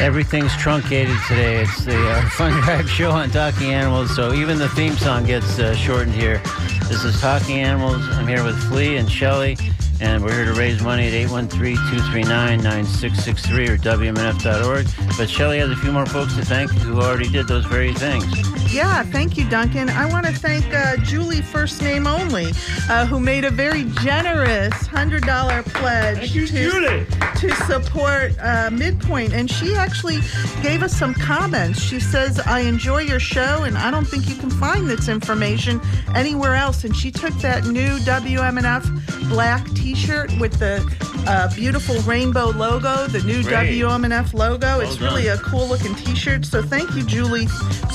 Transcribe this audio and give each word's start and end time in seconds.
Everything's 0.00 0.56
truncated 0.56 1.16
today. 1.28 1.60
It's 1.60 1.84
the 1.84 1.94
uh, 1.94 2.26
Fun 2.30 2.52
Drive 2.62 2.88
show 2.88 3.10
on 3.10 3.28
Talking 3.28 3.74
Animals, 3.74 4.16
so 4.16 4.32
even 4.32 4.56
the 4.56 4.70
theme 4.70 4.94
song 4.94 5.26
gets 5.26 5.58
uh, 5.58 5.74
shortened 5.74 6.14
here. 6.14 6.40
This 6.88 7.04
is 7.04 7.20
Talking 7.20 7.60
Animals. 7.60 8.00
I'm 8.12 8.26
here 8.26 8.42
with 8.42 8.58
Flea 8.70 8.96
and 8.96 9.10
Shelly, 9.10 9.58
and 10.00 10.24
we're 10.24 10.32
here 10.32 10.46
to 10.46 10.54
raise 10.54 10.82
money 10.82 11.06
at 11.06 11.12
813-239-9663 11.28 13.68
or 13.68 13.76
WMNF.org. 13.76 14.86
But 15.18 15.28
Shelly 15.28 15.58
has 15.58 15.68
a 15.68 15.76
few 15.76 15.92
more 15.92 16.06
folks 16.06 16.34
to 16.36 16.46
thank 16.46 16.70
who 16.70 17.02
already 17.02 17.28
did 17.28 17.46
those 17.46 17.66
very 17.66 17.92
things. 17.92 18.24
Yeah, 18.70 19.02
thank 19.02 19.36
you, 19.36 19.48
Duncan. 19.50 19.88
I 19.90 20.06
want 20.06 20.26
to 20.26 20.32
thank 20.32 20.64
uh, 20.72 20.96
Julie, 20.98 21.42
first 21.42 21.82
name 21.82 22.06
only, 22.06 22.52
uh, 22.88 23.04
who 23.04 23.18
made 23.18 23.44
a 23.44 23.50
very 23.50 23.82
generous 24.00 24.72
$100 24.86 25.64
pledge 25.74 26.30
you, 26.30 26.46
to, 26.46 27.04
to 27.36 27.50
support 27.66 28.32
uh, 28.40 28.70
Midpoint. 28.70 29.32
And 29.32 29.50
she 29.50 29.74
actually 29.74 30.20
gave 30.62 30.84
us 30.84 30.96
some 30.96 31.14
comments. 31.14 31.80
She 31.80 31.98
says, 31.98 32.38
I 32.38 32.60
enjoy 32.60 32.98
your 32.98 33.18
show, 33.18 33.64
and 33.64 33.76
I 33.76 33.90
don't 33.90 34.06
think 34.06 34.28
you 34.28 34.36
can 34.36 34.50
find 34.50 34.88
this 34.88 35.08
information 35.08 35.80
anywhere 36.14 36.54
else. 36.54 36.84
And 36.84 36.94
she 36.94 37.10
took 37.10 37.34
that 37.40 37.66
new 37.66 37.98
WMNF 37.98 39.19
black 39.30 39.64
t 39.70 39.94
shirt 39.94 40.30
with 40.38 40.58
the 40.58 40.84
uh, 41.26 41.54
beautiful 41.54 41.96
rainbow 42.00 42.50
logo, 42.50 43.06
the 43.06 43.22
new 43.22 43.42
Great. 43.42 43.80
WMNF 43.80 44.34
logo. 44.34 44.80
it's 44.80 44.96
done. 44.96 45.04
really 45.04 45.28
a 45.28 45.38
cool 45.38 45.66
looking 45.68 45.94
t 45.94 46.14
shirt. 46.14 46.44
So 46.44 46.62
thank 46.62 46.94
you, 46.94 47.04
Julie, 47.04 47.46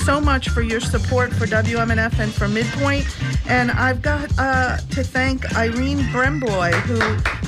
so 0.03 0.19
much 0.19 0.49
for 0.49 0.61
your 0.61 0.79
support 0.79 1.33
for 1.33 1.45
WMNF 1.45 2.17
and 2.19 2.33
for 2.33 2.47
Midpoint. 2.47 3.05
And 3.47 3.69
I've 3.71 4.01
got 4.01 4.31
uh, 4.39 4.77
to 4.77 5.03
thank 5.03 5.55
Irene 5.55 5.99
Bremboy, 6.13 6.71
who 6.71 6.97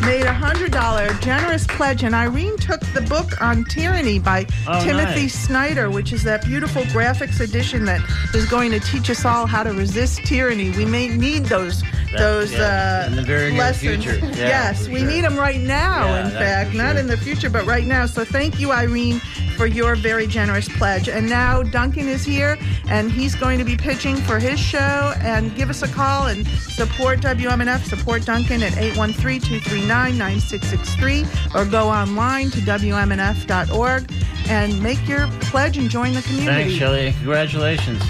made 0.02 0.24
a 0.26 0.34
$100 0.34 1.22
generous 1.22 1.66
pledge. 1.68 2.04
And 2.04 2.14
Irene 2.16 2.58
took 2.58 2.82
the 2.94 3.02
book 3.02 3.42
on 3.42 3.64
tyranny 3.66 4.20
by 4.20 4.46
Oh, 4.68 4.84
Timothy 4.84 5.22
nice. 5.24 5.34
Snyder, 5.34 5.90
which 5.90 6.14
is 6.14 6.24
that 6.24 6.44
beautiful 6.46 6.84
graphics 6.84 7.40
edition 7.40 7.86
that 7.86 8.02
is 8.34 8.46
going 8.50 8.72
to 8.72 8.80
teach 8.80 9.10
us 9.10 9.26
all 9.26 9.46
how 9.46 9.64
to 9.64 9.72
resist 9.74 10.20
tyranny. 10.26 10.72
We 10.72 10.86
may 10.86 11.08
need 11.08 11.46
those 11.46 11.84
those 12.18 12.54
yeah, 12.54 13.04
uh, 13.04 13.08
in 13.10 13.16
the 13.18 13.22
very 13.22 13.52
near 13.52 13.60
lessons. 13.60 14.04
future. 14.06 14.18
Yeah, 14.26 14.48
yes, 14.48 14.88
we 14.88 15.00
sure. 15.00 15.08
need 15.10 15.22
them 15.26 15.36
right 15.38 15.60
now. 15.60 16.06
Yeah, 16.06 16.26
in 16.26 16.32
fact, 16.32 16.72
for 16.72 16.78
not 16.78 16.96
in 16.96 17.08
the 17.08 17.18
future, 17.18 17.50
but 17.50 17.66
right 17.66 17.86
now. 17.86 18.06
So 18.06 18.24
thank 18.24 18.60
you, 18.62 18.72
Irene, 18.72 19.20
for 19.58 19.66
your 19.66 19.96
very 19.96 20.28
generous 20.28 20.70
pledge. 20.70 21.10
And 21.10 21.28
now 21.28 21.64
Duncan 21.64 22.08
is 22.08 22.24
here, 22.24 22.60
and 22.88 23.12
he's 23.12 23.34
going 23.36 23.58
to 23.58 23.66
be 23.66 23.76
pitching 23.76 24.16
for 24.16 24.38
his 24.40 24.60
show. 24.60 25.14
And 25.20 25.56
give 25.56 25.72
us 25.72 25.82
a 25.82 25.88
call 25.88 26.28
and 26.28 26.46
support 26.48 27.22
WMNF, 27.22 27.84
support 27.84 28.24
Duncan 28.26 28.62
at 28.62 28.74
813-239-9663, 28.74 31.56
or 31.56 31.66
go 31.66 31.90
online 31.90 32.52
to 32.52 32.60
WMNF.org 32.60 34.12
and 34.50 34.82
make 34.82 35.06
your 35.08 35.28
pledge 35.42 35.78
and 35.78 35.90
join 35.90 36.14
the 36.14 36.22
community. 36.22 36.64
Thanks, 36.64 36.76
Shelly. 36.76 37.12
Congratulations. 37.14 38.02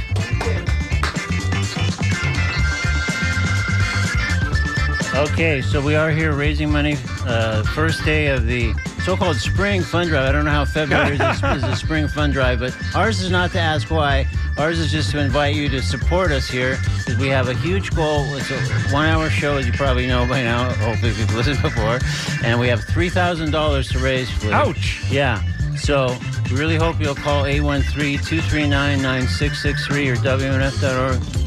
Okay, 5.16 5.62
so 5.64 5.82
we 5.82 5.96
are 5.96 6.12
here 6.12 6.34
raising 6.34 6.72
money. 6.72 6.96
Uh, 7.26 7.64
first 7.64 8.06
day 8.06 8.28
of 8.28 8.46
the 8.46 8.76
so-called 9.08 9.38
spring 9.38 9.82
fund 9.82 10.10
drive. 10.10 10.28
I 10.28 10.34
don't 10.34 10.44
know 10.44 10.52
how 10.52 10.66
February 10.66 11.16
is, 11.16 11.22
a, 11.22 11.56
is 11.56 11.64
a 11.64 11.74
spring 11.78 12.10
fund 12.10 12.34
drive, 12.34 12.60
but 12.60 12.76
ours 12.94 13.22
is 13.22 13.32
not 13.32 13.52
to 13.52 13.60
ask 13.60 13.90
why. 13.90 14.28
Ours 14.58 14.80
is 14.80 14.92
just 14.92 15.12
to 15.12 15.20
invite 15.20 15.56
you 15.56 15.70
to 15.70 15.82
support 15.82 16.30
us 16.30 16.50
here 16.50 16.78
because 16.98 17.18
we 17.18 17.30
have 17.30 17.48
a 17.48 17.54
huge 17.54 17.96
goal. 17.96 18.26
It's 18.36 18.52
a 18.52 18.60
one-hour 18.94 19.30
show, 19.30 19.56
as 19.56 19.66
you 19.66 19.72
probably 19.72 20.08
know 20.08 20.28
by 20.28 20.44
now. 20.44 20.74
Hopefully, 20.74 21.12
if 21.12 21.20
you've 21.20 21.34
listened 21.34 21.62
before, 21.62 22.00
and 22.44 22.60
we 22.60 22.68
have 22.68 22.84
three 22.84 23.10
thousand 23.10 23.52
dollars 23.52 23.88
to 23.92 24.00
raise. 24.00 24.30
Flea. 24.30 24.52
Ouch. 24.52 25.02
Yeah. 25.10 25.42
So 25.78 26.14
we 26.52 26.58
really 26.58 26.76
hope 26.76 27.00
you'll 27.00 27.16
call 27.16 27.46
813-239-9663 27.46 30.12
or 30.12 30.18
WNF.org 30.18 31.47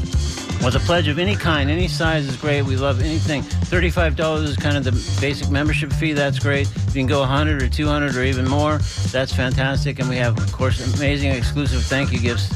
with 0.63 0.75
a 0.75 0.79
pledge 0.79 1.07
of 1.07 1.17
any 1.19 1.35
kind. 1.35 1.69
Any 1.69 1.87
size 1.87 2.27
is 2.27 2.35
great. 2.37 2.61
We 2.63 2.75
love 2.75 3.01
anything. 3.01 3.41
$35 3.43 4.43
is 4.43 4.55
kind 4.57 4.77
of 4.77 4.83
the 4.83 4.91
basic 5.19 5.49
membership 5.49 5.91
fee. 5.93 6.13
That's 6.13 6.39
great. 6.39 6.67
If 6.69 6.87
you 6.95 7.01
can 7.01 7.07
go 7.07 7.19
100 7.21 7.63
or 7.63 7.67
200 7.69 8.15
or 8.15 8.23
even 8.23 8.47
more, 8.47 8.77
that's 9.11 9.33
fantastic. 9.33 9.99
And 9.99 10.07
we 10.09 10.17
have, 10.17 10.37
of 10.37 10.51
course, 10.51 10.95
amazing 10.97 11.31
exclusive 11.31 11.83
thank 11.83 12.11
you 12.11 12.19
gifts 12.19 12.51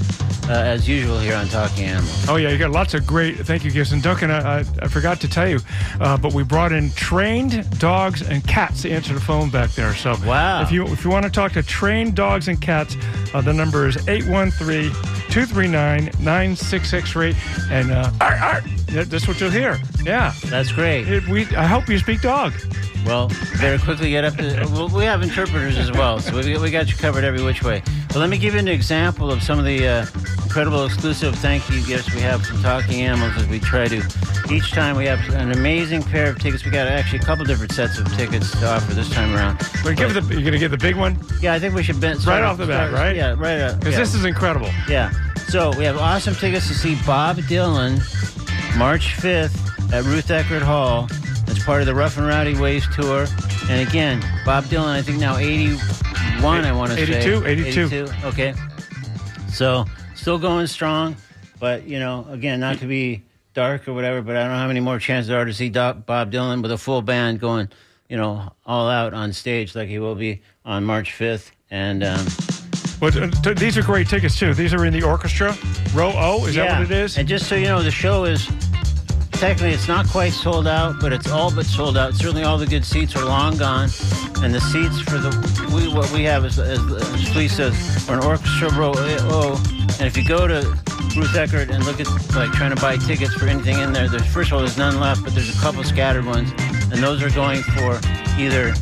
uh, 0.48 0.52
as 0.54 0.88
usual 0.88 1.18
here 1.18 1.36
on 1.36 1.48
Talking 1.48 1.86
Animals. 1.86 2.30
Oh 2.30 2.36
yeah, 2.36 2.50
you 2.50 2.58
got 2.60 2.70
lots 2.70 2.94
of 2.94 3.08
great 3.08 3.38
thank 3.40 3.64
you 3.66 3.72
gifts. 3.72 3.92
And 3.92 4.04
Duncan, 4.04 4.30
I, 4.30 4.60
I, 4.60 4.64
I 4.84 4.88
forgot 4.88 5.20
to 5.22 5.28
tell 5.28 5.48
you, 5.50 5.60
uh, 6.00 6.18
but 6.18 6.34
we 6.34 6.44
brought 6.44 6.72
in 6.72 6.92
trained 6.92 7.68
dogs 7.80 8.22
and 8.22 8.46
cats 8.46 8.84
to 8.84 8.92
answer 8.92 9.14
the 9.16 9.20
phone 9.22 9.50
back 9.50 9.72
there. 9.72 9.96
So 9.96 10.16
Wow. 10.26 10.62
if 10.62 10.72
you 10.72 10.86
if 10.86 11.04
you 11.04 11.10
want 11.10 11.26
to 11.26 11.32
talk 11.32 11.54
to 11.54 11.64
trained 11.64 12.16
dogs 12.16 12.48
and 12.48 12.62
cats, 12.62 12.96
uh, 13.34 13.42
the 13.42 13.54
number 13.54 13.88
is 13.88 13.98
813-239-9663. 15.36 17.36
And 17.72 17.92
uh, 17.92 18.12
arr, 18.22 18.36
arr, 18.36 18.62
that's 19.06 19.28
what 19.28 19.40
you'll 19.42 19.50
hear. 19.52 19.78
Yeah. 20.04 20.34
That's 20.46 20.72
great. 20.72 21.08
It, 21.08 21.28
we 21.28 21.46
I 21.56 21.66
hope 21.66 21.88
you 21.90 21.98
speak 22.00 22.22
dog. 22.22 22.54
Well, 23.06 23.28
better 23.60 23.78
quickly 23.78 24.10
get 24.10 24.26
up 24.26 24.36
to. 24.38 24.68
Well, 24.72 24.90
we 24.90 25.06
have 25.06 25.22
interpreters 25.22 25.78
as 25.78 25.92
well, 25.92 26.20
so 26.20 26.36
we, 26.36 26.58
we 26.58 26.72
got 26.72 26.90
you 26.90 26.96
covered 26.96 27.24
every 27.24 27.44
which 27.44 27.62
way. 27.64 27.84
But 28.08 28.18
let 28.18 28.30
me 28.30 28.38
give 28.38 28.54
you 28.54 28.60
an 28.60 28.68
example 28.68 29.32
of 29.32 29.44
some 29.44 29.60
of 29.60 29.66
the 29.66 29.88
uh, 29.88 30.06
incredible 30.44 30.86
exclusive 30.86 31.36
thank 31.36 31.70
you 31.70 31.86
gifts 31.86 32.14
we 32.16 32.22
have 32.22 32.46
from 32.46 32.62
Talking 32.62 33.02
Animals 33.02 33.34
as 33.38 33.48
we 33.48 33.60
try 33.60 33.88
to. 33.88 34.02
Each 34.50 34.72
time 34.72 34.96
we 34.96 35.06
have 35.06 35.20
an 35.34 35.52
amazing 35.52 36.02
pair 36.02 36.30
of 36.30 36.40
tickets. 36.40 36.64
We 36.66 36.72
got 36.72 36.88
actually 36.88 37.20
a 37.20 37.24
couple 37.24 37.46
different 37.46 37.74
sets 37.74 38.00
of 38.00 38.12
tickets 38.16 38.52
to 38.60 38.68
offer 38.68 38.94
this 38.94 39.10
time 39.12 39.36
around. 39.36 39.60
But 39.84 39.98
give 39.98 40.14
the, 40.14 40.22
you're 40.34 40.44
gonna 40.44 40.58
get 40.58 40.72
the 40.72 40.78
big 40.78 40.96
one 40.96 41.20
Yeah, 41.42 41.54
I 41.54 41.60
think 41.60 41.76
we 41.76 41.84
should 41.84 42.00
ben- 42.00 42.20
start 42.20 42.44
off 42.44 42.58
the 42.58 42.66
bat, 42.66 42.92
right? 42.92 43.16
Yeah, 43.16 43.36
right. 43.38 43.78
Because 43.78 43.94
yeah. 43.94 44.00
this 44.00 44.16
is 44.16 44.26
incredible. 44.26 44.70
Yeah. 44.88 45.12
So 45.48 45.78
we 45.78 45.84
have 45.84 45.98
awesome 45.98 46.34
tickets 46.36 46.68
to 46.70 46.74
see 46.74 46.98
Bob 47.06 47.38
Dylan 47.38 48.00
March 48.78 49.16
5th 49.18 49.94
at 49.94 50.04
Ruth 50.06 50.28
Eckerd 50.28 50.62
Hall. 50.62 51.08
Part 51.66 51.82
of 51.82 51.88
the 51.88 51.96
Rough 51.96 52.18
and 52.18 52.28
Rowdy 52.28 52.56
Ways 52.60 52.86
tour. 52.96 53.26
And 53.70 53.88
again, 53.88 54.22
Bob 54.46 54.66
Dylan, 54.66 54.88
I 54.88 55.02
think 55.02 55.20
now 55.20 55.38
81, 55.38 55.80
I 56.64 56.72
want 56.72 56.92
to 56.92 56.98
say. 57.06 57.18
82, 57.18 57.46
82. 57.46 58.08
Okay. 58.26 58.54
So 59.52 59.86
still 60.14 60.38
going 60.38 60.68
strong, 60.68 61.16
but, 61.60 61.88
you 61.88 61.98
know, 61.98 62.28
again, 62.30 62.60
not 62.60 62.78
to 62.80 62.86
be 62.86 63.24
dark 63.56 63.88
or 63.88 63.94
whatever, 63.94 64.22
but 64.22 64.36
I 64.36 64.42
don't 64.44 64.52
know 64.52 64.58
how 64.60 64.68
many 64.68 64.80
more 64.80 65.00
chances 65.00 65.30
there 65.30 65.40
are 65.42 65.46
to 65.46 65.54
see 65.54 65.70
Doc, 65.70 66.06
Bob 66.06 66.32
Dylan 66.32 66.62
with 66.62 66.72
a 66.72 66.78
full 66.78 67.02
band 67.02 67.40
going, 67.40 67.70
you 68.10 68.18
know, 68.18 68.54
all 68.66 68.88
out 68.88 69.14
on 69.16 69.34
stage 69.34 69.76
like 69.76 69.90
he 69.90 69.98
will 69.98 70.16
be 70.16 70.42
on 70.66 70.84
March 70.84 71.14
5th. 71.18 71.50
And, 71.72 72.04
um, 72.04 72.26
But 73.00 73.18
uh, 73.18 73.30
t- 73.42 73.54
these 73.54 73.76
are 73.78 73.82
great 73.82 74.08
tickets 74.08 74.38
too. 74.38 74.54
These 74.54 74.74
are 74.74 74.86
in 74.86 74.94
the 74.94 75.02
orchestra, 75.04 75.56
row 75.96 76.12
O. 76.16 76.46
Is 76.46 76.54
that 76.56 76.80
what 76.80 76.92
it 76.92 76.96
is? 76.96 77.18
And 77.18 77.28
just 77.28 77.48
so 77.48 77.56
you 77.56 77.66
know, 77.66 77.82
the 77.82 77.90
show 77.92 78.26
is 78.26 78.48
technically 79.38 79.72
it's 79.72 79.88
not 79.88 80.08
quite 80.08 80.34
sold 80.34 80.68
out, 80.68 81.00
but 81.00 81.14
it's 81.14 81.30
all 81.30 81.54
but 81.54 81.66
sold 81.66 81.98
out. 81.98 82.14
Certainly, 82.14 82.44
all 82.44 82.58
the 82.58 82.66
good 82.66 82.86
seats 82.86 83.16
are 83.16 83.26
long 83.26 83.58
gone, 83.58 83.90
and 84.42 84.54
the 84.54 84.62
seats 84.62 85.00
for 85.02 85.18
the 85.18 85.32
we 85.74 85.88
what 85.94 86.10
we 86.12 86.24
have 86.24 86.46
is, 86.46 86.60
as, 86.60 86.80
as 86.80 87.28
Flea 87.30 87.48
says, 87.48 88.10
are 88.10 88.18
an 88.20 88.24
orchestra 88.26 88.72
row 88.74 88.94
Oh, 88.96 89.62
And 90.00 90.02
if 90.08 90.18
you 90.18 90.28
go 90.28 90.48
to 90.48 90.62
Ruth 91.16 91.34
Eckerd 91.34 91.70
and 91.70 91.86
look 91.86 92.00
at 92.00 92.08
like 92.36 92.52
trying 92.52 92.74
to 92.76 92.82
buy 92.82 92.98
tickets 92.98 93.34
for 93.34 93.48
anything 93.48 93.80
in 93.80 93.94
there, 93.94 94.08
there's 94.10 94.26
first 94.26 94.50
of 94.52 94.54
all 94.54 94.60
there's 94.60 94.78
none 94.78 95.00
left, 95.00 95.24
but 95.24 95.34
there's 95.34 95.56
a 95.56 95.60
couple 95.62 95.84
scattered 95.84 96.26
ones, 96.26 96.52
and 96.92 97.02
those 97.04 97.22
are 97.24 97.30
going 97.32 97.62
for 97.62 98.00
either 98.38 98.74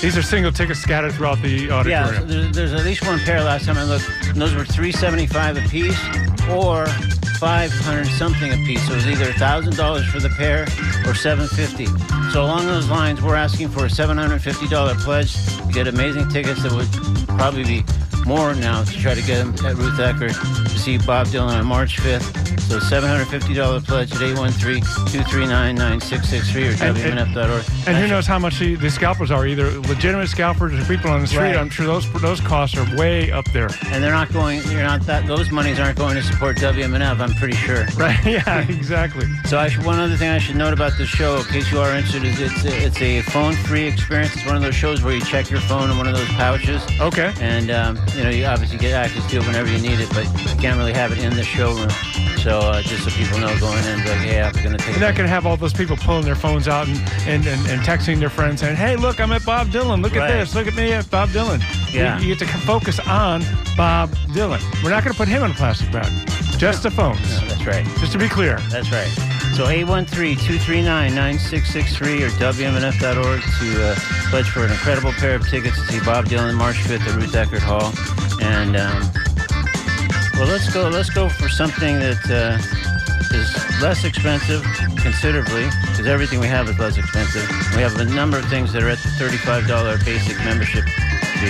These 0.00 0.16
are 0.16 0.22
single 0.22 0.52
tickets 0.52 0.80
scattered 0.80 1.12
throughout 1.12 1.40
the 1.42 1.48
yeah, 1.48 1.74
auditorium. 1.74 2.14
so 2.14 2.24
there's, 2.26 2.56
there's 2.56 2.72
at 2.72 2.84
least 2.84 3.04
one 3.06 3.18
pair 3.20 3.42
last 3.42 3.66
time 3.66 3.76
I 3.78 3.84
looked, 3.84 4.08
and 4.24 4.40
those 4.40 4.54
were 4.54 4.64
three 4.64 4.92
seventy 4.92 5.26
five 5.26 5.56
a 5.56 5.62
piece 5.68 5.98
or 6.50 6.86
five 7.40 7.72
hundred 7.72 8.06
something 8.06 8.52
a 8.52 8.56
piece. 8.66 8.86
So 8.86 8.92
it 8.92 8.96
was 8.96 9.06
either 9.06 9.32
thousand 9.32 9.74
dollars 9.74 10.04
for 10.04 10.20
the 10.20 10.28
pair 10.28 10.64
or 11.06 11.14
seven 11.14 11.48
fifty. 11.48 11.86
So 12.32 12.44
along 12.44 12.66
those 12.66 12.90
lines, 12.90 13.22
we're 13.22 13.34
asking 13.34 13.70
for 13.70 13.86
a 13.86 13.90
seven 13.90 14.18
hundred 14.18 14.42
fifty 14.42 14.68
dollar 14.68 14.94
pledge 14.96 15.34
to 15.34 15.72
get 15.72 15.88
amazing 15.88 16.28
tickets 16.28 16.62
that 16.62 16.72
would 16.72 16.86
probably 17.38 17.64
be 17.64 17.82
more 18.26 18.54
now 18.54 18.84
to 18.84 18.92
try 19.00 19.14
to 19.14 19.22
get 19.22 19.38
them 19.44 19.54
at 19.66 19.76
Ruth 19.76 19.98
Eckerd 19.98 20.34
to 20.64 20.78
see 20.78 20.98
Bob 20.98 21.26
Dylan 21.28 21.58
on 21.58 21.66
March 21.66 21.98
fifth. 22.00 22.48
So 22.70 22.78
seven 22.78 23.08
hundred 23.10 23.26
fifty 23.26 23.52
dollar 23.54 23.80
pledge 23.80 24.12
at 24.12 24.18
813-239-9663 24.18 26.80
or 26.80 26.84
and- 26.84 26.96
WMNF.org. 27.34 27.64
and 27.88 27.96
who 27.96 28.06
knows 28.06 28.26
how 28.26 28.38
much 28.38 28.58
the, 28.58 28.74
the 28.76 28.90
scalpers 28.90 29.30
are? 29.30 29.46
Either 29.46 29.70
legitimate 29.80 30.28
scalpers 30.28 30.72
or 30.78 30.84
people 30.84 31.10
on 31.10 31.20
the 31.20 31.26
street. 31.26 31.40
Right. 31.40 31.56
I'm 31.56 31.70
sure 31.70 31.86
those 31.86 32.10
those 32.20 32.40
costs 32.40 32.76
are 32.76 32.86
way 32.96 33.32
up 33.32 33.44
there. 33.52 33.68
and 33.86 34.02
they're 34.02 34.12
not 34.12 34.32
going. 34.32 34.62
You're 34.70 34.82
not 34.84 35.02
that. 35.06 35.26
Those 35.26 35.50
monies 35.50 35.78
aren't 35.80 35.98
going 35.98 36.14
to 36.16 36.22
support 36.22 36.56
WMNF. 36.58 37.18
I'm 37.20 37.34
pretty 37.34 37.56
sure. 37.56 37.86
Right? 38.00 38.24
yeah, 38.24 38.60
exactly. 38.68 39.26
So 39.44 39.58
I 39.58 39.68
should, 39.68 39.84
one 39.84 39.98
other 39.98 40.16
thing 40.16 40.30
I 40.30 40.38
should 40.38 40.56
note 40.56 40.72
about 40.72 40.96
this 40.96 41.08
show, 41.08 41.36
in 41.36 41.44
case 41.44 41.70
you 41.70 41.78
are 41.80 41.92
interested, 41.94 42.24
is 42.24 42.40
it's 42.40 42.64
a, 42.64 42.84
it's 42.86 43.00
a 43.02 43.20
phone-free 43.30 43.84
experience. 43.86 44.34
It's 44.36 44.46
one 44.46 44.56
of 44.56 44.62
those 44.62 44.74
shows 44.74 45.02
where 45.02 45.14
you 45.14 45.20
check 45.20 45.50
your 45.50 45.60
phone 45.60 45.90
in 45.90 45.98
one 45.98 46.08
of 46.08 46.14
those 46.16 46.28
pouches, 46.28 46.82
Okay. 47.00 47.32
and 47.40 47.70
um, 47.70 47.98
you 48.16 48.24
know, 48.24 48.30
you 48.30 48.44
obviously 48.44 48.78
get 48.78 48.92
access 48.92 49.28
to 49.30 49.36
it 49.38 49.46
whenever 49.46 49.70
you 49.70 49.78
need 49.80 50.00
it, 50.00 50.08
but 50.10 50.24
you 50.24 50.56
can't 50.60 50.76
really 50.78 50.92
have 50.92 51.12
it 51.12 51.18
in 51.18 51.34
the 51.34 51.42
showroom. 51.44 51.90
So 52.38 52.58
uh, 52.58 52.80
just 52.82 53.04
so 53.04 53.10
people 53.10 53.38
know 53.38 53.48
going 53.60 53.84
in, 53.84 53.98
like, 53.98 54.18
hey, 54.18 54.40
I'm 54.42 54.52
going 54.52 54.72
to 54.72 54.78
take 54.78 54.96
You're 54.96 55.00
not 55.00 55.14
going 55.14 55.26
to 55.26 55.32
have 55.32 55.44
all 55.46 55.56
those 55.58 55.74
people 55.74 55.96
pulling 55.98 56.24
their 56.24 56.34
phones 56.34 56.68
out 56.68 56.88
and, 56.88 56.96
and, 57.28 57.46
and, 57.46 57.66
and 57.68 57.82
texting 57.82 58.18
their 58.18 58.30
friends 58.30 58.60
saying, 58.60 58.76
hey, 58.76 58.96
look, 58.96 59.20
I'm 59.20 59.30
at 59.32 59.44
Bob 59.44 59.68
Dylan. 59.68 60.02
Look 60.02 60.14
Right. 60.14 60.30
at 60.30 60.38
this. 60.40 60.54
Look 60.54 60.66
at 60.66 60.74
me 60.74 60.92
at 60.92 61.10
Bob 61.10 61.28
Dylan. 61.30 61.60
Yeah. 61.92 62.18
You, 62.18 62.28
you 62.28 62.34
get 62.36 62.46
to 62.46 62.58
focus 62.60 62.98
on 63.00 63.42
Bob 63.76 64.10
Dylan. 64.32 64.62
We're 64.82 64.90
not 64.90 65.04
going 65.04 65.12
to 65.12 65.18
put 65.18 65.28
him 65.28 65.42
in 65.44 65.50
a 65.50 65.54
plastic 65.54 65.92
bag, 65.92 66.10
just 66.58 66.82
the 66.82 66.90
phones. 66.90 67.20
No, 67.42 67.46
that's 67.48 67.66
right. 67.66 67.84
Just 67.98 68.12
to 68.12 68.18
be 68.18 68.28
clear. 68.28 68.56
That's 68.70 68.90
right. 68.90 69.08
So 69.54 69.66
813-239-9663 69.66 72.22
or 72.22 72.30
WMNF.org 72.38 73.42
to 73.42 73.84
uh, 73.84 73.96
pledge 74.30 74.48
for 74.48 74.64
an 74.64 74.70
incredible 74.70 75.12
pair 75.12 75.34
of 75.34 75.46
tickets 75.48 75.76
to 75.76 75.84
see 75.92 75.98
Bob 76.04 76.26
Dylan 76.26 76.54
March 76.54 76.76
5th 76.76 77.06
at 77.06 77.16
Ruth 77.16 77.32
Eckerd 77.32 77.60
Hall. 77.60 77.92
And 78.40 78.76
um, 78.76 79.10
well, 80.34 80.46
let's 80.48 80.72
go. 80.72 80.88
Let's 80.88 81.10
go 81.10 81.28
for 81.28 81.48
something 81.48 81.98
that 81.98 82.30
uh, 82.30 82.56
is 83.36 83.52
less 83.82 84.04
expensive 84.04 84.64
considerably, 84.96 85.68
because 85.82 86.06
everything 86.06 86.38
we 86.40 86.46
have 86.46 86.68
is 86.68 86.78
less 86.78 86.96
expensive. 86.96 87.46
We 87.76 87.82
have 87.82 87.98
a 87.98 88.04
number 88.04 88.38
of 88.38 88.46
things 88.46 88.72
that 88.72 88.82
are 88.82 88.88
at 88.88 88.98
the 88.98 89.10
$35 89.10 90.04
basic 90.04 90.38
membership 90.38 90.84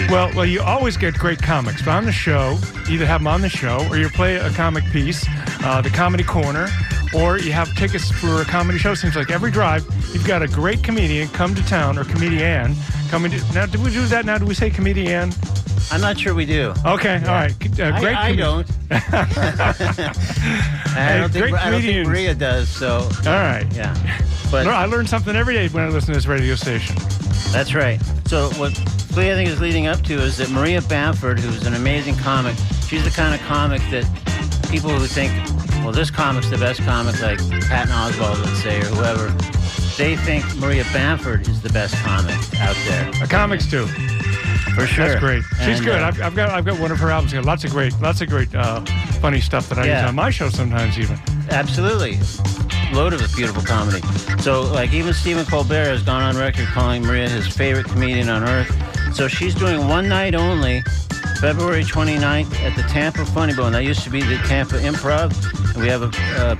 Well, 0.08 0.30
well, 0.34 0.46
you 0.46 0.60
always 0.60 0.96
get 0.96 1.14
great 1.14 1.42
comics. 1.42 1.82
But 1.82 1.90
on 1.92 2.04
the 2.04 2.12
show, 2.12 2.58
either 2.88 3.06
have 3.06 3.20
them 3.20 3.26
on 3.26 3.40
the 3.40 3.48
show 3.48 3.86
or 3.90 3.96
you 3.96 4.08
play 4.08 4.36
a 4.36 4.50
comic 4.50 4.84
piece, 4.92 5.26
uh, 5.64 5.80
the 5.80 5.90
comedy 5.90 6.22
corner, 6.22 6.68
or 7.12 7.38
you 7.38 7.52
have 7.52 7.74
tickets 7.74 8.10
for 8.10 8.40
a 8.40 8.44
comedy 8.44 8.78
show. 8.78 8.94
Seems 8.94 9.16
like 9.16 9.30
every 9.30 9.50
drive, 9.50 9.84
you've 10.12 10.26
got 10.26 10.42
a 10.42 10.48
great 10.48 10.84
comedian 10.84 11.28
come 11.30 11.54
to 11.56 11.62
town 11.66 11.98
or 11.98 12.04
comedian 12.04 12.74
coming 13.08 13.32
to. 13.32 13.52
Now, 13.52 13.66
do 13.66 13.80
we 13.80 13.90
do 13.90 14.04
that 14.06 14.24
now? 14.24 14.38
Do 14.38 14.46
we 14.46 14.54
say 14.54 14.70
comedian? 14.70 15.32
I'm 15.90 16.00
not 16.00 16.18
sure 16.18 16.34
we 16.34 16.46
do. 16.46 16.72
Okay, 16.84 17.16
all 17.16 17.34
right. 17.34 17.52
Uh, 17.80 17.98
great 18.00 18.16
I, 18.16 18.28
I 18.28 18.36
don't. 18.36 18.66
I 18.90 19.00
don't, 21.18 21.30
think, 21.30 21.44
great 21.44 21.54
I 21.54 21.70
don't 21.70 21.80
think 21.80 21.82
comedians. 21.82 22.08
Maria 22.08 22.34
does. 22.34 22.68
So 22.68 22.98
All 22.98 23.08
right. 23.24 23.66
yeah, 23.74 23.94
but 24.50 24.64
No, 24.64 24.70
I 24.70 24.86
learn 24.86 25.06
something 25.06 25.36
every 25.36 25.54
day 25.54 25.68
when 25.68 25.84
I 25.84 25.88
listen 25.88 26.12
to 26.12 26.18
this 26.18 26.26
radio 26.26 26.54
station. 26.54 26.96
That's 27.52 27.74
right. 27.74 28.00
So 28.26 28.50
what 28.50 28.72
Flea 29.12 29.32
I 29.32 29.34
think 29.34 29.48
is 29.50 29.60
leading 29.60 29.86
up 29.86 30.02
to 30.02 30.14
is 30.14 30.36
that 30.38 30.50
Maria 30.50 30.80
Bamford, 30.82 31.38
who's 31.40 31.66
an 31.66 31.74
amazing 31.74 32.16
comic, 32.16 32.56
she's 32.86 33.04
the 33.04 33.10
kind 33.10 33.34
of 33.34 33.40
comic 33.46 33.82
that 33.90 34.04
people 34.70 34.90
who 34.90 35.06
think, 35.06 35.32
well, 35.82 35.92
this 35.92 36.10
comic's 36.10 36.48
the 36.50 36.58
best 36.58 36.80
comic, 36.82 37.20
like 37.20 37.38
Patton 37.62 37.92
Oswalt, 37.92 38.44
let's 38.44 38.62
say, 38.62 38.80
or 38.80 38.84
whoever, 38.86 39.28
they 39.96 40.16
think 40.16 40.44
Maria 40.56 40.84
Bamford 40.92 41.48
is 41.48 41.60
the 41.60 41.70
best 41.70 41.94
comic 41.96 42.36
out 42.60 42.76
there. 42.86 43.10
Uh, 43.22 43.26
comics 43.26 43.66
too. 43.68 43.86
For 44.74 44.86
sure. 44.86 45.08
That's 45.08 45.20
great. 45.20 45.42
She's 45.64 45.78
And, 45.78 45.84
good. 45.84 46.00
uh, 46.00 46.06
I've, 46.06 46.20
I've 46.22 46.34
got 46.36 46.50
I've 46.50 46.64
got 46.64 46.78
one 46.78 46.90
of 46.92 46.98
her 47.00 47.10
albums. 47.10 47.32
here. 47.32 47.42
Lots 47.42 47.64
of 47.64 47.70
great, 47.70 47.92
lots 48.00 48.20
of 48.20 48.28
great, 48.28 48.54
uh, 48.54 48.80
funny 49.20 49.40
stuff 49.40 49.68
that 49.68 49.78
I 49.78 49.84
Yeah. 49.86 50.00
use 50.02 50.08
on 50.10 50.14
my 50.14 50.30
show 50.30 50.48
sometimes 50.48 50.98
even. 50.98 51.18
Absolutely. 51.50 52.18
Loaded 52.92 53.20
with 53.20 53.34
beautiful 53.36 53.62
comedy. 53.62 54.00
So, 54.42 54.62
like, 54.62 54.92
even 54.92 55.12
Stephen 55.12 55.44
Colbert 55.46 55.84
has 55.86 56.02
gone 56.02 56.22
on 56.22 56.36
record 56.36 56.66
calling 56.68 57.02
Maria 57.04 57.28
his 57.28 57.46
favorite 57.46 57.86
comedian 57.86 58.28
on 58.28 58.42
earth. 58.44 58.70
So, 59.14 59.28
she's 59.28 59.54
doing 59.54 59.86
one 59.88 60.08
night 60.08 60.34
only, 60.34 60.82
February 61.40 61.84
29th, 61.84 62.52
at 62.62 62.74
the 62.76 62.82
Tampa 62.84 63.24
Funny 63.26 63.54
Bone. 63.54 63.72
That 63.72 63.84
used 63.84 64.02
to 64.04 64.10
be 64.10 64.22
the 64.22 64.36
Tampa 64.46 64.76
Improv. 64.76 65.32
We 65.76 65.88
have 65.88 66.02
a, 66.02 66.10
uh 66.40 66.56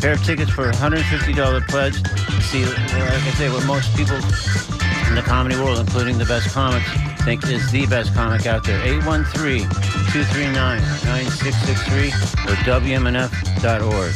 pair 0.00 0.12
of 0.14 0.24
tickets 0.24 0.50
for 0.50 0.68
$150 0.72 1.60
pledge 1.68 2.02
to 2.02 2.42
see, 2.42 2.64
like 2.64 2.80
I 2.82 3.30
say, 3.38 3.48
what 3.50 3.64
most 3.66 3.94
people 3.96 4.16
in 4.16 5.14
the 5.14 5.22
comedy 5.24 5.54
world, 5.56 5.78
including 5.78 6.18
the 6.18 6.24
best 6.24 6.48
comics, 6.52 6.88
think 7.24 7.46
is 7.46 7.70
the 7.70 7.86
best 7.86 8.12
comic 8.14 8.46
out 8.46 8.64
there. 8.64 8.80
813 8.84 9.60
239 9.68 10.80
9663 11.04 12.08
or 12.08 12.56
WMNF.org. 12.66 14.12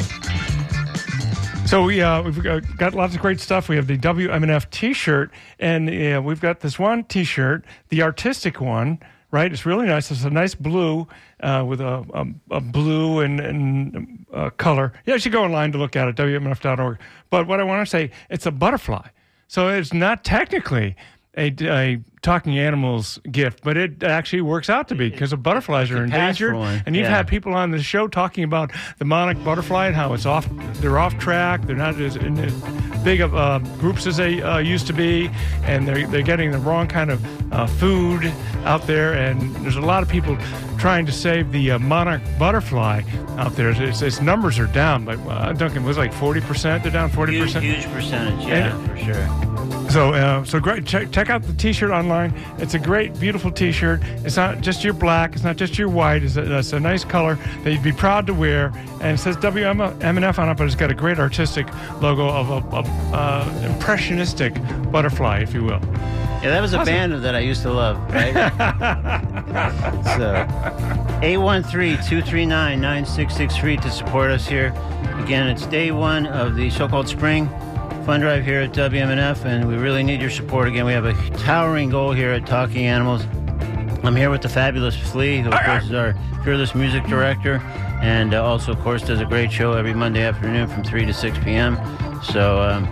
So 1.69 1.83
we 1.83 2.03
uh, 2.03 2.23
we've 2.23 2.43
got, 2.43 2.77
got 2.77 2.95
lots 2.95 3.15
of 3.15 3.21
great 3.21 3.39
stuff. 3.41 3.69
We 3.69 3.77
have 3.77 3.87
the 3.87 3.99
WMNF 3.99 4.71
T-shirt, 4.71 5.31
and 5.59 5.89
uh, 5.89 6.21
we've 6.23 6.41
got 6.41 6.61
this 6.61 6.79
one 6.79 7.05
T-shirt, 7.05 7.65
the 7.89 8.03
artistic 8.03 8.61
one. 8.61 8.99
Right, 9.33 9.53
it's 9.53 9.67
really 9.67 9.87
nice. 9.87 10.11
It's 10.11 10.25
a 10.25 10.31
nice 10.31 10.55
blue 10.55 11.09
uh, 11.41 11.65
with 11.67 11.81
a, 11.81 12.07
a, 12.15 12.27
a 12.57 12.61
blue 12.61 13.21
and, 13.21 13.41
and 13.41 14.25
uh, 14.33 14.51
color. 14.51 14.93
Yeah, 15.05 15.15
you 15.15 15.21
should 15.21 15.33
go 15.33 15.43
online 15.43 15.73
to 15.73 15.79
look 15.79 15.97
at 15.97 16.07
it, 16.07 16.15
WMNF.org. 16.15 16.99
But 17.31 17.49
what 17.49 17.59
I 17.61 17.65
want 17.65 17.85
to 17.85 17.91
say, 17.91 18.13
it's 18.31 18.47
a 18.47 18.53
butterfly. 18.53 19.09
So 19.49 19.69
it's 19.69 19.93
not 19.93 20.23
technically 20.23 20.95
a, 21.37 21.53
a 21.63 22.01
talking 22.23 22.59
animals 22.59 23.19
gift, 23.31 23.63
but 23.63 23.77
it 23.77 24.03
actually 24.03 24.43
works 24.43 24.69
out 24.69 24.89
to 24.89 24.95
be 24.95 25.09
because 25.11 25.31
the 25.31 25.37
butterflies 25.37 25.91
are 25.91 26.03
endangered. 26.03 26.55
And 26.87 26.97
you've 26.97 27.05
yeah. 27.05 27.17
had 27.17 27.29
people 27.29 27.55
on 27.55 27.71
the 27.71 27.83
show 27.83 28.09
talking 28.09 28.43
about 28.45 28.73
the 28.99 29.05
monarch 29.05 29.43
butterfly 29.45 29.87
and 29.87 29.95
how 29.97 30.13
it's 30.13 30.27
off 30.27 30.49
they're 30.81 30.99
off 30.99 31.17
track 31.19 31.63
they're 31.63 31.77
not 31.77 31.99
as, 32.01 32.17
in 32.17 32.39
as 32.39 32.53
big 33.05 33.21
of 33.21 33.35
uh, 33.35 33.59
groups 33.79 34.07
as 34.07 34.17
they 34.17 34.43
uh, 34.43 34.59
used 34.59 34.87
to 34.87 34.93
be 34.93 35.31
and 35.63 35.87
they're, 35.87 36.07
they're 36.09 36.23
getting 36.23 36.51
the 36.51 36.59
wrong 36.59 36.89
kind 36.89 37.11
of 37.11 37.53
uh, 37.53 37.67
food 37.67 38.25
out 38.65 38.85
there 38.87 39.15
and 39.15 39.55
there's 39.57 39.77
a 39.77 39.81
lot 39.81 40.03
of 40.03 40.09
people 40.09 40.37
trying 40.79 41.07
to 41.07 41.13
save 41.13 41.53
the 41.53 41.71
uh, 41.73 41.79
monarch 41.79 42.21
butterfly 42.39 43.01
out 43.39 43.53
there 43.53 43.71
its, 43.71 44.03
its 44.03 44.21
numbers 44.21 44.59
are 44.59 44.67
down 44.69 45.05
but 45.05 45.19
uh, 45.29 45.53
duncan 45.53 45.85
was 45.85 45.97
like 45.99 46.13
40% 46.13 46.83
they're 46.83 46.91
down 46.93 47.11
40% 47.11 47.61
Huge, 47.61 47.85
huge 47.85 47.93
percentage, 47.93 48.47
yeah, 48.47 48.77
And- 48.77 48.91
for 48.91 48.97
sure. 48.99 49.91
so, 49.91 50.13
uh, 50.15 50.45
so 50.45 50.59
great. 50.61 50.85
Check, 50.85 51.11
check 51.13 51.31
out 51.31 51.43
the 51.43 51.53
T-shirt 51.55 51.91
online. 51.91 52.16
It's 52.59 52.75
a 52.75 52.79
great, 52.79 53.19
beautiful 53.19 53.51
T-shirt. 53.51 54.01
It's 54.25 54.37
not 54.37 54.61
just 54.61 54.85
your 54.85 54.95
black. 54.95 55.35
It's 55.35 55.45
not 55.45 55.57
just 55.57 55.79
your 55.79 55.89
white. 55.89 56.23
It's 56.23 56.37
a, 56.37 56.59
it's 56.59 56.73
a 56.73 56.81
nice 56.81 57.05
color 57.05 57.37
that 57.63 57.73
you'd 57.73 57.83
be 57.83 57.93
proud 57.93 58.27
to 58.27 58.35
wear. 58.35 58.73
And 59.01 59.19
it 59.19 59.21
says 59.21 59.37
WMNF 59.37 60.39
on 60.39 60.49
it, 60.49 60.57
but 60.57 60.67
it's 60.67 60.75
got 60.75 60.91
a 60.91 60.95
great 60.95 61.19
artistic 61.19 61.67
logo 62.01 62.29
of 62.29 62.51
a, 62.51 62.63
a 62.77 62.81
uh, 63.15 63.63
impressionistic 63.65 64.55
butterfly, 64.91 65.41
if 65.41 65.53
you 65.55 65.65
will. 65.65 65.81
Yeah, 66.43 66.51
that 66.51 66.61
was 66.61 66.75
a 66.75 66.79
Awesome. 66.79 66.95
band 66.95 67.13
that 67.25 67.35
I 67.35 67.39
used 67.41 67.63
to 67.63 67.73
love, 67.73 67.97
right? 68.13 68.35
so, 70.17 70.47
813-239-9663 71.23 73.81
to 73.83 73.91
support 73.91 74.31
us 74.31 74.47
here. 74.47 74.73
Again, 75.19 75.49
it's 75.49 75.67
day 75.67 75.91
one 75.91 76.27
of 76.27 76.55
the 76.55 76.71
so-called 76.71 77.09
spring 77.09 77.49
fund 78.07 78.23
drive 78.23 78.45
here 78.45 78.61
at 78.61 78.73
WMNF, 78.73 79.45
and 79.47 79.67
we 79.67 79.75
really 79.75 80.05
need 80.05 80.21
your 80.21 80.31
support. 80.31 80.69
Again, 80.69 80.87
we 80.87 80.93
have 80.93 81.07
a 81.07 81.13
towering 81.39 81.91
goal 81.91 82.13
here 82.13 82.31
at 82.31 82.47
Talking 82.47 82.87
Animals. 82.87 83.25
I'm 84.05 84.15
here 84.15 84.31
with 84.31 84.43
the 84.43 84.49
fabulous 84.49 84.97
Flea, 84.97 85.41
who 85.41 85.51
of 85.51 85.61
course 85.65 85.87
is 85.87 85.93
our 85.93 86.15
fearless 86.45 86.73
music 86.73 87.03
director, 87.07 87.57
and 88.01 88.33
uh, 88.33 88.45
also, 88.45 88.71
of 88.71 88.79
course, 88.79 89.03
does 89.03 89.21
a 89.21 89.25
great 89.25 89.51
show 89.51 89.73
every 89.73 89.93
Monday 89.93 90.23
afternoon 90.23 90.69
from 90.69 90.85
3 90.85 91.05
to 91.05 91.13
6 91.13 91.39
p.m. 91.39 91.75
So, 92.23 92.61
um, 92.61 92.87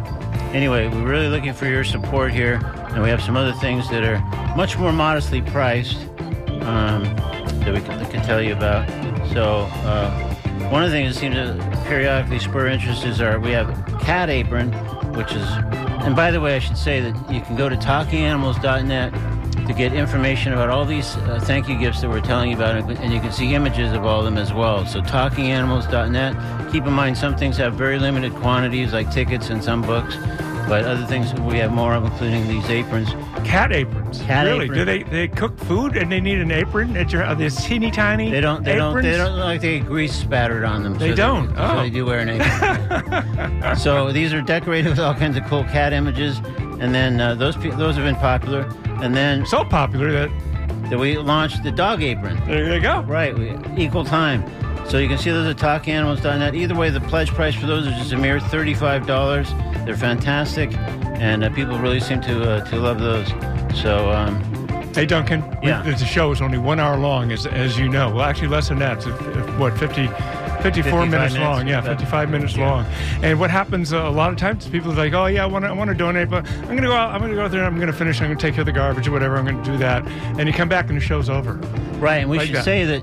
anyway, 0.52 0.88
we're 0.88 1.09
really 1.09 1.28
looking 1.28 1.52
for 1.52 1.66
your 1.66 1.85
support 1.85 2.33
here, 2.33 2.54
and 2.88 3.00
we 3.00 3.09
have 3.09 3.23
some 3.23 3.37
other 3.37 3.52
things 3.52 3.88
that 3.90 4.02
are 4.02 4.18
much 4.56 4.76
more 4.76 4.92
modestly 4.92 5.42
priced 5.42 6.09
um, 6.62 7.04
that 7.62 7.73
we 7.73 7.80
can, 7.83 8.04
can 8.11 8.26
tell 8.26 8.42
you 8.42 8.52
about. 8.52 8.88
So, 9.33 9.68
uh, 9.85 10.33
one 10.75 10.83
of 10.83 10.90
the 10.90 10.97
things 10.97 11.14
that 11.14 11.21
seems 11.21 11.37
to 11.37 11.85
periodically 11.87 12.40
spur 12.40 12.66
interest 12.66 13.04
is 13.04 13.21
our 13.21 13.38
we 13.38 13.52
have 13.52 13.69
Cat 14.00 14.28
Apron, 14.28 14.73
which 15.14 15.31
is, 15.31 15.49
and 16.02 16.16
by 16.16 16.33
the 16.33 16.40
way, 16.40 16.57
I 16.57 16.59
should 16.59 16.76
say 16.76 16.99
that 17.00 17.33
you 17.33 17.40
can 17.43 17.54
go 17.54 17.69
to 17.69 17.76
talkinganimals.net 17.76 19.12
to 19.69 19.73
get 19.73 19.93
information 19.93 20.52
about 20.52 20.71
all 20.71 20.85
these 20.85 21.14
uh, 21.14 21.38
thank 21.45 21.69
you 21.69 21.78
gifts 21.78 22.00
that 22.00 22.11
we're 22.11 22.21
telling 22.21 22.50
you 22.50 22.57
about, 22.57 22.90
and 22.90 23.14
you 23.14 23.21
can 23.21 23.31
see 23.31 23.54
images 23.54 23.93
of 23.93 24.04
all 24.04 24.19
of 24.19 24.25
them 24.25 24.37
as 24.37 24.52
well. 24.52 24.85
So 24.85 25.00
talkinganimals.net. 25.00 26.73
Keep 26.73 26.87
in 26.87 26.93
mind 26.93 27.16
some 27.16 27.37
things 27.37 27.57
have 27.59 27.75
very 27.75 28.00
limited 28.00 28.35
quantities, 28.35 28.93
like 28.93 29.12
tickets 29.12 29.50
and 29.50 29.62
some 29.62 29.81
books, 29.81 30.16
but 30.68 30.85
other 30.85 31.04
things 31.06 31.33
we 31.40 31.59
have 31.59 31.73
more 31.73 31.94
of, 31.94 32.04
including 32.04 32.47
these 32.49 32.68
aprons. 32.71 33.11
Cat 33.47 33.73
aprons. 33.73 34.21
Cat 34.23 34.47
really? 34.47 34.64
apron. 34.64 34.78
Do 34.78 34.85
they 34.85 35.02
they 35.02 35.28
cook 35.28 35.59
food 35.61 35.97
and 35.97 36.11
they 36.11 36.21
need 36.21 36.38
an 36.40 36.50
apron? 36.50 36.97
At 36.97 37.12
your, 37.12 37.25
are 37.25 37.35
they 37.35 37.49
teeny 37.50 37.90
tiny? 37.90 38.30
They 38.30 38.40
don't. 38.40 38.64
They 38.64 38.75
don't. 38.75 39.00
They 39.02 39.16
don't 39.16 39.35
look 39.37 39.44
like 39.44 39.61
they 39.61 39.78
get 39.80 39.87
grease 39.88 40.14
spattered 40.14 40.64
on 40.64 40.83
them. 40.83 40.94
They 40.94 41.11
so 41.11 41.16
don't? 41.16 41.49
so 41.54 41.54
Oh. 41.59 41.80
they 41.83 41.90
do 41.90 42.06
wear 42.06 42.21
an 42.21 42.28
apron. 42.40 43.76
so 43.76 44.12
these 44.12 44.33
are 44.33 44.40
decorated 44.42 44.90
with 44.90 44.99
all 45.00 45.14
kinds 45.14 45.37
of 45.37 45.44
cool 45.44 45.64
cat 45.64 45.92
images, 45.92 46.38
and 46.80 46.94
then 46.94 47.21
uh, 47.21 47.35
those 47.35 47.56
those 47.56 47.97
have 47.97 48.04
been 48.04 48.16
popular. 48.16 48.68
And 49.02 49.14
then 49.14 49.44
So 49.47 49.64
popular 49.64 50.11
that 50.12 50.30
that 50.90 50.99
we 50.99 51.16
launched 51.18 51.62
the 51.62 51.71
dog 51.73 52.02
apron. 52.02 52.42
there 52.47 52.75
you 52.75 52.80
go. 52.80 53.00
Right, 53.02 53.37
we, 53.37 53.54
equal 53.83 54.04
time. 54.04 54.42
So 54.88 54.98
you 54.98 55.08
can 55.08 55.18
see 55.18 55.30
those 55.30 55.48
at 55.48 55.56
talkanimals.net. 55.56 56.54
Either 56.54 56.74
way, 56.74 56.90
the 56.90 57.00
pledge 57.00 57.30
price 57.30 57.54
for 57.54 57.66
those 57.66 57.86
is 57.86 57.94
just 57.94 58.12
a 58.12 58.16
mere 58.18 58.38
thirty-five 58.38 59.06
dollars. 59.06 59.50
They're 59.84 59.96
fantastic, 59.96 60.72
and 61.18 61.42
uh, 61.42 61.50
people 61.50 61.78
really 61.78 62.00
seem 62.00 62.20
to 62.22 62.50
uh, 62.50 62.64
to 62.70 62.76
love 62.76 63.00
those. 63.00 63.28
So 63.80 64.10
um, 64.10 64.40
Hey 64.94 65.06
Duncan, 65.06 65.42
we- 65.62 65.68
Yeah. 65.68 65.82
the 65.82 65.96
show 66.04 66.30
is 66.30 66.40
only 66.40 66.58
one 66.58 66.78
hour 66.78 66.96
long, 66.96 67.32
as 67.32 67.46
as 67.46 67.78
you 67.78 67.88
know. 67.88 68.10
Well, 68.10 68.22
actually 68.24 68.48
less 68.48 68.68
than 68.68 68.78
that. 68.78 68.98
It's, 68.98 69.06
what 69.58 69.76
50, 69.78 70.06
54 70.62 71.06
minutes, 71.06 71.34
minutes, 71.34 71.34
long. 71.38 71.66
Yeah, 71.66 71.78
about- 71.80 71.98
55 71.98 72.30
minutes 72.30 72.56
long. 72.56 72.86
And 73.22 73.40
what 73.40 73.50
happens 73.50 73.92
uh, 73.92 73.96
a 74.02 74.10
lot 74.10 74.30
of 74.30 74.36
times, 74.36 74.64
is 74.66 74.70
people 74.70 74.92
are 74.92 74.94
like, 74.94 75.12
"Oh 75.12 75.26
yeah, 75.26 75.42
I 75.42 75.46
want 75.46 75.64
to, 75.64 75.70
I 75.70 75.72
want 75.72 75.88
to 75.88 75.94
donate, 75.96 76.30
but 76.30 76.46
I'm 76.48 76.64
going 76.66 76.82
to 76.82 76.88
go 76.88 76.92
out. 76.92 77.10
I'm 77.10 77.18
going 77.20 77.30
to 77.32 77.36
go 77.36 77.42
out 77.42 77.50
there. 77.50 77.60
and 77.64 77.66
I'm 77.66 77.76
going 77.80 77.90
to 77.90 77.98
finish. 77.98 78.20
I'm 78.20 78.28
going 78.28 78.38
to 78.38 78.42
take 78.42 78.54
care 78.54 78.62
of 78.62 78.66
the 78.66 78.72
garbage 78.72 79.08
or 79.08 79.12
whatever. 79.12 79.36
I'm 79.36 79.44
going 79.46 79.62
to 79.64 79.70
do 79.72 79.78
that." 79.78 80.06
And 80.38 80.46
you 80.46 80.52
come 80.52 80.68
back 80.68 80.88
and 80.88 80.96
the 80.96 81.00
show's 81.00 81.28
over. 81.28 81.54
Right, 81.98 82.18
and 82.18 82.30
we 82.30 82.36
Like 82.38 82.46
should 82.48 82.56
that. 82.56 82.64
say 82.64 82.84
that 82.84 83.02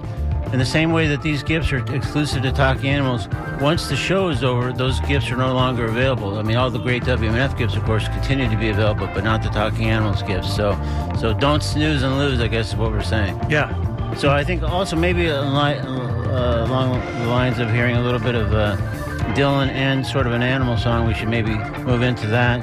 in 0.51 0.59
the 0.59 0.65
same 0.65 0.91
way 0.91 1.07
that 1.07 1.21
these 1.21 1.43
gifts 1.43 1.71
are 1.71 1.77
exclusive 1.95 2.43
to 2.43 2.51
Talking 2.51 2.89
Animals, 2.89 3.29
once 3.61 3.87
the 3.87 3.95
show 3.95 4.27
is 4.27 4.43
over, 4.43 4.73
those 4.73 4.99
gifts 5.01 5.31
are 5.31 5.37
no 5.37 5.53
longer 5.53 5.85
available. 5.85 6.37
I 6.37 6.41
mean, 6.41 6.57
all 6.57 6.69
the 6.69 6.79
great 6.79 7.03
WMF 7.03 7.57
gifts, 7.57 7.75
of 7.75 7.83
course, 7.85 8.07
continue 8.09 8.49
to 8.49 8.57
be 8.57 8.69
available, 8.69 9.07
but 9.13 9.23
not 9.23 9.41
the 9.43 9.49
Talking 9.49 9.85
Animals 9.85 10.21
gifts. 10.23 10.53
So, 10.53 10.77
so 11.17 11.33
don't 11.33 11.63
snooze 11.63 12.03
and 12.03 12.17
lose. 12.17 12.41
I 12.41 12.47
guess 12.47 12.69
is 12.69 12.75
what 12.75 12.91
we're 12.91 13.01
saying. 13.01 13.39
Yeah. 13.49 13.73
So 14.15 14.29
I 14.29 14.43
think 14.43 14.61
also 14.61 14.97
maybe 14.97 15.29
uh, 15.29 15.41
along 15.41 16.99
the 17.19 17.27
lines 17.27 17.59
of 17.59 17.71
hearing 17.71 17.95
a 17.95 18.01
little 18.01 18.19
bit 18.19 18.35
of 18.35 18.53
uh, 18.53 18.75
Dylan 19.35 19.69
and 19.69 20.05
sort 20.05 20.27
of 20.27 20.33
an 20.33 20.43
animal 20.43 20.75
song, 20.75 21.07
we 21.07 21.13
should 21.13 21.29
maybe 21.29 21.55
move 21.83 22.01
into 22.01 22.27
that. 22.27 22.59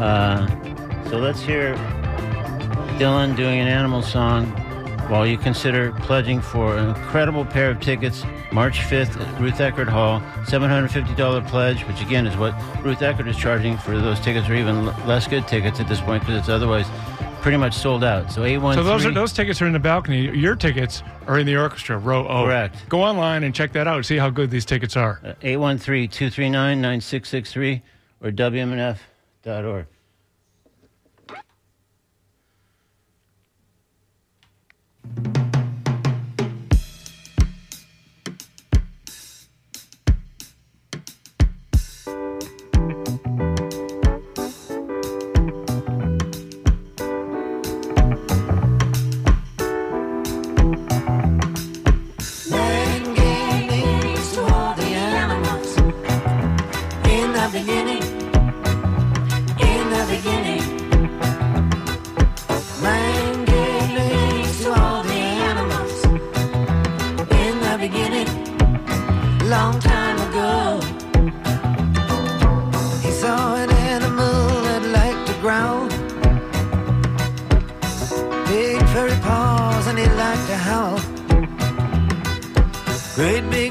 Uh, 0.00 0.46
so 1.08 1.18
let's 1.18 1.42
hear 1.42 1.74
Dylan 2.98 3.34
doing 3.34 3.58
an 3.58 3.66
animal 3.66 4.00
song 4.00 4.46
while 5.08 5.26
you 5.26 5.38
consider 5.38 5.92
pledging 5.92 6.40
for 6.40 6.76
an 6.76 6.88
incredible 6.88 7.44
pair 7.44 7.70
of 7.70 7.80
tickets 7.80 8.24
March 8.52 8.78
5th 8.80 9.20
at 9.20 9.40
Ruth 9.40 9.58
Eckerd 9.58 9.88
Hall. 9.88 10.20
$750 10.44 11.46
pledge, 11.48 11.82
which 11.82 12.00
again 12.00 12.26
is 12.26 12.36
what 12.36 12.54
Ruth 12.82 12.98
Eckerd 12.98 13.28
is 13.28 13.36
charging 13.36 13.76
for 13.76 13.98
those 13.98 14.20
tickets, 14.20 14.48
or 14.48 14.54
even 14.54 14.86
less 15.06 15.26
good 15.26 15.46
tickets 15.46 15.80
at 15.80 15.88
this 15.88 16.00
point 16.00 16.22
because 16.22 16.38
it's 16.38 16.48
otherwise 16.48 16.86
pretty 17.42 17.58
much 17.58 17.74
sold 17.74 18.02
out. 18.02 18.32
So 18.32 18.44
813 18.44 18.82
So 18.82 18.82
those 18.82 19.06
are 19.06 19.12
those 19.12 19.32
tickets 19.32 19.62
are 19.62 19.66
in 19.66 19.72
the 19.72 19.78
balcony. 19.78 20.36
Your 20.36 20.56
tickets 20.56 21.02
are 21.26 21.38
in 21.38 21.46
the 21.46 21.56
orchestra, 21.56 21.98
row 21.98 22.26
O. 22.26 22.44
Correct. 22.44 22.88
Go 22.88 23.02
online 23.02 23.44
and 23.44 23.54
check 23.54 23.72
that 23.72 23.86
out. 23.86 24.04
See 24.04 24.16
how 24.16 24.30
good 24.30 24.50
these 24.50 24.64
tickets 24.64 24.96
are. 24.96 25.20
Uh, 25.24 25.34
813 25.42 26.08
239 26.08 26.80
9663 26.80 27.82
or 28.22 28.30
WMNF.org. 28.30 29.86
Man 35.14 35.45
Great 83.16 83.48
big 83.50 83.65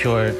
short, 0.00 0.32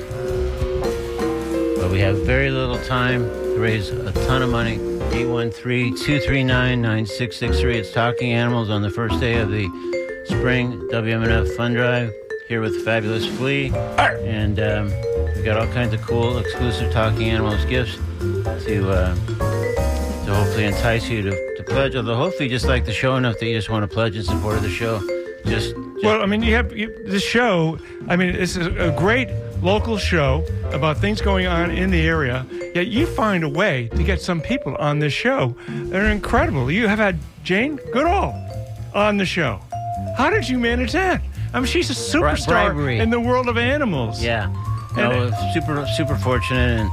but 1.77 1.91
we 1.91 2.01
have 2.01 2.17
very 2.25 2.49
little 2.51 2.79
time 2.85 3.25
to 3.25 3.57
raise 3.59 3.91
a 3.91 4.11
ton 4.27 4.41
of 4.41 4.49
money. 4.49 4.77
813 5.13 5.97
239 5.97 6.81
9663. 6.81 7.79
It's 7.79 7.93
Talking 7.93 8.33
Animals 8.33 8.71
on 8.71 8.81
the 8.81 8.89
first 8.89 9.21
day 9.21 9.39
of 9.39 9.51
the 9.51 9.67
spring 10.25 10.81
WMNF 10.91 11.55
Fund 11.59 11.75
Drive 11.75 12.11
here 12.49 12.63
with 12.63 12.83
Fabulous 12.87 13.27
Flea. 13.37 13.71
And 14.25 14.59
um, 14.61 14.87
we've 15.35 15.45
got 15.45 15.59
all 15.59 15.71
kinds 15.75 15.93
of 15.93 16.01
cool 16.01 16.39
exclusive 16.39 16.91
Talking 16.91 17.29
Animals 17.29 17.63
gifts 17.67 17.97
to, 18.65 18.91
uh, 18.91 19.15
to 19.15 20.35
hopefully 20.35 20.65
entice 20.65 21.07
you 21.11 21.21
to 21.21 21.50
pledge. 21.71 21.95
Although, 21.97 22.17
hopefully, 22.17 22.45
you 22.45 22.51
just 22.51 22.67
like 22.67 22.85
the 22.85 22.93
show 22.93 23.17
enough 23.17 23.39
that 23.39 23.47
you 23.47 23.55
just 23.55 23.71
want 23.71 23.83
to 23.89 23.89
pledge 23.89 24.17
in 24.17 24.23
support 24.23 24.57
of 24.57 24.63
the 24.63 24.71
show. 24.71 25.01
Just, 25.47 25.75
just 25.75 25.77
Well, 26.03 26.23
I 26.23 26.27
mean, 26.27 26.43
you 26.43 26.55
have 26.55 26.77
you, 26.77 26.95
this 27.07 27.23
show. 27.23 27.79
I 28.09 28.17
mean, 28.17 28.35
it's 28.35 28.57
a, 28.57 28.93
a 28.93 28.99
great 28.99 29.29
local 29.63 29.97
show 29.99 30.45
about 30.73 30.99
things 30.99 31.21
going 31.21 31.47
on 31.47 31.71
in 31.71 31.91
the 31.91 32.07
area. 32.07 32.47
Yet 32.75 32.89
you 32.89 33.07
find 33.07 33.45
a 33.45 33.49
way 33.49 33.89
to 33.89 34.03
get 34.03 34.21
some 34.21 34.41
people 34.41 34.77
on 34.77 34.99
this 34.99 35.13
show. 35.13 35.57
They're 35.69 36.11
incredible. 36.11 36.71
You 36.71 36.89
have 36.89 36.99
had 36.99 37.19
Jane 37.45 37.77
Goodall 37.93 38.35
on 38.95 39.17
the 39.17 39.27
show. 39.27 39.61
How 40.17 40.31
did 40.31 40.49
you 40.49 40.59
manage 40.59 40.93
that? 40.93 41.23
I 41.53 41.59
mean, 41.59 41.67
she's 41.67 41.91
a 41.91 41.95
superstar 41.95 42.73
bribery. 42.73 42.99
in 42.99 43.11
the 43.11 43.21
world 43.21 43.49
of 43.49 43.57
animals. 43.57 44.23
Yeah. 44.23 44.47
And 44.97 44.97
No, 44.97 45.31
super 45.55 45.87
super 45.97 46.17
fortunate, 46.17 46.81
and 46.81 46.91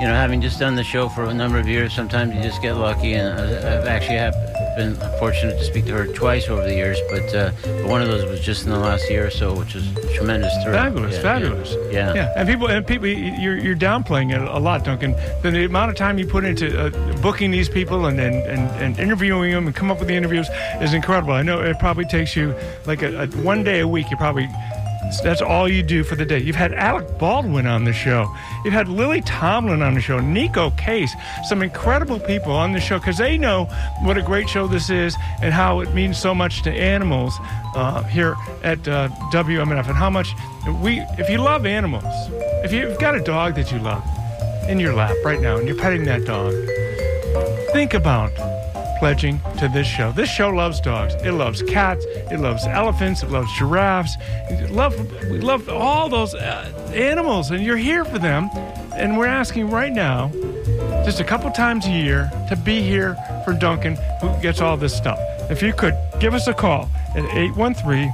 you 0.00 0.06
know, 0.06 0.14
having 0.14 0.40
just 0.40 0.58
done 0.58 0.74
the 0.74 0.84
show 0.84 1.08
for 1.08 1.24
a 1.24 1.34
number 1.34 1.58
of 1.58 1.66
years, 1.68 1.92
sometimes 1.94 2.34
you 2.34 2.42
just 2.42 2.62
get 2.62 2.74
lucky. 2.76 3.14
And 3.14 3.38
I've 3.40 3.86
actually 3.86 4.16
have 4.18 4.34
been 4.76 4.94
fortunate 5.18 5.58
to 5.58 5.64
speak 5.64 5.86
to 5.86 5.92
her 5.92 6.06
twice 6.06 6.48
over 6.48 6.62
the 6.62 6.74
years, 6.74 6.98
but, 7.10 7.34
uh, 7.34 7.50
but 7.62 7.86
one 7.86 8.00
of 8.00 8.06
those 8.06 8.24
was 8.30 8.40
just 8.40 8.64
in 8.64 8.70
the 8.70 8.78
last 8.78 9.10
year 9.10 9.26
or 9.26 9.30
so, 9.30 9.52
which 9.58 9.74
was 9.74 9.84
tremendous. 10.14 10.52
thrill. 10.62 10.74
Fabulous, 10.74 11.16
Yeah, 11.16 11.22
fabulous. 11.22 11.74
Yeah. 11.90 12.14
yeah. 12.14 12.32
And 12.36 12.48
people, 12.48 12.68
and 12.68 12.86
people, 12.86 13.08
you're 13.08 13.58
you're 13.58 13.74
downplaying 13.76 14.32
it 14.32 14.40
a 14.40 14.58
lot, 14.58 14.84
Duncan. 14.84 15.16
The, 15.42 15.50
the 15.50 15.64
amount 15.64 15.90
of 15.90 15.96
time 15.96 16.16
you 16.18 16.26
put 16.26 16.44
into 16.44 16.78
uh, 16.78 16.90
booking 17.20 17.50
these 17.50 17.68
people 17.68 18.06
and, 18.06 18.20
and 18.20 18.36
and 18.46 18.70
and 18.80 18.98
interviewing 19.00 19.50
them 19.52 19.66
and 19.66 19.74
come 19.74 19.90
up 19.90 19.98
with 19.98 20.06
the 20.08 20.14
interviews 20.14 20.48
is 20.80 20.94
incredible. 20.94 21.32
I 21.32 21.42
know 21.42 21.60
it 21.60 21.78
probably 21.80 22.04
takes 22.04 22.36
you 22.36 22.54
like 22.86 23.02
a, 23.02 23.22
a 23.22 23.26
one 23.42 23.64
day 23.64 23.80
a 23.80 23.88
week. 23.88 24.10
You 24.10 24.16
probably 24.16 24.48
that's 25.22 25.40
all 25.40 25.68
you 25.68 25.82
do 25.82 26.04
for 26.04 26.16
the 26.16 26.24
day. 26.24 26.38
You've 26.38 26.56
had 26.56 26.74
Alec 26.74 27.18
Baldwin 27.18 27.66
on 27.66 27.84
the 27.84 27.92
show. 27.92 28.32
You've 28.64 28.74
had 28.74 28.88
Lily 28.88 29.20
Tomlin 29.22 29.82
on 29.82 29.94
the 29.94 30.00
show. 30.00 30.18
Neko 30.18 30.76
Case. 30.76 31.12
Some 31.48 31.62
incredible 31.62 32.20
people 32.20 32.52
on 32.52 32.72
the 32.72 32.80
show 32.80 32.98
because 32.98 33.18
they 33.18 33.38
know 33.38 33.64
what 34.02 34.18
a 34.18 34.22
great 34.22 34.48
show 34.48 34.66
this 34.66 34.90
is 34.90 35.16
and 35.42 35.52
how 35.52 35.80
it 35.80 35.94
means 35.94 36.18
so 36.18 36.34
much 36.34 36.62
to 36.62 36.70
animals 36.70 37.34
uh, 37.74 38.02
here 38.04 38.36
at 38.62 38.86
uh, 38.86 39.08
WMNF 39.32 39.86
and 39.86 39.96
how 39.96 40.10
much 40.10 40.34
we, 40.82 41.00
if 41.18 41.30
you 41.30 41.38
love 41.38 41.64
animals, 41.64 42.04
if 42.64 42.72
you've 42.72 42.98
got 42.98 43.14
a 43.14 43.22
dog 43.22 43.54
that 43.54 43.72
you 43.72 43.78
love 43.78 44.04
in 44.68 44.78
your 44.78 44.94
lap 44.94 45.16
right 45.24 45.40
now 45.40 45.56
and 45.56 45.66
you're 45.66 45.76
petting 45.76 46.04
that 46.04 46.24
dog, 46.24 46.52
think 47.72 47.94
about 47.94 48.30
pledging 48.98 49.40
to 49.58 49.68
this 49.68 49.86
show. 49.86 50.12
This 50.12 50.28
show 50.28 50.50
loves 50.50 50.80
dogs. 50.80 51.14
It 51.14 51.32
loves 51.32 51.62
cats. 51.62 52.04
It 52.06 52.40
loves 52.40 52.66
elephants. 52.66 53.22
It 53.22 53.30
loves 53.30 53.50
giraffes. 53.58 54.16
Love, 54.70 54.94
we 55.30 55.40
love 55.40 55.68
all 55.68 56.08
those 56.08 56.34
uh, 56.34 56.92
animals, 56.94 57.50
and 57.50 57.62
you're 57.62 57.76
here 57.76 58.04
for 58.04 58.18
them. 58.18 58.50
And 58.94 59.16
we're 59.16 59.26
asking 59.26 59.70
right 59.70 59.92
now, 59.92 60.30
just 61.04 61.20
a 61.20 61.24
couple 61.24 61.50
times 61.50 61.86
a 61.86 61.90
year, 61.90 62.30
to 62.48 62.56
be 62.56 62.82
here 62.82 63.16
for 63.44 63.52
Duncan, 63.52 63.96
who 64.20 64.28
gets 64.42 64.60
all 64.60 64.76
this 64.76 64.96
stuff. 64.96 65.18
If 65.50 65.62
you 65.62 65.72
could 65.72 65.96
give 66.20 66.34
us 66.34 66.48
a 66.48 66.54
call 66.54 66.90
at 67.14 67.24
813 67.24 68.12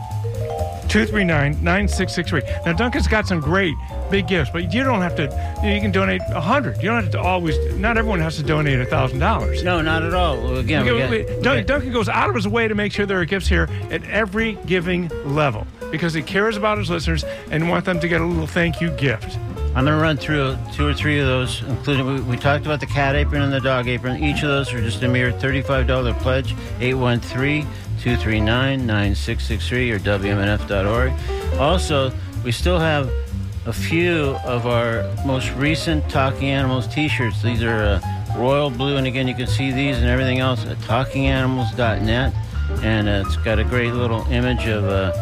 239 0.89 1.53
9663. 1.63 2.43
Now, 2.67 2.73
Duncan's 2.73 3.07
got 3.09 3.27
some 3.27 3.41
great 3.41 3.75
big 4.11 4.27
gifts, 4.29 4.51
but 4.53 4.73
you 4.73 4.85
don't 4.85 5.01
have 5.01 5.17
to, 5.17 5.23
you, 5.65 5.81
can 5.81 5.91
donate 5.91 6.21
a 6.31 6.35
100 6.35 6.77
You 6.83 6.91
don't 6.91 7.03
have 7.03 7.13
to 7.13 7.21
always, 7.21 7.57
not 7.77 7.97
everyone 7.99 8.21
has 8.21 8.37
to 8.37 8.43
donate 8.43 8.81
a 8.81 8.87
$1,000. 8.87 9.65
No, 9.65 9.81
not 9.81 10.03
at 10.03 10.15
all. 10.15 10.37
Well, 10.37 10.57
again, 10.59 10.85
we 10.85 10.91
Okay, 10.91 11.01
got- 11.01 11.11
wait, 11.11 11.29
we 11.37 11.43
Dun- 11.43 11.67
Duncan 11.67 11.93
goes 11.93 12.09
out 12.09 12.29
of 12.29 12.35
his 12.35 12.47
way 12.49 12.69
to 12.69 12.75
make 12.75 12.93
sure 12.93 13.07
there 13.07 13.21
are 13.21 13.25
gifts 13.25 13.49
here 13.49 13.69
at 13.91 14.05
every 14.09 14.59
giving 14.67 15.11
level 15.25 15.67
because 15.91 16.13
he 16.15 16.23
cares 16.23 16.57
about 16.57 16.79
his 16.79 16.91
listeners 16.91 17.25
and 17.51 17.69
want 17.69 17.85
them 17.85 18.01
to 18.01 18.09
get 18.09 18.21
a 18.21 18.25
little 18.25 18.47
thank 18.47 18.81
you 18.81 18.91
gift. 18.91 19.39
I'm 19.77 19.85
going 19.85 19.97
to 19.99 20.03
run 20.03 20.17
through 20.17 20.57
two 20.73 20.87
or 20.87 20.95
three 20.95 21.19
of 21.19 21.27
those, 21.27 21.61
including 21.67 22.07
we, 22.07 22.21
we 22.21 22.37
talked 22.37 22.65
about 22.65 22.79
the 22.79 22.87
cat 22.87 23.17
apron 23.17 23.43
and 23.43 23.53
the 23.53 23.61
dog 23.61 23.89
apron. 23.89 24.23
Each 24.23 24.41
of 24.45 24.49
those 24.49 24.73
are 24.73 24.81
just 24.81 25.03
a 25.03 25.09
mere 25.09 25.33
$35 25.33 26.17
pledge. 26.21 26.55
813 26.81 27.67
239 28.05 28.85
9663 28.85 29.91
or 29.91 29.99
WMNF.org. 29.99 31.59
Also, 31.59 32.13
we 32.45 32.53
still 32.53 32.79
have 32.79 33.11
a 33.65 33.73
few 33.73 34.37
of 34.45 34.67
our 34.67 35.11
most 35.25 35.51
recent 35.55 36.07
Talking 36.11 36.51
Animals 36.51 36.87
t 36.87 37.09
shirts. 37.09 37.41
These 37.41 37.63
are 37.63 37.83
uh, 37.83 38.37
royal 38.37 38.69
blue, 38.69 38.99
and 38.99 39.07
again, 39.07 39.27
you 39.27 39.35
can 39.35 39.47
see 39.47 39.73
these 39.73 39.97
and 39.97 40.05
everything 40.05 40.39
else 40.39 40.67
at 40.67 40.77
talkinganimals.net. 40.81 42.35
And 42.83 43.09
uh, 43.09 43.25
it's 43.25 43.39
got 43.39 43.59
a 43.59 43.65
great 43.65 43.95
little 43.95 44.27
image 44.27 44.67
of 44.67 44.85
uh, 44.85 45.13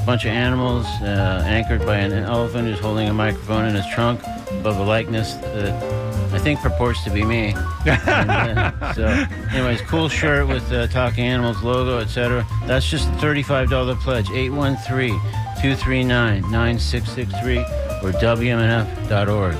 a 0.00 0.06
bunch 0.06 0.24
of 0.24 0.30
animals 0.30 0.86
uh, 1.02 1.42
anchored 1.44 1.84
by 1.84 1.98
an 1.98 2.12
elephant 2.12 2.68
who's 2.68 2.80
holding 2.80 3.10
a 3.10 3.12
microphone 3.12 3.66
in 3.66 3.74
his 3.74 3.86
trunk 3.88 4.22
above 4.50 4.78
a 4.78 4.84
likeness 4.84 5.34
that 5.34 5.99
I 6.32 6.38
think 6.38 6.60
purports 6.60 7.02
to 7.04 7.10
be 7.10 7.24
me. 7.24 7.54
And, 7.86 8.30
uh, 8.58 8.92
so, 8.94 9.06
anyways, 9.52 9.80
cool 9.82 10.08
shirt 10.08 10.46
with 10.46 10.70
uh, 10.72 10.86
Talking 10.88 11.24
Animals 11.26 11.62
logo, 11.62 11.98
etc. 11.98 12.46
That's 12.66 12.88
just 12.88 13.08
a 13.08 13.12
$35 13.12 13.98
pledge. 14.00 14.30
813 14.30 15.18
239 15.60 16.40
9663 16.50 17.58
or 17.58 18.12
WMNF.org. 18.12 19.54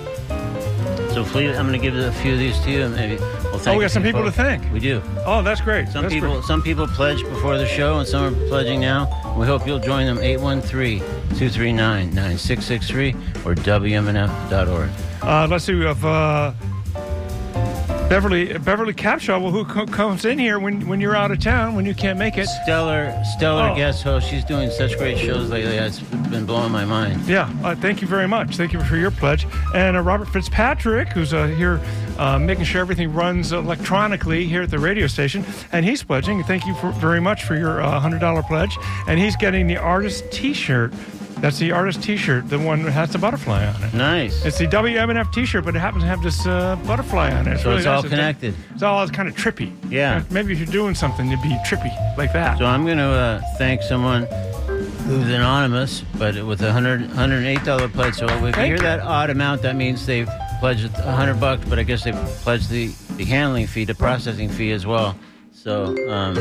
So, 1.12 1.24
please, 1.24 1.56
I'm 1.56 1.66
going 1.66 1.78
to 1.80 1.84
give 1.84 1.96
a 1.96 2.12
few 2.12 2.34
of 2.34 2.38
these 2.38 2.58
to 2.60 2.70
you. 2.70 2.82
and 2.82 2.94
Maybe 2.94 3.16
we'll 3.16 3.58
thank 3.58 3.74
Oh, 3.74 3.78
we 3.78 3.82
got 3.84 3.90
some 3.90 4.02
people 4.04 4.22
to 4.24 4.30
thank. 4.30 4.62
We 4.72 4.78
do. 4.78 5.02
Oh, 5.26 5.42
that's 5.42 5.60
great. 5.60 5.88
Some 5.88 6.02
That's 6.02 6.14
people 6.14 6.34
great. 6.34 6.44
some 6.44 6.62
people 6.62 6.86
pledged 6.86 7.24
before 7.28 7.58
the 7.58 7.66
show 7.66 7.98
and 7.98 8.06
some 8.08 8.32
are 8.32 8.36
pledging 8.48 8.80
now. 8.80 9.08
We 9.36 9.44
hope 9.46 9.66
you'll 9.66 9.78
join 9.80 10.06
them 10.06 10.18
813-239-9663 10.18 13.14
or 13.46 13.54
WMNF.org. 13.54 14.90
Uh, 15.22 15.46
let's 15.50 15.64
see. 15.64 15.74
We 15.74 15.84
have 15.84 16.04
uh, 16.04 16.52
Beverly 18.08 18.56
Beverly 18.58 18.92
Capshaw, 18.94 19.40
well, 19.40 19.52
who 19.52 19.64
co- 19.64 19.86
comes 19.86 20.24
in 20.24 20.38
here 20.38 20.58
when, 20.58 20.88
when 20.88 21.00
you're 21.00 21.14
out 21.14 21.30
of 21.30 21.38
town, 21.40 21.76
when 21.76 21.86
you 21.86 21.94
can't 21.94 22.18
make 22.18 22.36
it. 22.38 22.46
Stellar 22.64 23.14
stellar 23.36 23.70
Oh. 23.70 23.76
guest 23.76 24.02
host. 24.02 24.28
She's 24.28 24.44
doing 24.44 24.70
such 24.70 24.96
great 24.98 25.18
shows 25.18 25.48
lately. 25.50 25.76
It's 25.76 26.00
been 26.00 26.44
blowing 26.46 26.72
my 26.72 26.84
mind. 26.84 27.20
Yeah, 27.28 27.48
uh, 27.62 27.74
thank 27.76 28.00
you 28.02 28.08
very 28.08 28.26
much. 28.26 28.56
Thank 28.56 28.72
you 28.72 28.82
for 28.82 28.96
your 28.96 29.10
pledge. 29.12 29.46
And 29.74 29.96
uh, 29.96 30.00
Robert 30.00 30.26
Fitzpatrick, 30.28 31.08
who's 31.12 31.32
uh, 31.32 31.46
here 31.48 31.80
uh, 32.18 32.38
making 32.38 32.64
sure 32.64 32.80
everything 32.80 33.12
runs 33.12 33.52
electronically 33.52 34.44
here 34.46 34.62
at 34.62 34.70
the 34.70 34.78
radio 34.78 35.06
station, 35.06 35.44
and 35.70 35.84
he's 35.84 36.02
pledging. 36.02 36.42
Thank 36.44 36.66
you 36.66 36.74
for, 36.76 36.90
very 36.92 37.20
much 37.20 37.44
for 37.44 37.54
your 37.56 37.80
uh, 37.80 38.00
$100 38.00 38.46
pledge. 38.48 38.76
And 39.06 39.20
he's 39.20 39.36
getting 39.36 39.66
the 39.68 39.76
artist 39.76 40.32
t 40.32 40.52
shirt. 40.54 40.92
That's 41.40 41.58
the 41.58 41.72
artist 41.72 42.02
t 42.02 42.16
shirt, 42.16 42.48
the 42.48 42.58
one 42.58 42.82
that 42.82 42.90
has 42.92 43.12
the 43.12 43.18
butterfly 43.18 43.66
on 43.66 43.82
it. 43.82 43.94
Nice. 43.94 44.44
It's 44.44 44.58
the 44.58 44.66
WMNF 44.66 45.32
t 45.32 45.46
shirt, 45.46 45.64
but 45.64 45.74
it 45.74 45.78
happens 45.78 46.04
to 46.04 46.08
have 46.08 46.22
this 46.22 46.46
uh, 46.46 46.76
butterfly 46.86 47.32
on 47.32 47.48
it. 47.48 47.58
So 47.60 47.74
it's 47.74 47.86
all 47.86 48.02
nice. 48.02 48.10
connected. 48.10 48.54
It's 48.74 48.82
all 48.82 49.08
kind 49.08 49.28
of 49.28 49.34
trippy. 49.34 49.72
Yeah. 49.90 50.22
Maybe 50.30 50.52
if 50.52 50.58
you're 50.58 50.66
doing 50.66 50.94
something 50.94 51.30
to 51.30 51.36
be 51.38 51.48
trippy 51.66 51.92
like 52.18 52.32
that. 52.34 52.58
So 52.58 52.66
I'm 52.66 52.84
going 52.84 52.98
to 52.98 53.04
uh, 53.04 53.40
thank 53.56 53.82
someone 53.82 54.24
who's 55.06 55.28
anonymous, 55.28 56.02
but 56.18 56.34
with 56.44 56.60
a 56.60 56.66
$100, 56.66 57.08
$108 57.08 57.92
pledge. 57.92 58.14
So 58.14 58.26
if 58.26 58.56
you 58.56 58.62
hear 58.62 58.78
that 58.78 59.00
odd 59.00 59.30
amount, 59.30 59.62
that 59.62 59.76
means 59.76 60.04
they've 60.04 60.28
pledged 60.60 60.84
a 60.84 60.90
100 61.06 61.40
bucks, 61.40 61.64
but 61.68 61.78
I 61.78 61.84
guess 61.84 62.04
they've 62.04 62.14
pledged 62.14 62.68
the, 62.68 62.88
the 63.16 63.24
handling 63.24 63.66
fee, 63.66 63.84
the 63.84 63.94
processing 63.94 64.50
fee 64.50 64.72
as 64.72 64.86
well. 64.86 65.16
So, 65.52 65.96
um, 66.10 66.36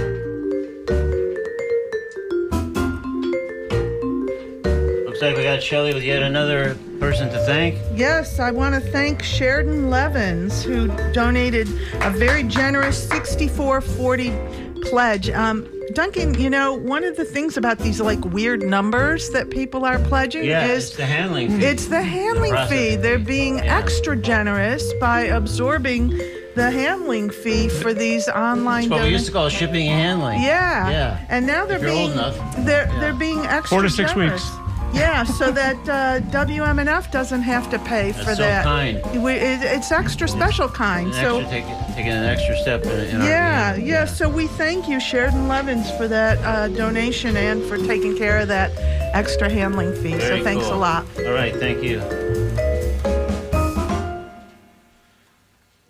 looks 5.22 5.32
like 5.34 5.38
we 5.38 5.44
got 5.44 5.62
Shelly 5.62 5.94
with 5.94 6.04
yet 6.04 6.24
another 6.24 6.76
person 7.00 7.30
to 7.30 7.40
thank. 7.46 7.78
Yes, 7.94 8.40
I 8.40 8.52
want 8.52 8.76
to 8.76 8.82
thank 8.92 9.22
Sheridan 9.22 9.90
Levins, 9.90 10.64
who 10.64 10.88
donated 11.14 11.68
a 12.02 12.10
very 12.10 12.44
generous 12.44 13.08
6440 13.10 14.82
pledge. 14.90 15.30
Um, 15.32 15.68
Duncan, 15.94 16.40
you 16.40 16.50
know, 16.50 16.74
one 16.74 17.04
of 17.04 17.18
the 17.18 17.26
things 17.26 17.58
about 17.58 17.80
these 17.80 18.00
like 18.00 18.24
weird 18.26 18.62
numbers 18.64 19.30
that 19.32 19.50
people 19.50 19.84
are 19.86 20.00
pledging 20.00 20.46
Yeah, 20.46 20.66
is 20.68 20.88
it's 20.90 20.96
the 20.98 21.06
handling 21.06 21.50
fee. 21.60 21.66
it's 21.66 21.86
the 21.88 22.02
handling 22.02 22.56
fee. 22.68 22.96
They're 22.96 23.20
being 23.20 23.58
Yeah. 23.58 23.78
extra 23.78 24.16
generous 24.16 24.94
by 25.02 25.22
absorbing 25.22 26.10
the 26.56 26.70
handling 26.72 27.30
fee 27.30 27.70
for 27.70 27.94
these 27.94 28.28
online 28.30 28.90
That's 28.90 28.92
what 28.92 29.04
we 29.04 29.10
used 29.10 29.26
to 29.26 29.32
call 29.32 29.50
shipping 29.50 29.88
and 29.90 30.00
handling. 30.02 30.42
Yeah. 30.44 30.90
Yeah. 30.90 31.18
And 31.30 31.46
now 31.48 31.66
they're 31.66 31.78
If 31.78 31.82
you're 31.84 31.92
being 31.92 32.04
old 32.04 32.12
enough. 32.14 32.56
they're 32.60 32.88
Yeah. 32.88 33.00
they're 33.00 33.14
being 33.14 33.40
extra 33.46 33.68
Four 33.78 33.82
to 33.82 33.90
six 33.90 34.12
generous. 34.14 34.44
weeks. 34.44 34.59
Yeah, 34.94 35.24
so 35.24 35.52
that 35.52 35.78
uh, 35.88 36.26
WMNF 36.32 37.12
doesn't 37.12 37.42
have 37.42 37.70
to 37.70 37.80
pay 37.80 38.12
for 38.12 38.24
that. 38.24 38.26
That's 38.26 38.38
so 38.38 38.44
that. 38.44 38.64
kind. 38.64 39.24
We, 39.24 39.34
it, 39.34 39.62
it's 39.62 39.92
extra 39.92 40.28
special 40.28 40.68
kind. 40.68 41.08
An 41.08 41.14
so 41.14 41.40
extra, 41.40 41.62
take, 41.62 41.96
taking 41.96 42.12
an 42.12 42.24
extra 42.26 42.58
step 42.58 42.84
in, 42.86 43.16
in 43.16 43.22
yeah, 43.22 43.72
our 43.74 43.80
yeah, 43.80 44.06
So 44.06 44.28
we 44.28 44.48
thank 44.48 44.88
you, 44.88 45.00
Sheridan 45.00 45.48
Levins, 45.48 45.92
for 45.92 46.08
that 46.08 46.38
uh, 46.40 46.68
donation 46.70 47.38
and 47.38 47.64
for 47.64 47.78
taking 47.78 48.18
care 48.18 48.40
of 48.40 48.48
that 48.48 48.72
extra 49.14 49.50
handling 49.50 49.94
fee. 49.96 50.16
Very 50.16 50.40
so 50.40 50.44
thanks 50.44 50.66
cool. 50.66 50.76
a 50.76 50.78
lot. 50.78 51.06
All 51.20 51.34
right, 51.34 51.56
thank 51.56 51.84
you. 51.84 52.00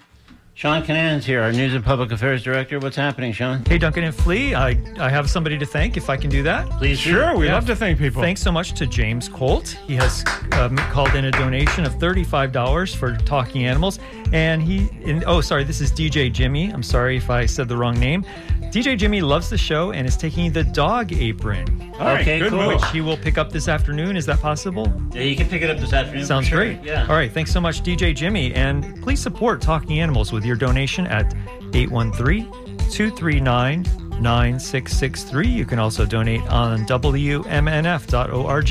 Sean 0.56 0.82
Kinane's 0.82 1.26
here, 1.26 1.42
our 1.42 1.52
News 1.52 1.74
and 1.74 1.84
Public 1.84 2.12
Affairs 2.12 2.42
Director. 2.42 2.78
What's 2.78 2.96
happening, 2.96 3.30
Sean? 3.34 3.62
Hey, 3.66 3.76
Duncan 3.76 4.04
and 4.04 4.14
Flea, 4.14 4.54
I, 4.54 4.70
I 4.98 5.10
have 5.10 5.28
somebody 5.28 5.58
to 5.58 5.66
thank 5.66 5.98
if 5.98 6.08
I 6.08 6.16
can 6.16 6.30
do 6.30 6.42
that. 6.44 6.66
Please 6.78 6.96
do. 7.04 7.10
Sure, 7.10 7.36
we 7.36 7.44
Yeah. 7.48 7.56
love 7.56 7.66
to 7.66 7.76
thank 7.76 7.98
people. 7.98 8.22
Thanks 8.22 8.40
so 8.40 8.50
much 8.50 8.72
to 8.72 8.86
James 8.86 9.28
Colt. 9.28 9.68
He 9.86 9.94
has 9.96 10.24
um, 10.52 10.74
called 10.78 11.14
in 11.14 11.26
a 11.26 11.30
donation 11.30 11.84
of 11.84 11.92
$35 11.96 12.96
for 12.96 13.14
Talking 13.18 13.66
Animals. 13.66 13.98
And 14.32 14.62
he, 14.62 14.88
in, 15.02 15.22
oh, 15.26 15.42
sorry, 15.42 15.62
this 15.62 15.82
is 15.82 15.92
DJ 15.92 16.32
Jimmy. 16.32 16.70
I'm 16.70 16.82
sorry 16.82 17.18
if 17.18 17.28
I 17.28 17.44
said 17.44 17.68
the 17.68 17.76
wrong 17.76 18.00
name. 18.00 18.24
DJ 18.72 18.98
Jimmy 18.98 19.20
loves 19.20 19.48
the 19.48 19.56
show 19.56 19.92
and 19.92 20.06
is 20.06 20.16
taking 20.16 20.52
the 20.52 20.64
dog 20.64 21.12
apron, 21.12 21.92
All 21.94 22.06
right, 22.06 22.20
Okay, 22.20 22.40
good 22.40 22.50
cool. 22.50 22.62
move. 22.62 22.80
which 22.80 22.90
he 22.90 23.00
will 23.00 23.16
pick 23.16 23.38
up 23.38 23.50
this 23.50 23.68
afternoon. 23.68 24.16
Is 24.16 24.26
that 24.26 24.40
possible? 24.40 24.92
Yeah, 25.14 25.22
you 25.22 25.36
can 25.36 25.48
pick 25.48 25.62
it 25.62 25.70
up 25.70 25.78
this 25.78 25.92
afternoon. 25.92 26.26
Sounds 26.26 26.48
sure. 26.48 26.58
great. 26.58 26.82
Yeah. 26.82 27.02
All 27.08 27.14
right. 27.14 27.30
Thanks 27.32 27.52
so 27.52 27.60
much, 27.60 27.82
DJ 27.82 28.14
Jimmy. 28.14 28.52
And 28.54 29.00
please 29.02 29.20
support 29.20 29.62
Talking 29.62 30.00
Animals 30.00 30.32
with 30.32 30.44
your 30.46 30.56
donation 30.56 31.06
at 31.06 31.34
813 31.74 32.50
239 32.90 33.82
9663. 34.20 35.46
You 35.48 35.64
can 35.66 35.78
also 35.78 36.06
donate 36.06 36.40
on 36.42 36.86
WMNF.org. 36.86 38.66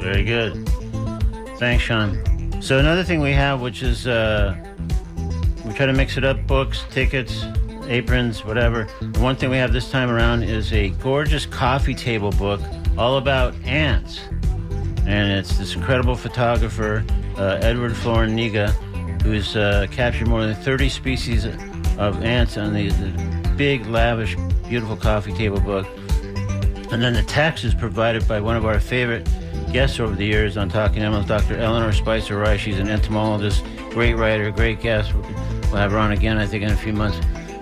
Very 0.00 0.24
good. 0.24 0.68
Thanks, 1.58 1.82
Sean. 1.84 2.60
So 2.62 2.78
another 2.78 3.02
thing 3.02 3.20
we 3.20 3.32
have, 3.32 3.60
which 3.60 3.82
is 3.82 4.06
uh, 4.06 4.54
we 5.64 5.72
try 5.72 5.86
to 5.86 5.92
mix 5.92 6.16
it 6.16 6.24
up: 6.24 6.46
books, 6.46 6.84
tickets, 6.90 7.44
aprons, 7.86 8.44
whatever. 8.44 8.86
The 9.00 9.20
one 9.20 9.34
thing 9.36 9.50
we 9.50 9.56
have 9.56 9.72
this 9.72 9.90
time 9.90 10.10
around 10.10 10.44
is 10.44 10.72
a 10.72 10.90
gorgeous 10.90 11.46
coffee 11.46 11.94
table 11.94 12.30
book 12.32 12.60
all 12.96 13.16
about 13.16 13.54
ants, 13.64 14.20
and 15.06 15.32
it's 15.32 15.58
this 15.58 15.74
incredible 15.74 16.14
photographer 16.14 17.04
uh, 17.36 17.58
Edward 17.62 17.96
Florin 17.96 18.36
Niga, 18.36 18.74
who's 19.22 19.56
uh, 19.56 19.86
captured 19.90 20.28
more 20.28 20.44
than 20.44 20.54
30 20.54 20.88
species 20.88 21.44
of 21.44 22.22
ants 22.22 22.56
on 22.56 22.72
the, 22.72 22.88
the 22.88 23.54
big, 23.56 23.86
lavish, 23.86 24.36
beautiful 24.68 24.96
coffee 24.96 25.32
table 25.32 25.60
book. 25.60 25.86
And 26.90 27.02
then 27.02 27.14
the 27.14 27.22
text 27.22 27.64
is 27.64 27.74
provided 27.74 28.26
by 28.28 28.40
one 28.40 28.56
of 28.56 28.66
our 28.66 28.78
favorite 28.80 29.28
guests 29.72 29.98
over 30.00 30.14
the 30.14 30.26
years 30.26 30.56
on 30.56 30.68
Talking 30.68 31.02
Animals, 31.02 31.26
Dr. 31.26 31.56
Eleanor 31.56 31.92
Spicer 31.92 32.38
Rice. 32.38 32.60
She's 32.60 32.78
an 32.78 32.88
entomologist, 32.88 33.64
great 33.90 34.14
writer, 34.14 34.50
great 34.50 34.80
guest. 34.80 35.14
We'll 35.14 35.76
have 35.76 35.92
her 35.92 35.98
on 35.98 36.12
again, 36.12 36.38
I 36.38 36.46
think, 36.46 36.64
in 36.64 36.70
a 36.70 36.76
few 36.76 36.92
months. 36.92 37.18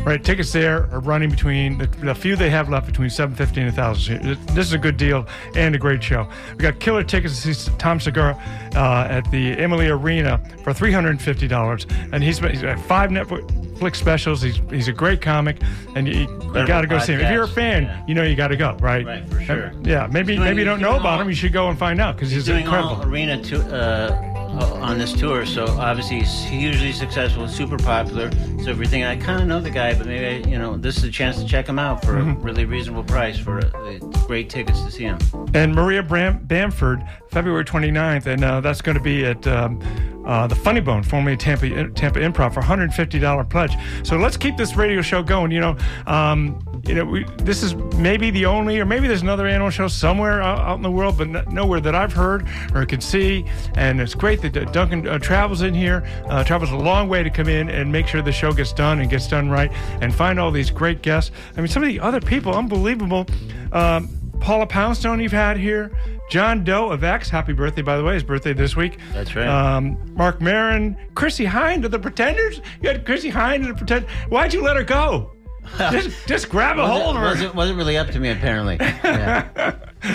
Right, 0.05 0.23
tickets 0.23 0.53
there 0.53 0.87
are 0.93 1.01
running 1.01 1.31
between 1.31 1.79
the, 1.79 1.87
the 1.87 2.15
few 2.15 2.37
they 2.37 2.51
have 2.51 2.69
left 2.69 2.87
between 2.87 3.09
750 3.09 3.61
and 3.63 3.71
1,000. 3.71 4.47
This 4.55 4.67
is 4.67 4.75
a 4.75 4.79
good 4.79 4.99
deal 4.99 5.27
and 5.57 5.75
a 5.75 5.79
great 5.79 6.03
show. 6.03 6.29
We 6.51 6.57
got 6.59 6.79
killer 6.79 7.03
tickets 7.03 7.43
to 7.43 7.55
see 7.55 7.71
Tom 7.79 7.99
Segura 7.99 8.35
uh, 8.75 9.07
at 9.09 9.31
the 9.31 9.53
Amalie 9.53 9.89
Arena 9.89 10.39
for 10.63 10.75
$350, 10.75 12.13
and 12.13 12.23
he's, 12.23 12.39
he's 12.39 12.61
got 12.61 12.79
five 12.81 13.09
Netflix 13.09 13.97
specials. 13.97 14.43
He's 14.43 14.61
he's 14.71 14.89
a 14.89 14.93
great 14.93 15.23
comic, 15.23 15.57
and 15.97 16.07
you, 16.07 16.21
you 16.21 16.67
got 16.67 16.83
to 16.83 16.87
go 16.87 16.99
see 16.99 17.15
him. 17.15 17.21
If 17.21 17.33
you're 17.33 17.45
a 17.45 17.49
fan, 17.49 17.85
yeah. 17.85 18.05
you 18.07 18.15
know 18.15 18.25
you 18.25 18.37
got 18.37 18.49
to 18.49 18.57
go, 18.57 18.75
right? 18.81 19.07
Right, 19.07 19.29
for 19.29 19.41
sure. 19.41 19.73
Yeah, 19.85 20.07
maybe 20.13 20.37
doing- 20.37 20.45
maybe 20.45 20.59
you 20.61 20.65
don't 20.67 20.81
know 20.81 20.91
doing 20.91 21.01
about 21.01 21.15
all- 21.15 21.21
him. 21.23 21.29
You 21.31 21.35
should 21.35 21.53
go 21.55 21.71
and 21.71 21.79
find 21.79 21.99
out 22.01 22.17
because 22.17 22.31
he's, 22.31 22.47
He's 22.47 22.57
incredible. 22.57 22.97
all 22.97 23.07
arena 23.09 23.43
to, 23.43 23.75
uh, 23.75 24.44
on 24.63 24.99
this 24.99 25.13
tour, 25.13 25.45
so 25.47 25.67
obviously 25.67 26.21
he's 26.21 26.43
hugely 26.45 26.93
successful, 26.93 27.49
super 27.49 27.77
popular. 27.79 28.31
So 28.63 28.71
everything, 28.71 29.05
I 29.05 29.17
kind 29.17 29.41
of 29.43 29.49
know 29.49 29.61
the 29.61 29.71
guy, 29.71 29.95
but 29.95 30.07
maybe 30.07 30.27
I, 30.47 30.49
you 30.51 30.59
know 30.59 30.77
this 30.77 30.99
is 30.99 31.05
a 31.05 31.11
chance 31.11 31.39
to 31.39 31.47
check 31.47 31.67
him 31.69 31.79
out 31.79 32.05
for 32.05 32.13
Mm-hmm. 32.15 32.31
a 32.41 32.45
really 32.45 32.65
reasonable 32.65 33.05
price 33.05 33.37
for 33.39 33.59
uh, 33.59 33.99
great 34.27 34.49
tickets 34.51 34.83
to 34.83 34.91
see 34.91 35.05
him. 35.05 35.19
and 35.55 35.75
Maria 35.75 36.03
Bram- 36.03 36.39
Bamford, 36.45 37.03
February 37.31 37.65
29th, 37.65 38.27
and 38.27 38.45
uh, 38.45 38.61
that's 38.61 38.81
going 38.81 38.97
to 38.97 39.03
be 39.03 39.25
at 39.25 39.47
um, 39.47 39.81
uh, 40.25 40.47
the 40.47 40.55
Funny 40.55 40.81
Bone, 40.81 41.03
formerly 41.03 41.37
Tampa 41.37 41.69
Tampa 41.91 42.21
Improv, 42.21 42.55
for 42.55 42.61
$150 42.61 43.51
pledge. 43.51 43.77
So 44.03 44.17
let's 44.17 44.37
keep 44.37 44.57
this 44.57 44.77
radio 44.77 45.03
show 45.03 45.23
going. 45.23 45.51
You 45.51 45.61
know, 45.61 45.77
um, 46.07 46.83
you 46.87 46.95
know, 46.95 47.05
we, 47.05 47.25
this 47.39 47.63
is 47.63 47.75
maybe 47.97 48.31
the 48.31 48.47
only, 48.47 48.79
or 48.79 48.85
maybe 48.85 49.09
there's 49.09 49.23
another 49.23 49.47
animal 49.47 49.71
show 49.71 49.89
somewhere 49.89 50.43
out, 50.43 50.59
out 50.59 50.77
in 50.77 50.83
the 50.83 50.91
world, 50.91 51.19
but 51.19 51.29
n- 51.29 51.45
nowhere 51.51 51.81
that 51.81 51.95
I've 51.95 52.13
heard 52.13 52.47
or 52.75 52.85
can 52.85 53.01
see. 53.01 53.45
And 53.77 54.01
it's 54.01 54.15
great 54.15 54.43
that 54.43 54.73
Duncan 54.73 55.07
uh, 55.09 55.19
travels 55.19 55.63
in 55.63 55.75
here, 55.75 56.07
uh, 56.29 56.45
travels 56.45 56.73
a 56.73 56.77
long 56.77 57.09
way 57.09 57.23
to 57.23 57.31
come 57.31 57.49
in 57.49 57.71
and 57.71 57.91
make 57.91 58.07
sure 58.07 58.23
the 58.23 58.33
show 58.33 58.53
gets 58.53 58.73
done 58.73 59.01
and 59.01 59.11
gets 59.11 59.29
done 59.29 59.49
right, 59.49 59.73
and 60.01 60.15
find 60.15 60.39
all 60.39 60.51
these 60.51 60.71
great 60.71 61.03
guests. 61.03 61.31
I 61.57 61.61
mean, 61.61 61.69
some 61.69 61.83
of 61.83 61.89
the 61.89 62.01
other 62.01 62.21
people, 62.21 62.55
unbelievable. 62.55 63.27
Um, 63.73 64.24
Paula 64.45 64.67
Poundstone, 64.67 65.21
you've 65.21 65.33
had 65.33 65.57
here. 65.57 65.91
John 66.29 66.65
Doe 66.65 66.91
of 66.91 67.03
X, 67.03 67.31
happy 67.31 67.55
birthday, 67.55 67.81
by 67.81 67.97
the 67.97 68.05
way. 68.05 68.13
His 68.13 68.23
birthday 68.23 68.53
this 68.53 68.77
week. 68.77 68.99
That's 69.15 69.35
right. 69.35 69.47
Um, 69.49 69.97
Marc 70.15 70.43
Maron, 70.43 70.99
Chrissie 71.15 71.47
Hynde 71.47 71.85
of 71.87 71.91
the 71.91 71.99
Pretenders. 71.99 72.61
You 72.83 72.91
had 72.91 73.07
Chrissie 73.07 73.31
Hynde 73.31 73.63
of 73.63 73.69
the 73.69 73.75
Pretenders. 73.75 74.11
Why'd 74.29 74.53
you 74.53 74.63
let 74.63 74.77
her 74.77 74.85
go? 74.85 75.31
just, 75.79 76.11
just 76.29 76.51
grab 76.51 76.79
a 76.79 76.87
hold 76.87 77.17
of 77.17 77.23
her. 77.23 77.29
wasn't, 77.29 77.55
wasn't 77.55 77.79
really 77.79 77.97
up 77.97 78.09
to 78.11 78.21
me 78.21 78.29
apparently. 78.31 78.77
Yeah. 79.05 79.49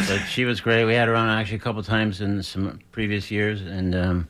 but 0.07 0.19
she 0.27 0.45
was 0.45 0.61
great. 0.61 0.85
We 0.85 0.93
had 0.93 1.07
her 1.07 1.15
on 1.15 1.27
actually 1.27 1.55
a 1.57 1.61
couple 1.61 1.81
times 1.81 2.21
in 2.21 2.43
some 2.43 2.79
previous 2.91 3.31
years, 3.31 3.61
and 3.61 3.95
um, 3.95 4.27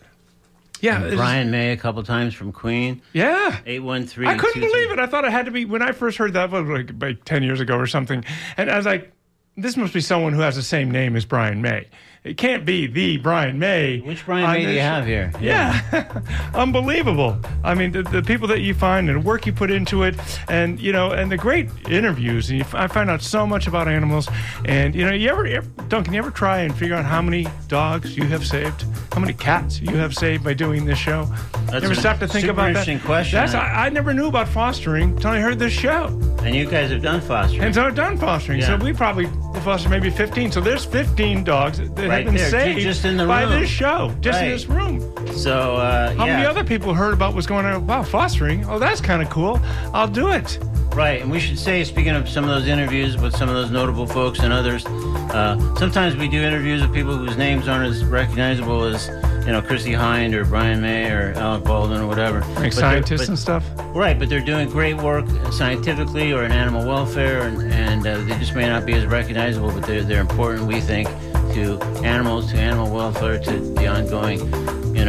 yeah, 0.80 1.00
it's- 1.02 1.16
Brian 1.16 1.52
May 1.52 1.74
a 1.74 1.78
couple 1.78 2.02
times 2.04 2.34
from 2.34 2.54
Queen. 2.54 3.02
Yeah. 3.12 3.60
Eight 3.66 3.82
one 3.82 4.08
three. 4.08 4.28
I 4.28 4.38
couldn't 4.38 4.62
believe 4.62 4.92
it. 4.92 5.00
I 5.00 5.08
thought 5.08 5.26
it 5.26 5.32
had 5.32 5.46
to 5.48 5.52
be 5.52 5.66
when 5.66 5.82
I 5.82 5.92
first 5.92 6.18
heard 6.18 6.32
that 6.34 6.52
was 6.52 6.66
like, 6.70 6.92
like 7.02 7.26
ten 7.26 7.44
years 7.44 7.60
ago 7.60 7.76
or 7.76 7.88
something, 7.88 8.24
and 8.56 8.72
I 8.72 8.78
was 8.78 8.86
like, 8.86 9.12
"This 9.62 9.76
must 9.76 9.94
be 9.94 10.02
someone 10.02 10.34
who 10.34 10.42
has 10.42 10.56
the 10.56 10.64
same 10.64 10.90
name 10.90 11.16
as 11.16 11.26
Brian 11.26 11.62
May. 11.62 11.88
It 12.24 12.38
can't 12.38 12.66
be 12.66 12.86
the 12.88 13.18
Brian 13.18 13.58
May." 13.60 14.00
Which 14.02 14.26
Brian 14.26 14.52
May 14.52 14.66
do 14.66 14.72
you 14.72 14.78
show." 14.78 14.84
have 14.84 15.06
here? 15.06 15.32
Yeah, 15.42 16.22
unbelievable. 16.54 17.40
I 17.64 17.74
mean, 17.74 17.92
the, 17.92 18.04
the 18.04 18.22
people 18.22 18.48
that 18.50 18.62
you 18.62 18.74
find 18.74 19.10
and 19.10 19.22
the 19.22 19.26
work 19.26 19.46
you 19.46 19.54
put 19.54 19.72
into 19.72 20.04
it, 20.04 20.16
and 20.50 20.80
you 20.80 20.92
know, 20.92 21.12
and 21.12 21.32
the 21.32 21.38
great 21.38 21.70
interviews. 21.90 22.50
And 22.50 22.60
you, 22.60 22.64
f- 22.66 22.76
I 22.76 22.88
find 22.88 23.10
out 23.10 23.22
so 23.22 23.48
much 23.48 23.68
about 23.68 23.88
animals. 23.88 24.28
And 24.66 24.94
you 24.94 25.06
know, 25.06 25.14
you 25.14 25.30
ever, 25.30 25.46
ever, 25.48 25.68
Duncan, 25.88 26.14
you 26.14 26.20
ever 26.20 26.32
try 26.32 26.60
and 26.60 26.76
figure 26.78 26.96
out 26.96 27.06
how 27.06 27.22
many 27.22 27.48
dogs 27.68 28.18
you 28.18 28.26
have 28.26 28.46
saved, 28.46 28.84
how 29.14 29.20
many 29.20 29.34
cats 29.34 29.80
you 29.80 29.96
have 29.96 30.14
saved 30.14 30.44
by 30.44 30.54
doing 30.54 30.86
this 30.86 30.98
show? 31.00 31.26
That's 31.26 31.84
you 31.84 31.90
ever 31.90 31.92
a 31.92 31.96
stop 31.96 32.20
to 32.20 32.28
think 32.28 32.48
about 32.48 32.64
that? 32.64 32.70
interesting 32.70 33.00
question. 33.00 33.40
That's 33.40 33.54
I, 33.54 33.86
I 33.86 33.90
never 33.90 34.14
knew 34.14 34.28
about 34.28 34.48
fostering 34.48 35.12
until 35.12 35.32
I 35.32 35.40
heard 35.40 35.60
this 35.60 35.74
show. 35.74 36.08
And 36.44 36.56
you 36.56 36.66
guys 36.70 36.90
have 36.92 37.02
done 37.02 37.22
fostering. 37.22 37.64
And 37.64 37.74
so 37.76 37.86
I've 37.86 37.96
done 37.96 38.18
fostering. 38.18 38.62
So 38.62 38.78
we 38.78 38.94
probably 38.94 39.26
foster 39.62 39.90
maybe 39.90 40.10
15. 40.10 40.52
So 40.52 40.62
there's 40.62 40.86
15 40.86 41.44
dogs 41.44 41.80
that 42.10 42.16
Right 42.16 42.26
have 42.26 42.34
been 42.34 42.42
there, 42.42 42.50
saved 42.50 42.80
just 42.82 43.06
in 43.06 43.18
the 43.18 43.26
by 43.26 43.44
room. 43.44 43.62
this 43.62 43.70
show, 43.70 44.14
just 44.22 44.42
in 44.42 44.50
this 44.50 44.66
room. 44.68 45.00
so 45.34 45.76
uh, 45.76 46.14
How 46.16 46.26
yeah. 46.26 46.34
many 46.38 46.46
other 46.46 46.64
people 46.64 46.94
heard 46.94 47.14
about 47.14 47.34
what's 47.36 47.48
going 47.48 47.66
on? 47.66 47.86
Wow, 47.88 48.04
fostering. 48.04 48.66
Oh, 48.66 48.80
that's 48.80 49.02
kind 49.02 49.22
of 49.22 49.30
cool. 49.30 49.60
I'll 49.94 50.08
do 50.08 50.30
it. 50.32 50.60
Right, 50.96 51.22
and 51.22 51.32
we 51.32 51.40
should 51.40 51.58
say, 51.58 51.84
speaking 51.86 52.14
of 52.16 52.28
some 52.28 52.44
of 52.44 52.50
those 52.50 52.68
interviews 52.68 53.16
with 53.18 53.36
some 53.36 53.48
of 53.48 53.56
those 53.56 53.72
notable 53.72 54.06
folks 54.06 54.40
and 54.40 54.52
others, 54.52 54.86
uh, 54.86 55.58
sometimes 55.76 56.16
we 56.18 56.28
do 56.28 56.42
interviews 56.42 56.82
with 56.82 56.94
people 56.94 57.16
whose 57.16 57.38
names 57.38 57.68
aren't 57.68 57.86
as 57.86 58.04
recognizable 58.04 58.84
as, 58.84 59.08
you 59.46 59.54
know, 59.54 59.62
Chrissie 59.62 59.94
Hynde 59.94 60.34
or 60.34 60.44
Brian 60.44 60.82
May 60.82 61.10
or 61.10 61.32
Alec 61.38 61.64
Baldwin 61.64 62.02
or 62.02 62.08
whatever. 62.08 62.42
Like 62.42 62.56
But 62.56 62.74
scientists 62.74 63.22
but- 63.22 63.30
and 63.30 63.40
stuff. 63.40 63.64
Right, 63.96 64.20
but 64.20 64.30
they're 64.30 64.42
doing 64.42 64.70
great 64.70 64.96
work 64.98 65.26
scientifically 65.52 66.34
or 66.34 66.44
in 66.44 66.52
animal 66.52 66.86
welfare, 66.86 67.44
and, 67.44 67.72
and 67.72 68.06
uh, 68.06 68.18
they 68.26 68.38
just 68.38 68.54
may 68.54 68.68
not 68.68 68.86
be 68.86 68.94
as 68.94 69.06
recognizable, 69.06 69.72
but 69.72 69.84
they're, 69.86 70.04
they're 70.04 70.22
important, 70.22 70.68
we 70.68 70.82
think, 70.82 71.08
to 71.54 71.80
animals, 72.04 72.52
to 72.52 72.58
animal 72.58 72.94
welfare, 72.94 73.40
to 73.40 73.52
the 73.52 73.88
ongoing, 73.88 74.40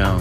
know, 0.01 0.17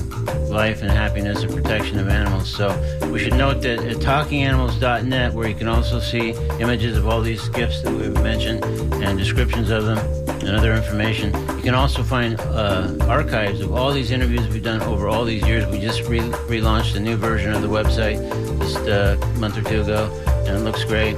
life 0.50 0.82
and 0.82 0.92
happiness 0.92 1.44
and 1.44 1.54
protection 1.54 2.00
of 2.00 2.08
animals. 2.08 2.50
So 2.50 2.68
we 3.12 3.20
should 3.20 3.34
note 3.34 3.62
that 3.62 3.80
at 3.80 3.98
talkinganimals.net, 3.98 5.34
where 5.34 5.48
you 5.48 5.56
can 5.56 5.68
also 5.68 6.00
see 6.00 6.32
images 6.60 6.98
of 6.98 7.08
all 7.08 7.22
these 7.22 7.48
gifts 7.50 7.82
that 7.82 7.94
we've 7.94 8.14
mentioned 8.14 8.64
and 9.04 9.18
descriptions 9.18 9.70
of 9.70 9.86
them 9.86 9.98
and 10.28 10.50
other 10.50 10.74
information, 10.74 11.34
you 11.58 11.64
can 11.64 11.76
also 11.76 12.04
find 12.04 12.40
uh, 12.40 12.96
archives 13.08 13.62
of 13.62 13.74
all 13.74 13.92
these 13.92 14.12
interviews 14.12 14.48
we've 14.50 14.64
done 14.64 14.82
over 14.82 15.08
all 15.08 15.26
these 15.26 15.46
years. 15.46 15.66
We 15.68 15.80
just 15.80 16.04
re- 16.04 16.20
relaunched 16.50 16.96
a 16.96 17.00
new 17.00 17.16
version 17.16 17.54
of 17.54 17.62
the 17.62 17.68
website 17.68 18.18
just 18.60 18.78
a 18.88 19.18
month 19.40 19.58
or 19.58 19.64
two 19.64 19.82
ago, 19.82 20.12
and 20.48 20.58
it 20.58 20.62
looks 20.62 20.84
great. 20.84 21.16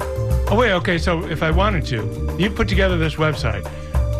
Oh, 0.50 0.56
wait, 0.56 0.72
okay. 0.72 0.98
So 0.98 1.24
if 1.26 1.42
I 1.42 1.50
wanted 1.50 1.86
to, 1.86 2.36
you 2.38 2.50
put 2.50 2.68
together 2.68 2.98
this 2.98 3.14
website. 3.14 3.64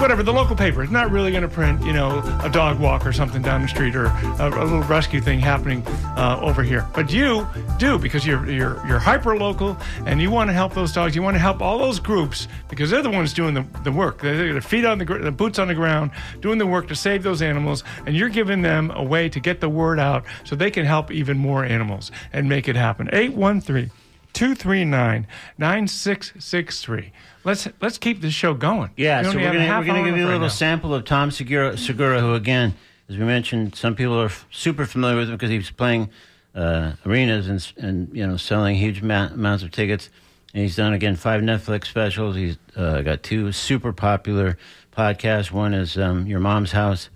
whatever 0.00 0.22
the 0.22 0.32
local 0.32 0.54
paper 0.54 0.82
is 0.82 0.90
not 0.90 1.10
really 1.10 1.30
going 1.30 1.42
to 1.42 1.48
print 1.48 1.82
you 1.82 1.92
know 1.92 2.20
a 2.42 2.50
dog 2.50 2.78
walk 2.78 3.06
or 3.06 3.12
something 3.12 3.42
down 3.42 3.62
the 3.62 3.68
street 3.68 3.94
or 3.96 4.06
a, 4.06 4.48
a 4.48 4.64
little 4.64 4.82
rescue 4.82 5.20
thing 5.20 5.38
happening 5.38 5.82
uh, 6.16 6.38
over 6.42 6.62
here. 6.62 6.86
But 6.94 7.12
you 7.12 7.46
do 7.78 7.98
because 7.98 8.26
you're 8.26 8.48
you're 8.50 8.86
you're 8.86 8.98
hyper 8.98 9.36
local 9.36 9.76
and 10.04 10.20
you 10.20 10.30
want 10.30 10.48
to 10.48 10.54
help 10.54 10.74
those 10.74 10.92
dogs. 10.92 11.14
You 11.16 11.22
want 11.22 11.34
to 11.34 11.40
help 11.40 11.60
all 11.60 11.78
those 11.78 11.98
groups 11.98 12.48
because 12.68 12.90
they're 12.90 13.02
the 13.02 13.10
ones 13.10 13.32
doing 13.32 13.54
the, 13.54 13.66
the 13.84 13.92
work. 13.92 14.20
They're 14.20 14.60
feet 14.60 14.84
on 14.84 14.98
the 14.98 15.04
the 15.04 15.32
boots 15.32 15.58
on 15.58 15.68
the 15.68 15.74
ground 15.74 16.10
doing 16.40 16.58
the 16.58 16.66
work 16.66 16.88
to 16.88 16.94
save 16.94 17.22
those 17.22 17.42
animals. 17.42 17.84
And 18.06 18.14
you're 18.14 18.28
giving 18.28 18.62
them 18.62 18.90
a 18.94 19.02
way 19.02 19.28
to 19.28 19.40
get 19.40 19.60
the 19.60 19.68
word 19.68 19.98
out 19.98 20.24
so 20.44 20.56
they 20.56 20.70
can 20.70 20.84
help 20.84 21.10
even 21.10 21.38
more 21.38 21.64
animals 21.64 22.10
and 22.32 22.48
make 22.48 22.68
it 22.68 22.76
happen. 22.76 23.08
813 23.12 23.90
239 24.36 25.26
9663 25.56 27.10
let's 27.44 27.68
let's 27.80 27.96
keep 27.96 28.20
this 28.20 28.34
show 28.34 28.52
going 28.52 28.90
Yeah, 28.96 29.22
we 29.22 29.30
so 29.30 29.36
we're 29.36 29.52
gonna 29.52 29.78
we're 29.78 29.84
gonna 29.86 30.04
give 30.04 30.16
you 30.18 30.26
a 30.26 30.28
little 30.28 30.50
sample 30.50 30.94
of 30.94 31.06
Tom 31.06 31.30
Segura, 31.30 31.78
Segura, 31.78 32.20
who 32.20 32.34
again, 32.34 32.74
as 33.08 33.16
we 33.16 33.24
mentioned, 33.24 33.74
some 33.74 33.94
people 33.94 34.20
are 34.20 34.26
f- 34.26 34.46
super 34.50 34.84
familiar 34.84 35.16
with 35.16 35.28
him 35.28 35.36
because 35.36 35.48
he 35.48 35.56
was 35.56 35.70
playing 35.70 36.10
uh, 36.54 36.92
arenas 37.06 37.48
and 37.48 37.72
and 37.78 38.14
you 38.14 38.26
know 38.26 38.36
selling 38.36 38.76
huge 38.76 39.00
ma- 39.00 39.28
amounts 39.32 39.64
of 39.64 39.70
tickets. 39.70 40.10
And 40.52 40.62
he's 40.62 40.76
done 40.76 40.92
again 40.92 41.16
five 41.16 41.40
Netflix 41.40 41.86
specials. 41.86 42.36
He's 42.36 42.58
uh, 42.76 43.00
got 43.00 43.22
two 43.22 43.52
super 43.52 43.92
popular 43.94 44.58
podcasts. 44.94 45.50
One 45.50 45.72
is 45.72 45.96
um, 45.96 46.26
Your 46.26 46.40
Mom's 46.40 46.72
House, 46.72 47.08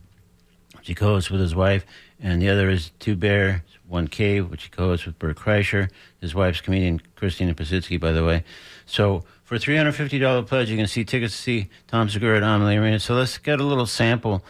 which 0.78 0.88
he 0.88 0.94
co-hosts 0.94 1.30
with 1.30 1.40
his 1.42 1.54
wife, 1.54 1.85
and 2.18 2.40
the 2.40 2.48
other 2.48 2.70
is 2.70 2.92
Two 2.98 3.14
Bear, 3.14 3.62
One 3.88 4.09
Cave, 4.09 4.50
which 4.50 4.64
he 4.64 4.68
co-hosts 4.70 5.04
with 5.06 5.18
Bert 5.18 5.37
Kreischer. 5.37 5.90
His 6.20 6.35
wife's 6.35 6.61
comedian 6.61 7.00
Christina 7.16 7.54
Pazsitzky, 7.54 7.98
by 7.98 8.12
the 8.12 8.24
way. 8.24 8.44
So 8.87 9.24
for 9.44 9.59
three 9.59 9.76
hundred 9.76 9.92
fifty 9.92 10.18
dollar 10.18 10.42
pledge, 10.42 10.70
you 10.70 10.76
can 10.76 10.87
see 10.87 11.04
tickets 11.04 11.35
to 11.35 11.42
see 11.42 11.70
Tom 11.87 12.09
Segura 12.09 12.37
at 12.37 12.42
Amalie 12.42 12.76
Arena. 12.76 13.00
So 13.00 13.14
let's 13.14 13.38
get 13.38 13.61
a 13.61 13.64
little 13.64 13.87
sample 13.87 14.44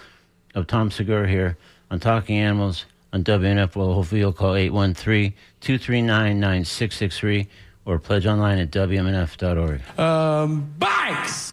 of 0.54 0.66
Tom 0.66 0.90
Segura 0.90 1.28
here 1.28 1.56
on 1.90 2.00
Talking 2.00 2.38
Animals 2.38 2.86
on 3.12 3.24
WNF. 3.24 3.76
Well, 3.76 3.92
hopefully 3.94 4.20
you'll 4.20 4.32
call 4.32 4.54
813-239-9663 4.54 7.46
or 7.84 7.98
pledge 7.98 8.26
online 8.26 8.58
at 8.58 8.70
WMNF.org. 8.70 9.80
Um, 9.98 10.72
bikes. 10.78 11.52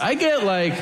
I 0.00 0.14
get 0.14 0.44
like 0.44 0.74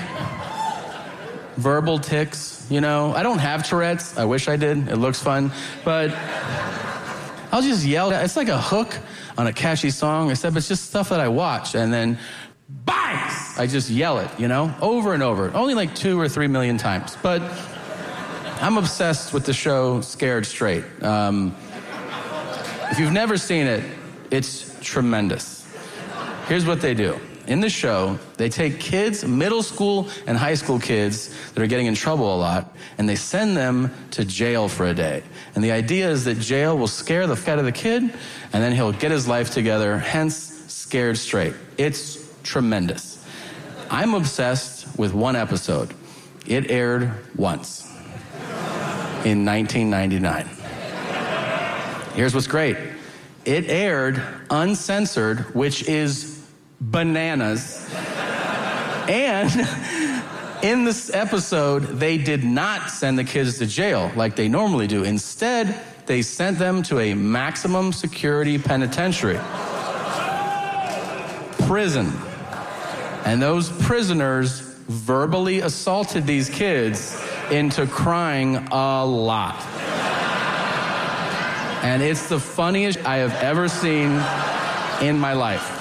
verbal 1.56 1.98
ticks, 1.98 2.66
you 2.70 2.80
know. 2.80 3.12
I 3.14 3.22
don't 3.22 3.38
have 3.38 3.66
Tourette's. 3.66 4.16
I 4.16 4.24
wish 4.24 4.48
I 4.48 4.56
did. 4.56 4.88
It 4.88 4.96
looks 4.96 5.22
fun. 5.22 5.50
But 5.84 6.10
I'll 7.52 7.62
just 7.62 7.84
yell. 7.84 8.10
It's 8.10 8.36
like 8.36 8.48
a 8.48 8.60
hook 8.60 8.98
on 9.38 9.46
a 9.46 9.52
catchy 9.52 9.90
song, 9.90 10.30
except 10.30 10.56
it's 10.56 10.68
just 10.68 10.88
stuff 10.88 11.08
that 11.10 11.20
I 11.20 11.28
watch. 11.28 11.74
And 11.74 11.92
then, 11.92 12.18
bikes! 12.84 13.58
I 13.58 13.66
just 13.66 13.90
yell 13.90 14.18
it, 14.18 14.28
you 14.38 14.48
know, 14.48 14.74
over 14.80 15.14
and 15.14 15.22
over. 15.22 15.52
Only 15.54 15.74
like 15.74 15.94
two 15.94 16.20
or 16.20 16.28
three 16.28 16.46
million 16.46 16.78
times. 16.78 17.16
But 17.22 17.42
I'm 18.60 18.78
obsessed 18.78 19.32
with 19.32 19.44
the 19.44 19.52
show 19.52 20.00
Scared 20.00 20.46
Straight. 20.46 20.84
Um, 21.02 21.54
if 22.90 22.98
you've 22.98 23.12
never 23.12 23.36
seen 23.36 23.66
it, 23.66 23.84
it's 24.30 24.76
tremendous. 24.80 25.66
Here's 26.46 26.64
what 26.64 26.80
they 26.80 26.94
do. 26.94 27.18
In 27.46 27.60
the 27.60 27.70
show, 27.70 28.18
they 28.36 28.48
take 28.48 28.80
kids, 28.80 29.24
middle 29.24 29.62
school 29.62 30.08
and 30.26 30.36
high 30.36 30.54
school 30.54 30.80
kids 30.80 31.34
that 31.52 31.62
are 31.62 31.66
getting 31.68 31.86
in 31.86 31.94
trouble 31.94 32.34
a 32.34 32.38
lot, 32.38 32.76
and 32.98 33.08
they 33.08 33.14
send 33.14 33.56
them 33.56 33.92
to 34.12 34.24
jail 34.24 34.68
for 34.68 34.86
a 34.86 34.94
day. 34.94 35.22
And 35.54 35.62
the 35.62 35.70
idea 35.70 36.10
is 36.10 36.24
that 36.24 36.40
jail 36.40 36.76
will 36.76 36.88
scare 36.88 37.26
the 37.26 37.34
f 37.34 37.46
out 37.46 37.60
of 37.60 37.64
the 37.64 37.72
kid, 37.72 38.02
and 38.02 38.62
then 38.62 38.72
he'll 38.72 38.92
get 38.92 39.12
his 39.12 39.28
life 39.28 39.50
together, 39.50 39.96
hence, 39.96 40.34
scared 40.66 41.18
straight. 41.18 41.54
It's 41.78 42.28
tremendous. 42.42 43.24
I'm 43.90 44.14
obsessed 44.14 44.98
with 44.98 45.14
one 45.14 45.36
episode. 45.36 45.94
It 46.46 46.70
aired 46.70 47.12
once 47.36 47.86
in 49.24 49.44
1999. 49.44 50.48
Here's 52.14 52.34
what's 52.34 52.46
great 52.46 52.76
it 53.44 53.68
aired 53.68 54.20
uncensored, 54.50 55.54
which 55.54 55.88
is 55.88 56.35
bananas. 56.80 57.88
and 59.08 59.50
in 60.62 60.84
this 60.84 61.12
episode, 61.12 61.82
they 61.98 62.18
did 62.18 62.44
not 62.44 62.90
send 62.90 63.18
the 63.18 63.24
kids 63.24 63.58
to 63.58 63.66
jail 63.66 64.10
like 64.16 64.36
they 64.36 64.48
normally 64.48 64.86
do. 64.86 65.04
Instead, 65.04 65.78
they 66.06 66.22
sent 66.22 66.58
them 66.58 66.82
to 66.84 67.00
a 67.00 67.14
maximum 67.14 67.92
security 67.92 68.58
penitentiary 68.58 69.38
prison. 71.66 72.12
And 73.24 73.42
those 73.42 73.70
prisoners 73.82 74.60
verbally 74.60 75.60
assaulted 75.60 76.26
these 76.26 76.48
kids 76.48 77.20
into 77.50 77.86
crying 77.86 78.56
a 78.70 79.04
lot. 79.04 79.60
And 81.82 82.02
it's 82.02 82.28
the 82.28 82.38
funniest 82.38 82.98
I 83.04 83.18
have 83.18 83.34
ever 83.42 83.68
seen 83.68 84.12
in 85.02 85.18
my 85.18 85.32
life. 85.32 85.75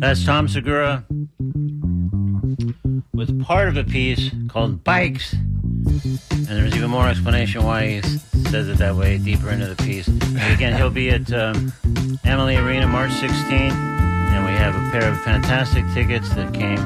That's 0.00 0.24
Tom 0.24 0.48
Segura 0.48 1.04
with 3.12 3.44
part 3.44 3.68
of 3.68 3.76
a 3.76 3.84
piece 3.84 4.30
called 4.48 4.82
Bikes. 4.82 5.32
And 5.32 6.46
there's 6.46 6.74
even 6.74 6.90
more 6.90 7.06
explanation 7.06 7.64
why 7.64 7.86
he 7.86 8.02
says 8.02 8.68
it 8.68 8.78
that 8.78 8.96
way 8.96 9.18
deeper 9.18 9.50
into 9.50 9.66
the 9.66 9.76
piece. 9.82 10.08
Again, 10.52 10.76
he'll 10.76 10.90
be 10.90 11.10
at 11.10 11.32
um, 11.32 11.72
Amalie 12.24 12.56
Arena 12.56 12.88
March 12.88 13.10
16th. 13.10 13.72
And 13.72 14.44
we 14.44 14.52
have 14.52 14.74
a 14.74 14.90
pair 14.90 15.10
of 15.10 15.20
fantastic 15.20 15.84
tickets 15.94 16.34
that 16.34 16.52
came 16.52 16.78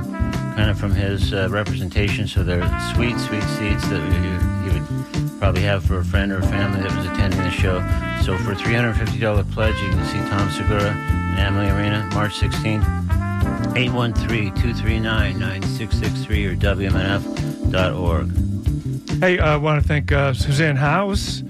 kind 0.55 0.71
of 0.71 0.79
from 0.79 0.95
his 0.95 1.33
uh, 1.33 1.49
representation. 1.51 2.27
So 2.27 2.43
they're 2.43 2.67
sweet, 2.95 3.19
sweet 3.19 3.45
seats 3.45 3.89
that 3.89 4.03
you, 4.13 4.73
you 4.73 4.81
would 4.81 5.41
probably 5.41 5.63
have 5.63 5.85
for 5.85 5.99
a 5.99 6.05
friend 6.05 6.31
or 6.31 6.39
a 6.39 6.43
family 6.43 6.83
that 6.83 6.95
was 6.95 7.07
attending 7.07 7.41
the 7.41 7.51
show. 7.51 7.81
So 8.23 8.37
for 8.39 8.55
$350 8.55 9.51
pledge, 9.53 9.81
you 9.83 9.89
can 9.91 10.05
see 10.07 10.19
Tom 10.31 10.51
Segura 10.51 11.22
Amalie 11.39 11.71
Arena 11.71 12.09
March 12.15 12.39
16th. 12.39 13.03
813-239-9663 13.75 16.47
or 16.47 16.55
WMNF.org. 16.57 18.31
Hey, 19.21 19.39
I 19.39 19.57
want 19.57 19.83
to 19.83 19.89
thank 19.89 20.13
uh, 20.13 20.35
Suzanne 20.35 20.77
House. 20.77 21.43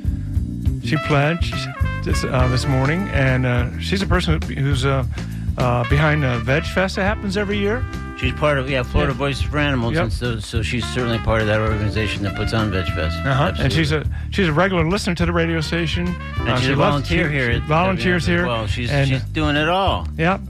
She 0.84 0.96
pledged 1.06 1.54
this, 2.04 2.24
uh, 2.24 2.48
this 2.48 2.66
morning, 2.66 3.08
and 3.08 3.46
uh, 3.46 3.78
she's 3.78 4.02
a 4.02 4.06
person 4.06 4.42
who's 4.42 4.84
uh, 4.84 5.04
uh, 5.58 5.88
behind 5.88 6.24
uh, 6.24 6.38
Veg 6.38 6.64
Fest 6.64 6.96
that 6.96 7.04
happens 7.04 7.36
every 7.36 7.58
year. 7.58 7.84
She's 8.22 8.32
part 8.34 8.56
of, 8.56 8.70
yeah, 8.70 8.84
Florida 8.84 9.12
Yeah. 9.12 9.18
Voices 9.18 9.42
for 9.42 9.58
Animals, 9.58 9.94
Yep. 9.94 10.02
and 10.04 10.12
so, 10.12 10.38
so 10.38 10.62
she's 10.62 10.84
certainly 10.86 11.18
part 11.18 11.40
of 11.40 11.48
that 11.48 11.60
organization 11.60 12.22
that 12.22 12.36
puts 12.36 12.52
on 12.54 12.70
Veg 12.70 12.86
Fest. 12.94 13.18
Uh-huh. 13.26 13.52
And 13.58 13.72
she's 13.72 13.90
a 13.90 14.04
she's 14.30 14.46
a 14.46 14.52
regular 14.52 14.88
listener 14.88 15.14
to 15.16 15.26
the 15.26 15.32
radio 15.32 15.60
station. 15.60 16.06
And 16.38 16.48
Uh, 16.50 16.56
she's 16.56 16.66
she 16.66 16.72
a 16.72 16.76
volunteer 16.76 17.26
she- 17.28 17.34
here. 17.34 17.52
she 17.54 17.58
volunteers 17.60 18.24
here. 18.24 18.46
Well, 18.46 18.66
she's, 18.68 18.90
and, 18.92 19.08
she's 19.08 19.22
doing 19.24 19.56
it 19.56 19.68
all. 19.68 20.06
Yep. 20.16 20.40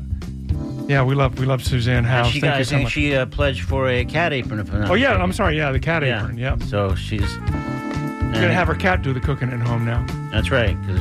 Yeah, 0.89 1.03
we 1.05 1.15
love 1.15 1.39
we 1.39 1.47
love 1.47 1.65
Suzanne 1.65 1.99
And 1.99 2.07
House. 2.07 2.29
she 2.31 2.41
Thank 2.41 2.53
got, 2.53 2.59
you 2.59 2.65
so 2.65 2.79
much. 2.81 2.93
she 2.93 3.15
uh, 3.17 3.25
pledged 3.25 3.63
for 3.63 3.89
a 3.89 4.05
cat 4.05 4.35
apron. 4.35 4.61
If 4.61 4.69
I'm 4.73 4.83
oh 4.91 4.95
yeah, 4.95 5.09
mistaken. 5.09 5.23
I'm 5.23 5.33
sorry. 5.33 5.57
Yeah, 5.57 5.73
the 5.73 5.81
cat 5.81 6.03
Yeah. 6.05 6.23
apron. 6.23 6.37
Yep. 6.37 6.63
So 6.65 6.95
she's. 6.95 7.39
We're 7.39 8.41
gonna 8.41 8.55
have 8.55 8.69
her 8.69 8.75
cat 8.75 9.01
do 9.03 9.13
the 9.15 9.21
cooking 9.21 9.51
at 9.51 9.61
home 9.61 9.85
now. 9.87 10.05
That's 10.31 10.51
right, 10.51 10.75
because 10.87 11.01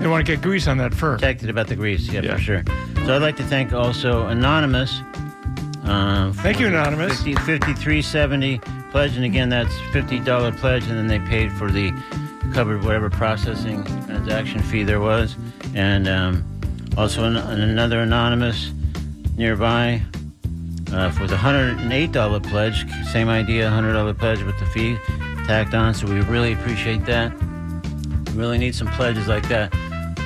They 0.00 0.06
want 0.08 0.24
to 0.26 0.32
get 0.32 0.42
grease 0.42 0.66
on 0.68 0.78
that 0.78 0.92
fur. 0.94 1.14
protected 1.14 1.48
about 1.50 1.68
the 1.68 1.76
grease. 1.76 2.08
Yeah, 2.08 2.20
Yeah. 2.22 2.34
for 2.36 2.40
sure. 2.40 2.62
So 3.06 3.16
I'd 3.16 3.22
like 3.22 3.36
to 3.36 3.44
thank 3.44 3.72
also 3.72 4.26
Anonymous. 4.26 5.00
Um, 5.84 6.32
Thank 6.32 6.60
you, 6.60 6.68
Anonymous. 6.68 7.22
50, 7.22 7.34
5370 7.34 8.58
pledge, 8.90 9.16
and 9.16 9.24
again, 9.24 9.48
that's 9.48 9.74
$50 9.92 10.56
pledge, 10.58 10.86
and 10.86 10.96
then 10.96 11.08
they 11.08 11.18
paid 11.28 11.50
for 11.52 11.70
the 11.70 11.92
covered 12.52 12.84
whatever 12.84 13.08
processing 13.10 13.82
transaction 14.06 14.60
fee 14.62 14.84
there 14.84 15.00
was. 15.00 15.36
And 15.74 16.06
um, 16.06 16.44
also 16.96 17.24
an, 17.24 17.36
another 17.36 18.00
Anonymous 18.00 18.72
nearby 19.36 20.02
uh, 20.92 21.10
for 21.10 21.26
the 21.26 21.36
$108 21.36 22.42
pledge. 22.44 22.84
Same 23.10 23.28
idea, 23.28 23.68
$100 23.68 24.18
pledge 24.18 24.42
with 24.42 24.58
the 24.58 24.66
fee 24.66 24.96
tacked 25.46 25.74
on. 25.74 25.94
So 25.94 26.06
we 26.06 26.20
really 26.20 26.52
appreciate 26.52 27.04
that. 27.06 27.32
We 28.28 28.38
really 28.38 28.58
need 28.58 28.74
some 28.74 28.88
pledges 28.88 29.26
like 29.26 29.48
that 29.48 29.70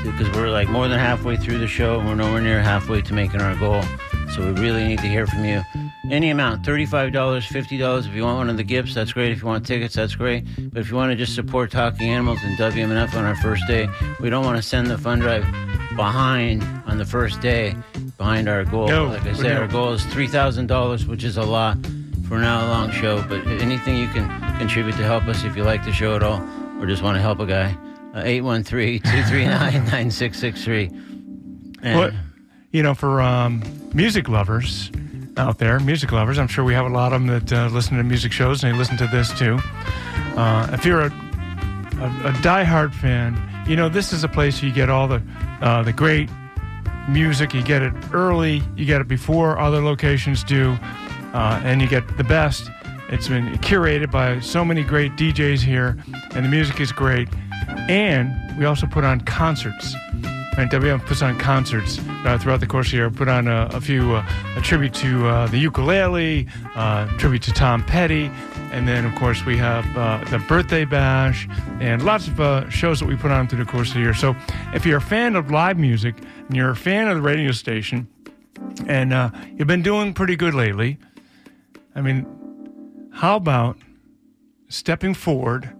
because 0.04 0.30
we're 0.36 0.50
like 0.50 0.68
more 0.68 0.88
than 0.88 0.98
halfway 0.98 1.36
through 1.36 1.58
the 1.58 1.66
show 1.66 1.98
and 1.98 2.08
we're 2.08 2.14
nowhere 2.14 2.40
near 2.40 2.60
halfway 2.60 3.00
to 3.02 3.14
making 3.14 3.40
our 3.40 3.56
goal. 3.56 3.82
So 4.34 4.44
we 4.44 4.60
really 4.60 4.86
need 4.86 4.98
to 4.98 5.08
hear 5.08 5.26
from 5.26 5.44
you. 5.44 5.62
Any 6.10 6.30
amount, 6.30 6.64
$35, 6.64 7.12
$50. 7.12 8.06
If 8.06 8.14
you 8.14 8.22
want 8.22 8.38
one 8.38 8.50
of 8.50 8.56
the 8.56 8.64
gifts, 8.64 8.94
that's 8.94 9.12
great. 9.12 9.32
If 9.32 9.40
you 9.40 9.46
want 9.46 9.66
tickets, 9.66 9.94
that's 9.94 10.14
great. 10.14 10.44
But 10.72 10.80
if 10.80 10.90
you 10.90 10.96
want 10.96 11.10
to 11.10 11.16
just 11.16 11.34
support 11.34 11.70
Talking 11.70 12.08
Animals 12.10 12.40
and 12.42 12.56
WMNF 12.58 13.14
on 13.14 13.24
our 13.24 13.36
first 13.36 13.66
day, 13.66 13.88
we 14.20 14.28
don't 14.28 14.44
want 14.44 14.56
to 14.56 14.62
send 14.62 14.88
the 14.88 14.98
fund 14.98 15.22
drive 15.22 15.44
behind 15.96 16.62
on 16.86 16.98
the 16.98 17.04
first 17.04 17.40
day, 17.40 17.74
behind 18.18 18.48
our 18.48 18.64
goal. 18.64 18.88
No, 18.88 19.06
like 19.06 19.22
I 19.22 19.32
said, 19.32 19.42
don't. 19.44 19.56
our 19.62 19.68
goal 19.68 19.92
is 19.92 20.02
$3,000, 20.02 21.06
which 21.06 21.24
is 21.24 21.36
a 21.36 21.42
lot 21.42 21.78
for 22.28 22.36
an 22.36 22.44
hour 22.44 22.68
long 22.68 22.90
show. 22.90 23.22
But 23.28 23.46
anything 23.46 23.96
you 23.96 24.08
can 24.08 24.28
contribute 24.58 24.96
to 24.96 25.04
help 25.04 25.24
us 25.24 25.44
if 25.44 25.56
you 25.56 25.64
like 25.64 25.84
the 25.84 25.92
show 25.92 26.14
at 26.16 26.22
all 26.22 26.42
or 26.80 26.86
just 26.86 27.02
want 27.02 27.16
to 27.16 27.22
help 27.22 27.40
a 27.40 27.46
guy, 27.46 27.76
uh, 28.14 28.22
813 28.24 29.00
239 29.00 29.72
9663. 29.84 30.86
What 31.94 32.12
you 32.76 32.82
know, 32.82 32.92
for 32.92 33.22
um, 33.22 33.62
music 33.94 34.28
lovers 34.28 34.90
out 35.38 35.56
there, 35.56 35.80
music 35.80 36.12
lovers, 36.12 36.38
I'm 36.38 36.46
sure 36.46 36.62
we 36.62 36.74
have 36.74 36.84
a 36.84 36.90
lot 36.90 37.14
of 37.14 37.22
them 37.22 37.28
that 37.28 37.50
uh, 37.50 37.68
listen 37.68 37.96
to 37.96 38.04
music 38.04 38.32
shows 38.32 38.62
and 38.62 38.74
they 38.74 38.76
listen 38.76 38.98
to 38.98 39.06
this 39.06 39.32
too. 39.38 39.58
Uh, 40.36 40.68
if 40.74 40.84
you're 40.84 41.00
a, 41.00 41.06
a, 41.06 42.28
a 42.28 42.32
diehard 42.42 42.92
fan, 42.94 43.40
you 43.66 43.76
know 43.76 43.88
this 43.88 44.12
is 44.12 44.24
a 44.24 44.28
place 44.28 44.62
you 44.62 44.70
get 44.70 44.90
all 44.90 45.08
the 45.08 45.22
uh, 45.62 45.82
the 45.84 45.92
great 45.92 46.28
music. 47.08 47.54
You 47.54 47.62
get 47.62 47.80
it 47.80 47.94
early, 48.12 48.62
you 48.76 48.84
get 48.84 49.00
it 49.00 49.08
before 49.08 49.58
other 49.58 49.82
locations 49.82 50.44
do, 50.44 50.76
uh, 51.32 51.62
and 51.64 51.80
you 51.80 51.88
get 51.88 52.18
the 52.18 52.24
best. 52.24 52.70
It's 53.08 53.28
been 53.28 53.54
curated 53.60 54.10
by 54.10 54.40
so 54.40 54.66
many 54.66 54.82
great 54.82 55.12
DJs 55.12 55.60
here, 55.60 55.96
and 56.34 56.44
the 56.44 56.50
music 56.50 56.78
is 56.78 56.92
great. 56.92 57.28
And 57.88 58.58
we 58.58 58.66
also 58.66 58.86
put 58.86 59.02
on 59.02 59.22
concerts. 59.22 59.94
And 60.58 60.70
WM 60.70 61.00
puts 61.00 61.20
on 61.20 61.38
concerts 61.38 61.98
uh, 62.24 62.38
throughout 62.38 62.60
the 62.60 62.66
course 62.66 62.86
of 62.86 62.92
the 62.92 62.96
year. 62.96 63.10
Put 63.10 63.28
on 63.28 63.46
a, 63.46 63.68
a 63.72 63.80
few, 63.80 64.14
uh, 64.14 64.26
a 64.56 64.60
tribute 64.62 64.94
to 64.94 65.26
uh, 65.26 65.46
the 65.48 65.58
ukulele, 65.58 66.46
uh, 66.74 67.06
tribute 67.18 67.42
to 67.42 67.52
Tom 67.52 67.84
Petty, 67.84 68.30
and 68.72 68.88
then 68.88 69.04
of 69.04 69.14
course 69.16 69.44
we 69.44 69.58
have 69.58 69.84
uh, 69.96 70.24
the 70.30 70.38
birthday 70.48 70.86
bash 70.86 71.46
and 71.80 72.04
lots 72.04 72.26
of 72.26 72.40
uh, 72.40 72.68
shows 72.70 73.00
that 73.00 73.06
we 73.06 73.16
put 73.16 73.30
on 73.30 73.46
through 73.48 73.62
the 73.62 73.70
course 73.70 73.88
of 73.88 73.94
the 73.94 74.00
year. 74.00 74.14
So 74.14 74.34
if 74.72 74.86
you're 74.86 74.98
a 74.98 75.02
fan 75.02 75.36
of 75.36 75.50
live 75.50 75.78
music 75.78 76.16
and 76.48 76.56
you're 76.56 76.70
a 76.70 76.76
fan 76.76 77.08
of 77.08 77.16
the 77.16 77.22
radio 77.22 77.52
station, 77.52 78.08
and 78.86 79.12
you've 79.58 79.68
been 79.68 79.82
doing 79.82 80.14
pretty 80.14 80.36
good 80.36 80.54
lately, 80.54 80.98
I 81.94 82.00
mean, 82.00 82.26
how 83.12 83.36
about 83.36 83.78
stepping 84.68 85.14
forward 85.14 85.70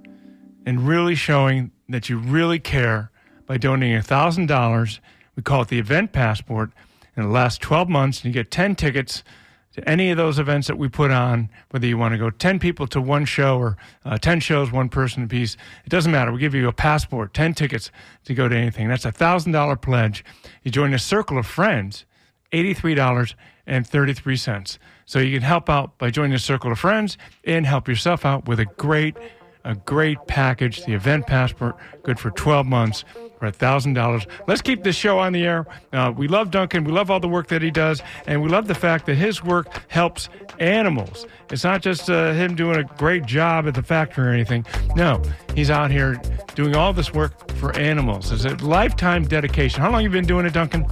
and 0.66 0.86
really 0.86 1.14
showing 1.14 1.70
that 1.88 2.08
you 2.08 2.18
really 2.18 2.58
care 2.58 3.10
by 3.46 3.56
donating 3.56 4.00
$1,000. 4.00 4.98
We 5.37 5.42
call 5.42 5.62
it 5.62 5.68
the 5.68 5.78
Event 5.78 6.12
Passport. 6.12 6.70
In 7.16 7.22
the 7.22 7.30
last 7.30 7.62
12 7.62 7.88
months, 7.88 8.18
and 8.18 8.26
you 8.26 8.32
get 8.32 8.50
10 8.50 8.74
tickets 8.74 9.24
to 9.72 9.88
any 9.88 10.11
of 10.11 10.16
those 10.16 10.38
events 10.38 10.66
that 10.66 10.76
we 10.76 10.88
put 10.88 11.11
on, 11.11 11.50
whether 11.70 11.87
you 11.87 11.98
want 11.98 12.12
to 12.12 12.18
go 12.18 12.28
10 12.30 12.59
people 12.59 12.87
to 12.88 13.00
one 13.00 13.24
show 13.24 13.56
or 13.59 13.78
uh, 14.04 14.18
10 14.18 14.40
shows, 14.40 14.70
one 14.72 14.90
person 14.90 15.22
apiece. 15.22 15.56
It 15.85 15.90
doesn't 15.90 16.12
matter. 16.12 16.32
We 16.32 16.40
give 16.40 16.54
you 16.54 16.68
a 16.68 16.72
passport, 16.72 17.32
10 17.32 17.54
tickets 17.54 17.90
to 18.24 18.35
go 18.35 18.48
to 18.48 18.56
anything. 18.56 18.88
That's 18.88 19.04
a 19.04 19.12
$1,000 19.12 19.80
pledge. 19.80 20.24
You 20.62 20.70
join 20.70 20.92
a 20.92 20.98
circle 20.98 21.38
of 21.38 21.46
friends, 21.46 22.04
$83.33. 22.52 24.78
So 25.04 25.18
you 25.18 25.37
can 25.37 25.42
help 25.42 25.70
out 25.70 25.98
by 25.98 26.11
joining 26.11 26.32
a 26.32 26.38
circle 26.38 26.72
of 26.72 26.78
friends 26.78 27.18
and 27.44 27.66
help 27.66 27.87
yourself 27.87 28.24
out 28.24 28.48
with 28.48 28.59
a 28.61 28.64
great 28.64 29.14
a 29.66 29.74
great 29.74 30.18
package, 30.29 30.85
the 30.85 30.94
event 30.94 31.26
passport, 31.26 31.76
good 32.05 32.18
for 32.18 32.31
12 32.31 32.66
months 32.66 33.05
for 33.38 33.50
$1,000. 33.50 34.26
Let's 34.46 34.62
keep 34.62 34.85
this 34.85 34.96
show 34.96 35.18
on 35.18 35.33
the 35.33 35.44
air. 35.44 35.66
Uh, 35.92 36.12
we 36.16 36.29
love 36.29 36.50
Duncan. 36.50 36.85
We 36.85 36.92
love 36.92 37.11
all 37.11 37.20
the 37.20 37.29
work 37.29 37.48
that 37.48 37.62
he 37.62 37.70
does. 37.70 38.00
And 38.26 38.42
we 38.42 38.48
love 38.48 38.68
the 38.68 38.74
fact 38.74 39.07
that 39.07 39.16
his 39.16 39.42
work 39.42 39.68
helps 39.88 40.29
animals. 40.61 41.26
It's 41.50 41.64
not 41.64 41.83
just 41.83 42.09
uh, 42.09 42.33
him 42.33 42.55
doing 42.55 42.76
a 42.76 42.85
great 42.96 43.26
job 43.26 43.66
at 43.66 43.74
the 43.74 43.83
factory 43.83 44.29
or 44.29 44.31
anything. 44.31 44.64
No, 44.94 45.20
he's 45.55 45.70
out 45.70 45.90
here 45.90 46.20
doing 46.55 46.76
all 46.76 46.92
this 46.92 47.12
work 47.12 47.52
for 47.55 47.76
animals. 47.76 48.31
It's 48.31 48.44
a 48.44 48.55
lifetime 48.64 49.24
dedication. 49.24 49.81
How 49.81 49.90
long 49.90 50.05
have 50.05 50.12
you 50.12 50.18
been 50.18 50.26
doing 50.26 50.46
it, 50.46 50.52
Duncan? 50.52 50.87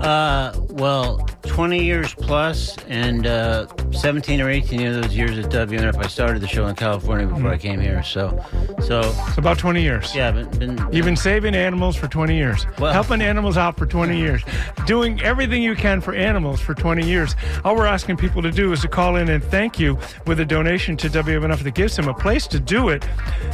Uh, 0.00 0.52
well, 0.70 1.18
20 1.42 1.82
years 1.82 2.12
plus, 2.14 2.76
and 2.86 3.26
uh, 3.26 3.66
17 3.92 4.40
or 4.40 4.50
18 4.50 4.86
of 4.86 5.02
those 5.02 5.16
years 5.16 5.38
at 5.38 5.46
WNF. 5.50 5.96
I 5.96 6.06
started 6.06 6.42
the 6.42 6.46
show 6.46 6.66
in 6.66 6.74
California 6.76 7.26
before 7.26 7.50
I 7.50 7.56
came 7.56 7.80
here, 7.80 8.02
so, 8.02 8.38
so 8.84 9.00
It's 9.00 9.38
about 9.38 9.58
20 9.58 9.80
years. 9.82 10.14
yeah, 10.14 10.30
been, 10.32 10.50
been 10.58 10.88
You've 10.92 11.06
been 11.06 11.16
saving 11.16 11.54
animals 11.54 11.96
for 11.96 12.08
20 12.08 12.36
years, 12.36 12.66
Well- 12.78 12.92
helping 12.92 13.22
animals 13.22 13.56
out 13.56 13.78
for 13.78 13.86
20 13.86 14.18
years, 14.18 14.42
doing 14.86 15.20
everything 15.22 15.62
you 15.62 15.74
can 15.74 16.00
for 16.00 16.14
animals 16.14 16.60
for 16.60 16.74
20 16.74 17.06
years. 17.06 17.34
All 17.64 17.74
we're 17.74 17.86
asking 17.86 18.18
people 18.18 18.42
to 18.42 18.50
do 18.50 18.72
is 18.72 18.82
to 18.82 18.88
call 18.88 19.16
in 19.16 19.30
and 19.30 19.42
thank 19.42 19.78
you 19.80 19.98
with 20.26 20.40
a 20.40 20.44
donation 20.44 20.96
to 20.98 21.08
WMNF 21.08 21.60
that 21.60 21.74
gives 21.74 21.96
them 21.96 22.08
a 22.08 22.14
place 22.14 22.46
to 22.48 22.60
do 22.60 22.90
it. 22.90 23.04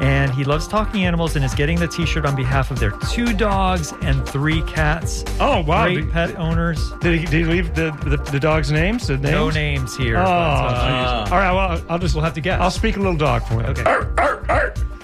And 0.01 0.31
he 0.33 0.43
loves 0.45 0.67
talking 0.67 1.03
animals 1.03 1.35
and 1.35 1.43
is 1.43 1.53
getting 1.53 1.77
the 1.79 1.87
T-shirt 1.87 2.25
on 2.25 2.35
behalf 2.35 2.71
of 2.71 2.79
their 2.79 2.91
two 3.11 3.33
dogs 3.33 3.93
and 4.01 4.25
three 4.27 4.61
cats. 4.63 5.23
Oh, 5.39 5.61
wow. 5.61 5.85
Great 5.85 5.95
Did- 6.01 6.11
pet 6.11 6.35
owners. 6.37 6.91
Did 7.01 7.19
he, 7.19 7.25
did 7.25 7.33
he 7.33 7.45
leave 7.45 7.75
the, 7.75 7.91
the, 8.05 8.17
the 8.31 8.39
dog's 8.39 8.71
names? 8.71 9.07
The 9.07 9.17
names? 9.17 9.31
No 9.31 9.49
names 9.49 9.95
here. 9.97 10.17
Oh, 10.17 10.23
but, 10.23 10.27
uh, 10.29 11.27
all 11.31 11.37
right. 11.37 11.51
Well, 11.51 11.83
I'll 11.89 11.99
just 11.99 12.15
we'll 12.15 12.23
have 12.23 12.33
to 12.35 12.41
guess. 12.41 12.59
I'll 12.61 12.71
speak 12.71 12.95
a 12.95 12.99
little 12.99 13.17
dog 13.17 13.43
for 13.43 13.55
you. 13.55 13.67
Okay. 13.67 13.83
Arr, 13.83 14.13
arr, 14.17 14.19
arr. 14.19 14.38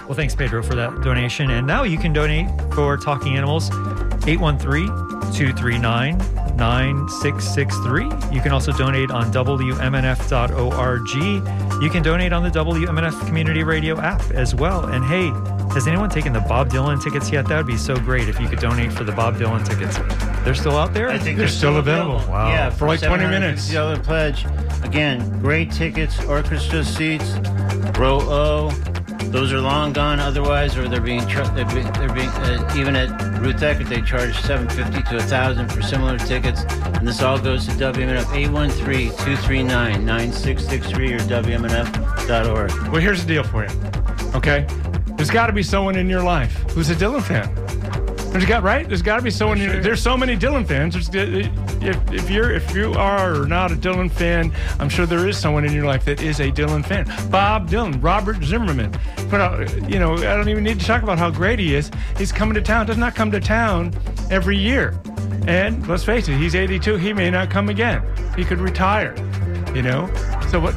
Well, 0.05 0.13
thanks, 0.13 0.35
Pedro, 0.35 0.61
for 0.61 0.75
that 0.75 1.01
donation. 1.01 1.49
And 1.51 1.65
now 1.65 1.83
you 1.83 1.97
can 1.97 2.13
donate 2.13 2.47
for 2.73 2.95
Talking 2.95 3.37
Animals 3.37 3.69
813 4.27 4.87
239 5.33 6.17
9663. 6.57 8.03
You 8.33 8.41
can 8.41 8.51
also 8.51 8.71
donate 8.71 9.11
on 9.11 9.31
WMNF.org. 9.31 11.09
You 11.83 11.89
can 11.89 12.03
donate 12.03 12.31
on 12.33 12.43
the 12.43 12.49
WMNF 12.49 13.27
Community 13.27 13.63
Radio 13.63 13.99
app 13.99 14.21
as 14.31 14.55
well. 14.55 14.85
And 14.85 15.03
hey, 15.05 15.31
has 15.73 15.87
anyone 15.87 16.09
taken 16.09 16.31
the 16.31 16.39
Bob 16.41 16.69
Dylan 16.69 17.01
tickets 17.03 17.31
yet? 17.31 17.47
That 17.47 17.57
would 17.57 17.67
be 17.67 17.75
so 17.75 17.95
great 17.97 18.29
if 18.29 18.39
you 18.39 18.47
could 18.47 18.59
donate 18.59 18.93
for 18.93 19.03
the 19.03 19.11
Bob 19.11 19.35
Dylan 19.35 19.67
tickets. 19.67 19.97
They're 20.45 20.55
still 20.55 20.77
out 20.77 20.93
there? 20.93 21.09
I 21.09 21.17
think 21.17 21.37
They're 21.37 21.47
still 21.49 21.77
available. 21.77 22.19
Wow. 22.29 22.49
Yeah, 22.49 22.69
For 22.69 22.87
like 22.87 23.01
20 23.01 23.25
minutes. 23.25 23.67
$750 23.69 24.03
pledge. 24.03 24.45
Again, 24.83 25.39
great 25.41 25.71
tickets, 25.71 26.23
orchestra 26.25 26.83
seats, 26.85 27.33
row 27.97 28.19
O. 28.21 28.71
Those 29.31 29.51
are 29.53 29.59
long 29.59 29.93
gone 29.93 30.19
otherwise, 30.19 30.77
or 30.77 30.87
they're 30.87 31.01
being, 31.01 31.25
they're 31.25 31.65
being, 31.65 31.91
they're 31.93 32.13
being 32.13 32.29
uh, 32.29 32.73
even 32.77 32.95
at 32.95 33.09
Ruth 33.39 33.57
Eckerd, 33.57 33.89
they 33.89 34.01
charge 34.01 34.35
750 34.41 35.09
to 35.09 35.15
1000 35.17 35.69
for 35.69 35.81
similar 35.81 36.17
tickets. 36.17 36.63
And 36.85 37.07
this 37.07 37.21
all 37.21 37.39
goes 37.39 37.65
to 37.65 37.71
WMNF 37.73 38.33
813 38.33 39.09
239 39.09 40.05
9663 40.05 41.13
or 41.13 41.19
WMNF.org. 41.19 42.71
Well, 42.91 43.01
here's 43.01 43.25
the 43.25 43.33
deal 43.33 43.43
for 43.43 43.65
you. 43.65 43.71
Okay, 44.35 44.65
there's 45.15 45.31
got 45.31 45.47
to 45.47 45.53
be 45.53 45.63
someone 45.63 45.95
in 45.97 46.09
your 46.09 46.23
life 46.23 46.53
who's 46.71 46.89
a 46.89 46.95
Dylan 46.95 47.21
fan. 47.21 47.64
There's 48.35 48.49
got 48.49 48.63
right. 48.63 48.85
There's 48.85 49.01
got 49.01 49.15
to 49.15 49.21
be 49.21 49.31
someone. 49.31 49.61
In, 49.61 49.81
there's 49.81 50.01
so 50.01 50.17
many 50.17 50.35
Dylan 50.35 50.67
fans. 50.67 50.93
If, 50.97 52.11
if 52.11 52.29
you're 52.29 52.51
if 52.51 52.75
you 52.75 52.91
are 52.91 53.33
or 53.41 53.45
not 53.47 53.71
a 53.71 53.75
Dylan 53.75 54.11
fan, 54.11 54.53
I'm 54.77 54.89
sure 54.89 55.05
there 55.05 55.25
is 55.25 55.37
someone 55.37 55.63
in 55.63 55.71
your 55.71 55.85
life 55.85 56.03
that 56.03 56.21
is 56.21 56.41
a 56.41 56.51
Dylan 56.51 56.85
fan. 56.85 57.05
Bob 57.31 57.69
Dylan, 57.69 58.03
Robert 58.03 58.43
Zimmerman. 58.43 58.91
But 59.31 59.39
uh, 59.39 59.65
you 59.87 59.99
know, 59.99 60.15
I 60.15 60.35
don't 60.35 60.49
even 60.49 60.65
need 60.65 60.81
to 60.81 60.85
talk 60.85 61.01
about 61.01 61.17
how 61.17 61.29
great 61.29 61.59
he 61.59 61.75
is. 61.75 61.89
He's 62.17 62.33
coming 62.33 62.55
to 62.55 62.61
town. 62.61 62.87
Does 62.87 62.97
not 62.97 63.15
come 63.15 63.31
to 63.31 63.39
town 63.39 63.93
every 64.29 64.57
year. 64.57 64.99
And 65.47 65.87
let's 65.87 66.03
face 66.03 66.27
it, 66.27 66.35
he's 66.35 66.55
82. 66.55 66.97
He 66.97 67.13
may 67.13 67.29
not 67.29 67.49
come 67.49 67.69
again. 67.69 68.03
He 68.35 68.43
could 68.43 68.59
retire. 68.59 69.15
You 69.73 69.81
know. 69.81 70.13
So 70.49 70.59
what? 70.59 70.75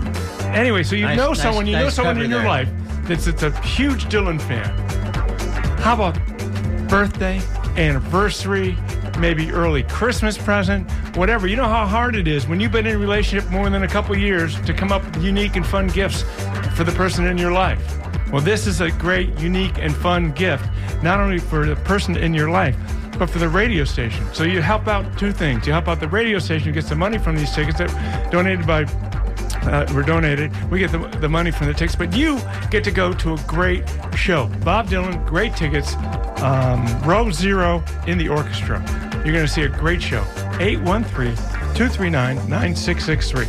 Anyway, 0.55 0.85
so 0.85 0.95
you 0.95 1.07
Nice- 1.07 1.17
know 1.17 1.29
nice- 1.31 1.43
someone. 1.43 1.67
You 1.67 1.73
know 1.73 1.89
someone 1.91 2.21
in 2.21 2.31
your 2.31 2.39
there. 2.39 2.49
life 2.49 2.69
that's, 3.03 3.25
that's 3.25 3.43
a 3.43 3.51
huge 3.63 4.05
Dylan 4.05 4.41
fan. 4.41 4.69
How 5.81 5.95
about 5.95 6.19
birthday, 6.89 7.41
anniversary, 7.77 8.77
maybe 9.19 9.51
early 9.51 9.83
Christmas 9.85 10.39
present, 10.39 10.91
whatever. 11.17 11.47
You 11.47 11.57
know 11.57 11.69
how 11.69 11.87
hard 11.87 12.17
it 12.17 12.27
is 12.27 12.49
when 12.49 12.61
you've 12.61 12.73
been 12.73 12.87
in 12.87 12.97
a 12.97 12.99
relationship 12.99 13.51
more 13.51 13.69
than 13.71 13.83
a 13.83 13.89
couple 13.89 14.17
years 14.17 14.61
to 14.63 14.73
come 14.73 14.91
up 14.91 15.05
with 15.05 15.23
unique 15.23 15.57
and 15.57 15.67
fun 15.67 15.89
gifts 15.89 16.23
for 16.77 16.85
the 16.85 16.93
person 16.93 17.27
in 17.27 17.37
your 17.37 17.53
life. 17.53 17.99
Well, 18.33 18.43
this 18.43 18.67
is 18.67 18.81
a 18.81 18.91
great, 18.91 19.39
unique, 19.39 19.79
and 19.79 19.95
fun 19.95 20.33
gift, 20.33 20.65
not 21.03 21.21
only 21.21 21.39
for 21.39 21.67
the 21.67 21.77
person 21.77 22.17
in 22.17 22.35
your 22.35 22.51
life, 22.51 22.77
but 23.19 23.29
for 23.29 23.39
the 23.39 23.49
radio 23.49 23.85
station. 23.85 24.27
So 24.33 24.45
you 24.45 24.61
help 24.61 24.87
out 24.87 25.19
two 25.19 25.33
things. 25.33 25.67
You 25.67 25.73
help 25.73 25.89
out 25.89 26.01
the 26.01 26.09
radio 26.09 26.39
station, 26.39 26.73
gets 26.73 26.89
the 26.89 26.95
money 26.95 27.19
from 27.19 27.37
these 27.37 27.53
tickets 27.53 27.79
that 27.79 28.31
donated 28.31 28.67
by 28.67 28.85
uh, 29.69 29.93
were 29.95 30.03
donated. 30.03 30.51
We 30.71 30.79
get 30.79 30.93
the, 30.93 30.99
the 30.99 31.29
money 31.29 31.51
from 31.51 31.67
the 31.67 31.75
tickets, 31.75 31.97
but 31.97 32.17
you 32.17 32.41
get 32.71 32.85
to 32.85 32.91
go 32.91 33.13
to 33.13 33.35
a 33.35 33.37
great 33.47 33.85
show. 34.17 34.47
Bob 34.65 34.89
Dylan, 34.89 35.25
great 35.27 35.55
tickets. 35.57 35.95
Um, 36.43 36.87
row 37.03 37.31
zero 37.31 37.83
in 38.07 38.19
the 38.19 38.29
orchestra. 38.29 38.81
You're 39.25 39.35
going 39.35 39.47
to 39.47 39.53
see 39.53 39.63
a 39.63 39.69
great 39.69 40.03
show. 40.03 40.25
813 40.61 41.37
239 41.75 42.37
9663. 42.49 43.47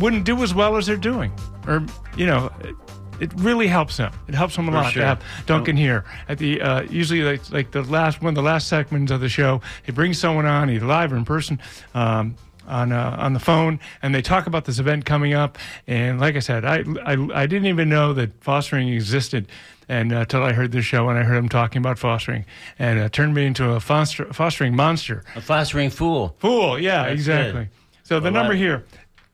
wouldn't 0.00 0.24
do 0.24 0.42
as 0.42 0.54
well 0.54 0.76
as 0.76 0.86
they're 0.86 0.96
doing, 0.96 1.32
or 1.66 1.84
you 2.16 2.26
know. 2.26 2.50
It, 2.60 2.74
it 3.18 3.32
really 3.40 3.66
helps 3.66 3.96
them. 3.96 4.12
It 4.28 4.34
helps 4.34 4.56
them 4.56 4.68
a 4.68 4.70
lot 4.70 4.92
sure. 4.92 5.00
to 5.00 5.06
have 5.06 5.22
Duncan 5.46 5.74
here 5.74 6.04
at 6.28 6.36
the 6.36 6.60
uh, 6.60 6.82
usually 6.82 7.22
like, 7.22 7.50
like 7.50 7.70
the 7.70 7.82
last 7.82 8.20
one 8.20 8.28
of 8.28 8.34
the 8.34 8.42
last 8.42 8.68
segments 8.68 9.10
of 9.10 9.20
the 9.20 9.28
show. 9.30 9.62
He 9.84 9.92
brings 9.92 10.18
someone 10.18 10.44
on, 10.44 10.68
either 10.68 10.84
live 10.84 11.14
or 11.14 11.16
in 11.16 11.24
person. 11.24 11.58
Um, 11.94 12.36
on 12.66 12.92
uh, 12.92 13.16
on 13.18 13.32
the 13.32 13.40
phone, 13.40 13.80
and 14.02 14.14
they 14.14 14.22
talk 14.22 14.46
about 14.46 14.64
this 14.64 14.78
event 14.78 15.04
coming 15.04 15.34
up. 15.34 15.58
And 15.86 16.20
like 16.20 16.36
I 16.36 16.40
said, 16.40 16.64
I 16.64 16.84
I, 17.04 17.42
I 17.42 17.46
didn't 17.46 17.66
even 17.66 17.88
know 17.88 18.12
that 18.14 18.42
fostering 18.42 18.88
existed, 18.88 19.48
and 19.88 20.12
uh, 20.12 20.18
until 20.18 20.42
I 20.42 20.52
heard 20.52 20.72
this 20.72 20.84
show 20.84 21.08
and 21.08 21.18
I 21.18 21.22
heard 21.22 21.36
him 21.36 21.48
talking 21.48 21.78
about 21.78 21.98
fostering, 21.98 22.44
and 22.78 22.98
uh, 22.98 23.08
turned 23.08 23.34
me 23.34 23.46
into 23.46 23.70
a 23.70 23.80
foster, 23.80 24.32
fostering 24.32 24.74
monster. 24.74 25.24
A 25.34 25.40
fostering 25.40 25.90
fool. 25.90 26.34
Fool, 26.38 26.78
yeah, 26.78 27.04
That's 27.04 27.14
exactly. 27.14 27.64
good. 27.64 27.70
So 28.02 28.20
the 28.20 28.28
A 28.28 28.30
number 28.30 28.54
here, 28.54 28.84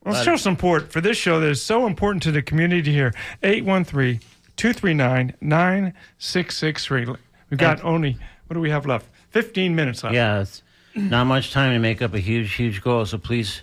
let's 0.04 0.22
show 0.24 0.36
some 0.36 0.54
support 0.54 0.92
for 0.92 1.00
this 1.00 1.16
show 1.16 1.40
that 1.40 1.50
is 1.50 1.62
so 1.62 1.86
important 1.86 2.22
to 2.24 2.32
the 2.32 2.42
community 2.42 2.92
here. 2.92 3.12
813 3.42 4.20
239 4.56 5.34
9663. 5.40 7.06
We've 7.50 7.58
got 7.58 7.84
only, 7.84 8.16
what 8.46 8.54
do 8.54 8.60
we 8.60 8.70
have 8.70 8.86
left? 8.86 9.06
15 9.30 9.74
minutes 9.74 10.02
left. 10.04 10.14
It's 10.40 10.61
not 10.94 11.24
much 11.26 11.52
time 11.52 11.72
to 11.72 11.78
make 11.78 12.02
up 12.02 12.14
a 12.14 12.18
huge, 12.18 12.54
huge 12.54 12.82
goal. 12.82 13.06
So 13.06 13.18
please, 13.18 13.62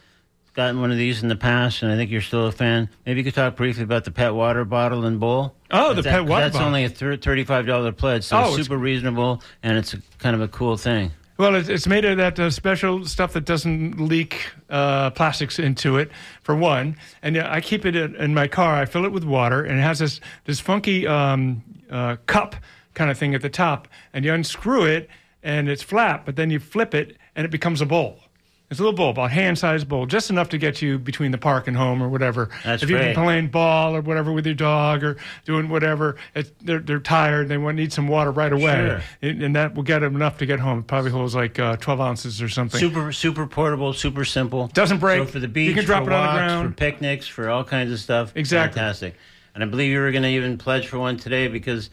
gotten 0.54 0.80
one 0.80 0.92
of 0.92 0.96
these 0.98 1.20
in 1.22 1.28
the 1.28 1.34
past 1.36 1.82
and 1.82 1.90
I 1.90 1.96
think 1.96 2.10
you're 2.12 2.20
still 2.20 2.46
a 2.46 2.52
fan, 2.52 2.88
maybe 3.04 3.18
you 3.20 3.24
could 3.24 3.34
talk 3.34 3.56
briefly 3.56 3.82
about 3.82 4.04
the 4.04 4.12
pet 4.12 4.34
water 4.34 4.64
bottle 4.64 5.04
and 5.04 5.18
bowl. 5.18 5.54
Oh, 5.70 5.92
the 5.94 6.02
That- 6.02 6.10
pet 6.10 6.24
water 6.24 6.44
That's 6.44 6.52
bottle. 6.54 6.68
only 6.68 6.84
a 6.84 6.90
$35 6.90 7.96
pledge, 7.96 8.22
so 8.24 8.38
Oh, 8.38 8.56
super 8.56 8.76
reasonable 8.76 9.42
and 9.64 9.76
it's 9.76 9.94
a, 9.94 9.98
kind 10.18 10.36
of 10.36 10.42
a 10.42 10.48
cool 10.48 10.76
thing. 10.76 11.10
Well, 11.36 11.56
it's, 11.56 11.88
made 11.88 12.04
of 12.04 12.16
that 12.18 12.38
uh, 12.38 12.48
special 12.48 13.04
stuff 13.06 13.32
that 13.32 13.44
doesn't 13.44 13.98
leak 13.98 14.52
uh, 14.70 15.10
plastics 15.10 15.58
into 15.58 15.96
it, 15.96 16.12
for 16.42 16.54
one. 16.54 16.96
And 17.22 17.36
uh, 17.36 17.48
I 17.50 17.60
keep 17.60 17.84
it 17.84 17.96
in, 17.96 18.14
in 18.14 18.34
my 18.34 18.46
car. 18.46 18.76
I 18.76 18.84
fill 18.84 19.04
it 19.04 19.10
with 19.10 19.24
water, 19.24 19.64
and 19.64 19.80
it 19.80 19.82
has 19.82 19.98
this 19.98 20.20
this 20.44 20.60
funky 20.60 21.08
um, 21.08 21.64
uh, 21.90 22.16
cup 22.26 22.54
kind 22.94 23.10
of 23.10 23.18
thing 23.18 23.34
at 23.34 23.42
the 23.42 23.50
top. 23.50 23.88
And 24.12 24.24
you 24.24 24.32
unscrew 24.32 24.84
it, 24.84 25.10
and 25.42 25.68
it's 25.68 25.82
flat. 25.82 26.24
But 26.24 26.36
then 26.36 26.50
you 26.50 26.60
flip 26.60 26.94
it, 26.94 27.16
and 27.34 27.44
it 27.44 27.50
becomes 27.50 27.80
a 27.80 27.86
bowl. 27.86 28.20
It's 28.74 28.80
a 28.80 28.82
little 28.82 28.96
bowl, 28.96 29.10
about 29.10 29.30
hand-sized 29.30 29.88
bowl, 29.88 30.06
just 30.06 30.30
enough 30.30 30.48
to 30.48 30.58
get 30.58 30.82
you 30.82 30.98
between 30.98 31.30
the 31.30 31.38
park 31.38 31.68
and 31.68 31.76
home 31.76 32.02
or 32.02 32.08
whatever. 32.08 32.50
That's 32.64 32.82
if 32.82 32.90
you've 32.90 32.98
been 32.98 33.14
playing 33.14 33.48
ball 33.48 33.94
or 33.94 34.00
whatever 34.00 34.32
with 34.32 34.44
your 34.46 34.56
dog 34.56 35.04
or 35.04 35.16
doing 35.44 35.68
whatever, 35.68 36.16
they're 36.60 36.80
they're 36.80 36.98
tired. 36.98 37.48
They 37.48 37.56
want 37.56 37.76
need 37.76 37.92
some 37.92 38.08
water 38.08 38.32
right 38.32 38.52
away, 38.52 38.74
Sure. 38.74 39.02
and, 39.22 39.42
and 39.42 39.56
that 39.56 39.74
will 39.76 39.84
get 39.84 40.00
them 40.00 40.16
enough 40.16 40.38
to 40.38 40.46
get 40.46 40.58
home. 40.58 40.80
It 40.80 40.86
probably 40.88 41.12
holds 41.12 41.34
like 41.36 41.58
uh, 41.58 41.76
12 41.76 42.00
ounces 42.00 42.42
or 42.42 42.48
something. 42.48 42.80
Super, 42.80 43.12
super 43.12 43.46
portable, 43.46 43.92
super 43.92 44.24
simple. 44.24 44.66
Doesn't 44.74 44.98
break. 44.98 45.20
So 45.20 45.26
for 45.26 45.38
the 45.38 45.46
beach, 45.48 45.68
You 45.68 45.74
can 45.74 45.84
drop 45.84 46.04
for 46.04 46.10
it 46.10 46.14
on 46.14 46.26
the 46.26 46.32
ground. 46.40 46.68
for 46.70 46.74
picnics, 46.76 47.28
for 47.28 47.48
all 47.48 47.62
kinds 47.62 47.92
of 47.92 48.00
stuff. 48.00 48.32
Exactly. 48.34 48.80
Fantastic. 48.80 49.14
And 49.54 49.62
I 49.62 49.66
believe 49.66 49.92
you 49.92 50.00
were 50.00 50.10
going 50.10 50.24
to 50.24 50.28
even 50.30 50.58
pledge 50.58 50.88
for 50.88 50.98
one 50.98 51.16
today 51.16 51.46
because 51.46 51.90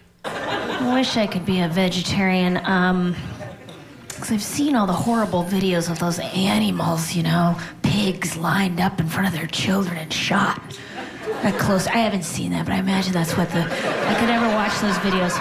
I 0.77 0.93
wish 0.93 1.17
I 1.17 1.25
could 1.25 1.45
be 1.45 1.61
a 1.61 1.69
vegetarian. 1.69 2.59
Um, 2.65 3.15
because 4.07 4.31
I've 4.31 4.43
seen 4.43 4.75
all 4.75 4.87
the 4.87 4.93
horrible 4.93 5.43
videos 5.43 5.89
of 5.89 5.99
those 5.99 6.19
animals, 6.19 7.13
you 7.13 7.21
know, 7.21 7.57
pigs 7.83 8.35
lined 8.37 8.79
up 8.79 8.99
in 8.99 9.07
front 9.07 9.27
of 9.27 9.33
their 9.33 9.47
children 9.47 9.97
and 9.97 10.11
shot. 10.11 10.61
That 11.43 11.59
close. 11.59 11.85
I 11.85 11.97
haven't 11.97 12.23
seen 12.23 12.51
that, 12.51 12.65
but 12.65 12.73
I 12.73 12.79
imagine 12.79 13.13
that's 13.13 13.37
what 13.37 13.49
the. 13.49 13.61
I 13.61 14.15
could 14.19 14.27
never 14.27 14.47
watch 14.47 14.73
those 14.79 14.95
videos. 14.97 15.37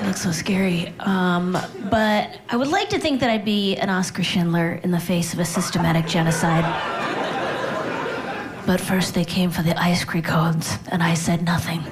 It 0.00 0.06
looks 0.06 0.22
so 0.22 0.30
scary. 0.30 0.94
Um, 1.00 1.58
but 1.90 2.40
I 2.48 2.56
would 2.56 2.68
like 2.68 2.88
to 2.90 2.98
think 2.98 3.20
that 3.20 3.30
I'd 3.30 3.44
be 3.44 3.76
an 3.76 3.90
Oscar 3.90 4.22
Schindler 4.22 4.80
in 4.82 4.92
the 4.92 5.00
face 5.00 5.32
of 5.32 5.38
a 5.38 5.44
systematic 5.44 6.06
genocide. 6.06 6.64
But 8.66 8.80
first, 8.80 9.14
they 9.14 9.24
came 9.24 9.50
for 9.50 9.62
the 9.62 9.78
ice 9.80 10.04
cream 10.04 10.22
cones, 10.22 10.78
and 10.88 11.02
I 11.02 11.14
said 11.14 11.42
nothing 11.44 11.82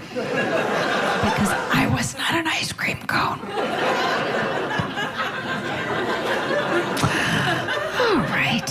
I 1.76 1.88
was 1.88 2.16
not 2.16 2.34
an 2.34 2.46
ice 2.46 2.72
cream 2.72 2.98
cone. 3.06 3.40
All 8.00 8.18
right. 8.30 8.70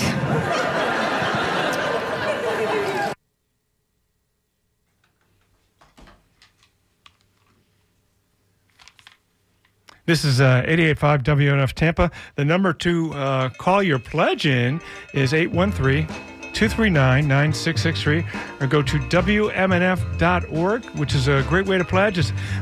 This 10.05 10.23
is 10.23 10.39
uh, 10.39 10.63
88.5 10.65 11.23
WNF 11.23 11.73
Tampa. 11.73 12.09
The 12.35 12.45
number 12.45 12.73
to 12.73 13.13
uh, 13.13 13.49
call 13.49 13.83
your 13.83 13.99
pledge 13.99 14.45
in 14.45 14.81
is 15.13 15.33
813 15.33 16.07
239 16.53 17.27
9663 17.27 18.25
or 18.59 18.67
go 18.67 18.81
to 18.81 18.97
WMNF.org, 18.99 20.85
which 20.97 21.15
is 21.15 21.27
a 21.27 21.43
great 21.49 21.65
way 21.65 21.77
to 21.77 21.85
pledge. 21.85 22.13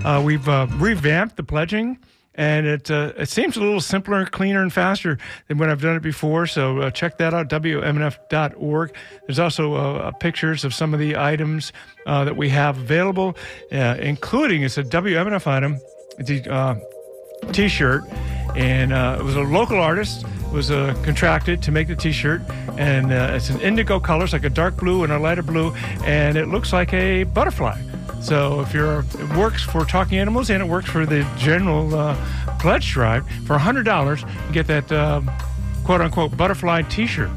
Uh, 0.03 0.21
we've 0.23 0.47
uh, 0.47 0.67
revamped 0.71 1.35
the 1.35 1.43
pledging. 1.43 1.97
And 2.35 2.65
it 2.65 2.89
uh, 2.89 3.11
it 3.17 3.27
seems 3.27 3.57
a 3.57 3.59
little 3.59 3.81
simpler, 3.81 4.25
cleaner, 4.25 4.61
and 4.61 4.71
faster 4.71 5.17
than 5.47 5.57
when 5.57 5.69
I've 5.69 5.81
done 5.81 5.97
it 5.97 6.01
before. 6.01 6.47
So 6.47 6.79
uh, 6.79 6.89
check 6.89 7.17
that 7.17 7.33
out, 7.33 7.49
WMNF.org. 7.49 8.95
There's 9.27 9.39
also 9.39 9.73
uh, 9.73 10.11
pictures 10.11 10.63
of 10.63 10.73
some 10.73 10.93
of 10.93 11.01
the 11.01 11.17
items 11.17 11.73
uh, 12.05 12.23
that 12.23 12.37
we 12.37 12.47
have 12.47 12.77
available, 12.77 13.35
uh, 13.73 13.97
including 13.99 14.63
it's 14.63 14.77
a 14.77 14.83
WMNF 14.83 15.45
item. 15.45 15.77
Uh, 16.49 16.75
T-shirt, 17.51 18.03
and 18.55 18.93
uh, 18.93 19.17
it 19.19 19.23
was 19.23 19.35
a 19.35 19.41
local 19.41 19.79
artist 19.79 20.25
was 20.51 20.69
uh, 20.69 20.93
contracted 21.03 21.61
to 21.63 21.71
make 21.71 21.87
the 21.87 21.95
T-shirt, 21.95 22.41
and 22.77 23.11
uh, 23.11 23.31
it's 23.33 23.49
an 23.49 23.59
indigo 23.61 23.99
color, 23.99 24.25
it's 24.25 24.33
like 24.33 24.43
a 24.43 24.49
dark 24.49 24.75
blue 24.77 25.03
and 25.03 25.13
a 25.13 25.19
lighter 25.19 25.41
blue, 25.41 25.73
and 26.03 26.37
it 26.37 26.47
looks 26.47 26.73
like 26.73 26.93
a 26.93 27.23
butterfly. 27.23 27.79
So 28.21 28.61
if 28.61 28.73
you're, 28.73 28.99
it 28.99 29.35
works 29.35 29.63
for 29.63 29.83
talking 29.83 30.19
animals 30.19 30.49
and 30.51 30.61
it 30.61 30.65
works 30.65 30.89
for 30.89 31.05
the 31.05 31.27
general 31.37 31.95
uh, 31.95 32.15
pledge 32.59 32.91
drive. 32.91 33.27
For 33.47 33.57
hundred 33.57 33.83
dollars, 33.83 34.21
you 34.21 34.53
get 34.53 34.67
that 34.67 34.91
uh, 34.91 35.21
quote 35.83 36.01
unquote 36.01 36.37
butterfly 36.37 36.83
T-shirt. 36.83 37.31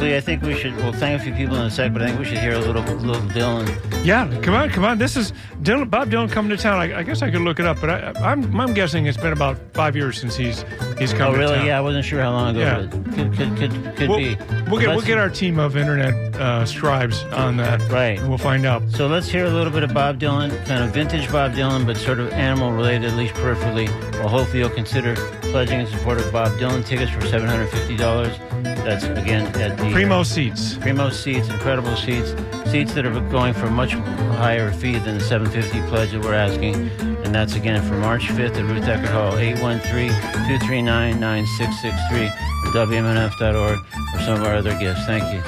Flea, 0.00 0.16
I 0.16 0.20
think 0.22 0.42
we 0.42 0.54
should, 0.54 0.74
we'll 0.76 0.94
thank 0.94 1.20
a 1.20 1.22
few 1.24 1.34
people 1.34 1.56
in 1.56 1.66
a 1.66 1.70
sec, 1.70 1.92
but 1.92 2.00
I 2.00 2.06
think 2.06 2.18
we 2.18 2.24
should 2.24 2.38
hear 2.38 2.54
a 2.54 2.58
little, 2.58 2.82
little 2.82 3.20
Dylan. 3.32 3.68
Yeah, 4.02 4.26
come 4.40 4.54
on, 4.54 4.70
come 4.70 4.82
on. 4.82 4.96
This 4.96 5.14
is 5.14 5.32
Dylan, 5.62 5.90
Bob 5.90 6.08
Dylan 6.10 6.30
coming 6.32 6.48
to 6.50 6.56
town. 6.56 6.78
I, 6.78 7.00
I 7.00 7.02
guess 7.02 7.20
I 7.20 7.30
could 7.30 7.42
look 7.42 7.60
it 7.60 7.66
up, 7.66 7.78
but 7.82 7.90
I, 7.90 8.12
I'm, 8.32 8.58
I'm 8.58 8.72
guessing 8.72 9.04
it's 9.04 9.18
been 9.18 9.34
about 9.34 9.58
five 9.74 9.94
years 9.94 10.18
since 10.18 10.34
he's 10.36 10.64
he's 10.98 11.12
come 11.12 11.28
Oh, 11.28 11.32
to 11.32 11.38
really? 11.38 11.56
town. 11.56 11.66
Yeah, 11.66 11.76
I 11.76 11.80
wasn't 11.82 12.06
sure 12.06 12.22
how 12.22 12.30
long 12.32 12.56
ago, 12.56 12.60
Yeah. 12.60 12.86
but 12.86 13.04
could, 13.14 13.34
could, 13.36 13.56
could, 13.58 13.96
could 13.96 14.08
We'll, 14.08 14.18
be. 14.18 14.36
we'll 14.70 14.80
get 14.80 14.88
we'll 14.88 15.02
get 15.02 15.18
our 15.18 15.28
team 15.28 15.58
of 15.58 15.76
internet 15.76 16.14
uh, 16.36 16.64
scribes 16.64 17.22
on 17.24 17.58
that. 17.58 17.82
Right. 17.90 18.18
And 18.18 18.30
we'll 18.30 18.38
find 18.38 18.64
out. 18.64 18.82
So 18.92 19.06
let's 19.06 19.28
hear 19.28 19.44
a 19.44 19.50
little 19.50 19.72
bit 19.72 19.82
of 19.82 19.92
Bob 19.92 20.18
Dylan, 20.18 20.48
kind 20.64 20.82
of 20.82 20.94
vintage 20.94 21.30
Bob 21.30 21.52
Dylan, 21.52 21.84
but 21.84 21.98
sort 21.98 22.20
of 22.20 22.32
animal 22.32 22.72
related, 22.72 23.10
at 23.10 23.18
least 23.18 23.34
peripherally. 23.34 23.88
Well, 24.14 24.28
hopefully 24.28 24.60
you'll 24.60 24.70
consider 24.70 25.14
pledging 25.42 25.80
in 25.80 25.86
support 25.88 26.18
of 26.20 26.32
Bob 26.32 26.52
Dylan 26.52 26.86
tickets 26.86 27.10
for 27.10 27.20
$750. 27.20 28.38
That's, 28.84 29.04
again, 29.04 29.46
at 29.60 29.76
the 29.76 29.89
Primo 29.92 30.22
seats. 30.22 30.76
Primo 30.76 31.10
seats, 31.10 31.48
incredible 31.48 31.96
seats, 31.96 32.32
seats 32.70 32.94
that 32.94 33.04
are 33.04 33.20
going 33.28 33.52
for 33.54 33.68
much 33.70 33.92
higher 33.92 34.70
fee 34.72 34.98
than 34.98 35.18
the 35.18 35.24
750 35.24 35.80
pledge 35.88 36.12
that 36.12 36.22
we're 36.22 36.34
asking. 36.34 36.90
And 37.24 37.34
that's 37.34 37.54
again 37.54 37.82
for 37.82 37.94
March 37.94 38.28
5th 38.28 38.56
at 38.56 38.64
Ruth 38.64 38.84
Eckerd 38.84 39.08
Hall, 39.08 39.32
813-239-9663 39.32 42.30
or 42.64 42.70
WMNF.org 42.86 43.78
or 44.14 44.20
some 44.20 44.40
of 44.40 44.46
our 44.46 44.54
other 44.56 44.78
gifts. 44.78 45.04
Thank 45.06 45.24
you. 45.32 45.40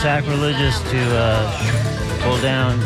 Sacrilegious 0.00 0.80
to 0.90 0.98
uh, 1.16 2.20
pull 2.22 2.36
down 2.40 2.78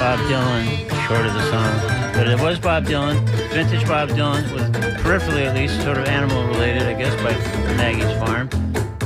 Bob 0.00 0.18
Dylan 0.30 0.64
short 1.06 1.26
of 1.26 1.34
the 1.34 1.42
song, 1.50 1.72
but 2.14 2.26
it 2.28 2.40
was 2.40 2.58
Bob 2.58 2.84
Dylan, 2.84 3.18
vintage 3.50 3.86
Bob 3.86 4.08
Dylan, 4.10 4.50
with 4.52 4.72
peripherally 4.98 5.46
at 5.46 5.54
least 5.54 5.80
sort 5.82 5.98
of 5.98 6.06
animal 6.06 6.44
related, 6.48 6.82
I 6.82 6.94
guess, 6.94 7.14
by 7.22 7.32
Maggie's 7.76 8.12
farm. 8.18 8.48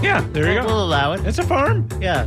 Yeah, 0.03 0.21
there 0.33 0.49
you 0.51 0.55
We'll, 0.55 0.63
go. 0.63 0.69
we'll 0.75 0.85
allow 0.85 1.13
it. 1.13 1.25
It's 1.27 1.39
a 1.39 1.43
farm. 1.45 1.87
Yeah. 2.01 2.27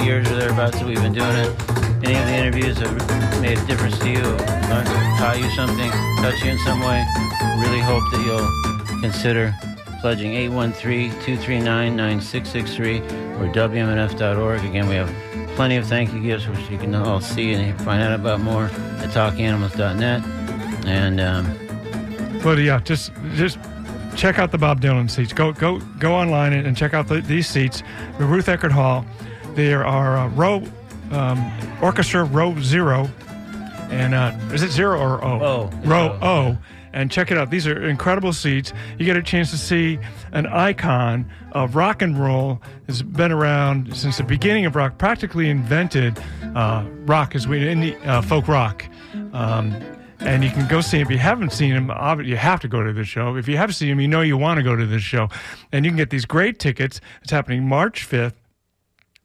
years 0.04 0.30
or 0.30 0.36
thereabouts 0.36 0.78
that 0.78 0.86
we've 0.86 1.00
been 1.00 1.14
doing 1.14 1.36
it, 1.36 1.48
any 2.04 2.16
of 2.16 2.26
the 2.26 2.34
interviews 2.34 2.76
have 2.78 2.94
made 3.40 3.56
a 3.58 3.66
difference 3.66 3.98
to 4.00 4.10
you, 4.10 4.36
taught 5.18 5.38
you 5.38 5.48
something, 5.50 5.90
touched 6.22 6.44
you 6.44 6.50
in 6.50 6.58
some 6.58 6.80
way, 6.80 7.06
really 7.58 7.80
hope 7.80 8.02
that 8.12 8.20
you'll 8.24 8.46
consider 9.00 9.54
pledging 10.00 10.32
813-239-9663 10.50 13.00
or 13.40 13.48
WMNF.org. 13.52 14.64
Again, 14.64 14.88
we 14.88 14.94
have 14.94 15.10
plenty 15.56 15.76
of 15.76 15.86
thank 15.86 16.12
you 16.12 16.20
gifts, 16.20 16.46
which 16.46 16.70
you 16.70 16.78
can 16.78 16.94
all 16.94 17.20
see 17.20 17.52
and 17.52 17.78
find 17.82 18.02
out 18.02 18.12
about 18.12 18.40
more 18.40 18.64
at 18.64 19.10
talkinganimals.net. 19.10 20.39
And 20.86 21.20
um, 21.20 22.40
But 22.42 22.58
yeah, 22.58 22.80
just 22.80 23.12
just 23.34 23.58
check 24.16 24.38
out 24.38 24.50
the 24.50 24.58
Bob 24.58 24.80
Dylan 24.80 25.10
seats. 25.10 25.32
Go 25.32 25.52
go 25.52 25.78
go 25.98 26.12
online 26.14 26.52
and 26.52 26.66
and 26.66 26.76
check 26.76 26.94
out 26.94 27.08
the, 27.08 27.20
these 27.20 27.48
seats. 27.48 27.82
The 28.18 28.24
Ruth 28.24 28.46
Eckerd 28.46 28.72
Hall. 28.72 29.04
There 29.54 29.84
are 29.84 30.16
uh, 30.16 30.28
row 30.28 30.62
um, 31.10 31.52
orchestra 31.82 32.24
row 32.24 32.58
zero, 32.60 33.08
and 33.90 34.14
uh, 34.14 34.36
is 34.52 34.62
it 34.62 34.70
zero 34.70 34.98
or 34.98 35.24
O? 35.24 35.40
O. 35.40 35.70
Row 35.84 36.18
O. 36.22 36.28
O. 36.28 36.58
And 36.92 37.08
check 37.08 37.30
it 37.30 37.38
out. 37.38 37.50
These 37.50 37.68
are 37.68 37.88
incredible 37.88 38.32
seats. 38.32 38.72
You 38.98 39.04
get 39.06 39.16
a 39.16 39.22
chance 39.22 39.52
to 39.52 39.58
see 39.58 40.00
an 40.32 40.46
icon 40.46 41.30
of 41.52 41.76
rock 41.76 42.02
and 42.02 42.18
roll. 42.18 42.60
Has 42.88 43.00
been 43.02 43.30
around 43.30 43.94
since 43.96 44.16
the 44.16 44.24
beginning 44.24 44.66
of 44.66 44.74
rock. 44.74 44.98
Practically 44.98 45.50
invented 45.50 46.18
uh, 46.56 46.84
rock 47.06 47.36
as 47.36 47.46
we 47.46 47.68
in 47.68 47.78
the 47.78 47.94
uh, 47.98 48.22
folk 48.22 48.48
rock. 48.48 48.84
Um, 49.32 49.72
and 50.20 50.44
you 50.44 50.50
can 50.50 50.66
go 50.68 50.80
see 50.80 50.98
him. 50.98 51.06
If 51.06 51.10
you 51.10 51.18
haven't 51.18 51.52
seen 51.52 51.72
him, 51.72 51.90
you 52.24 52.36
have 52.36 52.60
to 52.60 52.68
go 52.68 52.82
to 52.82 52.92
the 52.92 53.04
show. 53.04 53.36
If 53.36 53.48
you 53.48 53.56
have 53.56 53.74
seen 53.74 53.88
him, 53.88 54.00
you 54.00 54.08
know 54.08 54.20
you 54.20 54.36
want 54.36 54.58
to 54.58 54.62
go 54.62 54.76
to 54.76 54.86
this 54.86 55.02
show. 55.02 55.28
And 55.72 55.84
you 55.84 55.90
can 55.90 55.96
get 55.96 56.10
these 56.10 56.26
great 56.26 56.58
tickets. 56.58 57.00
It's 57.22 57.30
happening 57.30 57.66
March 57.66 58.08
5th 58.08 58.34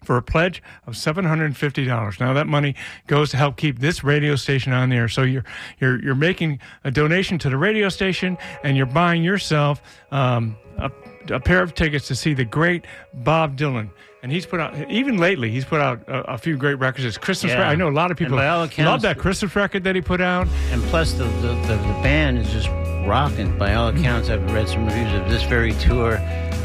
for 0.05 0.17
a 0.17 0.21
pledge 0.21 0.63
of 0.85 0.93
$750. 0.93 2.19
Now 2.19 2.33
that 2.33 2.47
money 2.47 2.75
goes 3.07 3.31
to 3.31 3.37
help 3.37 3.57
keep 3.57 3.79
this 3.79 4.03
radio 4.03 4.35
station 4.35 4.71
on 4.71 4.89
the 4.89 4.95
air. 4.95 5.09
So 5.09 5.23
you're 5.23 5.43
you're 5.79 6.01
you're 6.01 6.15
making 6.15 6.59
a 6.83 6.91
donation 6.91 7.37
to 7.39 7.49
the 7.49 7.57
radio 7.57 7.89
station 7.89 8.37
and 8.63 8.77
you're 8.77 8.85
buying 8.85 9.23
yourself 9.23 9.81
um, 10.11 10.55
a, 10.77 10.91
a 11.31 11.39
pair 11.39 11.61
of 11.61 11.73
tickets 11.73 12.07
to 12.07 12.15
see 12.15 12.33
the 12.33 12.45
great 12.45 12.85
Bob 13.13 13.57
Dylan. 13.57 13.89
And 14.25 14.31
he's 14.31 14.47
put 14.47 14.59
out 14.59 14.73
even 14.89 15.17
lately. 15.17 15.51
He's 15.51 15.65
put 15.65 15.81
out 15.81 15.99
a, 16.07 16.33
a 16.33 16.37
few 16.39 16.57
great 16.57 16.79
records. 16.79 17.03
His 17.03 17.15
Christmas. 17.15 17.51
Yeah. 17.51 17.59
record- 17.59 17.71
I 17.73 17.75
know 17.75 17.89
a 17.89 17.91
lot 17.91 18.09
of 18.09 18.17
people 18.17 18.39
all 18.39 18.67
love 18.79 19.01
that 19.03 19.19
Christmas 19.19 19.55
record 19.55 19.83
that 19.83 19.93
he 19.93 20.01
put 20.01 20.19
out. 20.19 20.47
and 20.71 20.81
plus 20.85 21.13
the, 21.13 21.25
the, 21.25 21.49
the, 21.67 21.75
the 21.75 21.93
band 22.01 22.39
is 22.39 22.49
just 22.51 22.67
rocking 23.05 23.55
by 23.59 23.75
all 23.75 23.89
accounts 23.89 24.29
i've 24.31 24.51
read 24.51 24.67
some 24.67 24.83
reviews 24.87 25.13
of 25.13 25.29
this 25.29 25.43
very 25.43 25.73
tour 25.73 26.15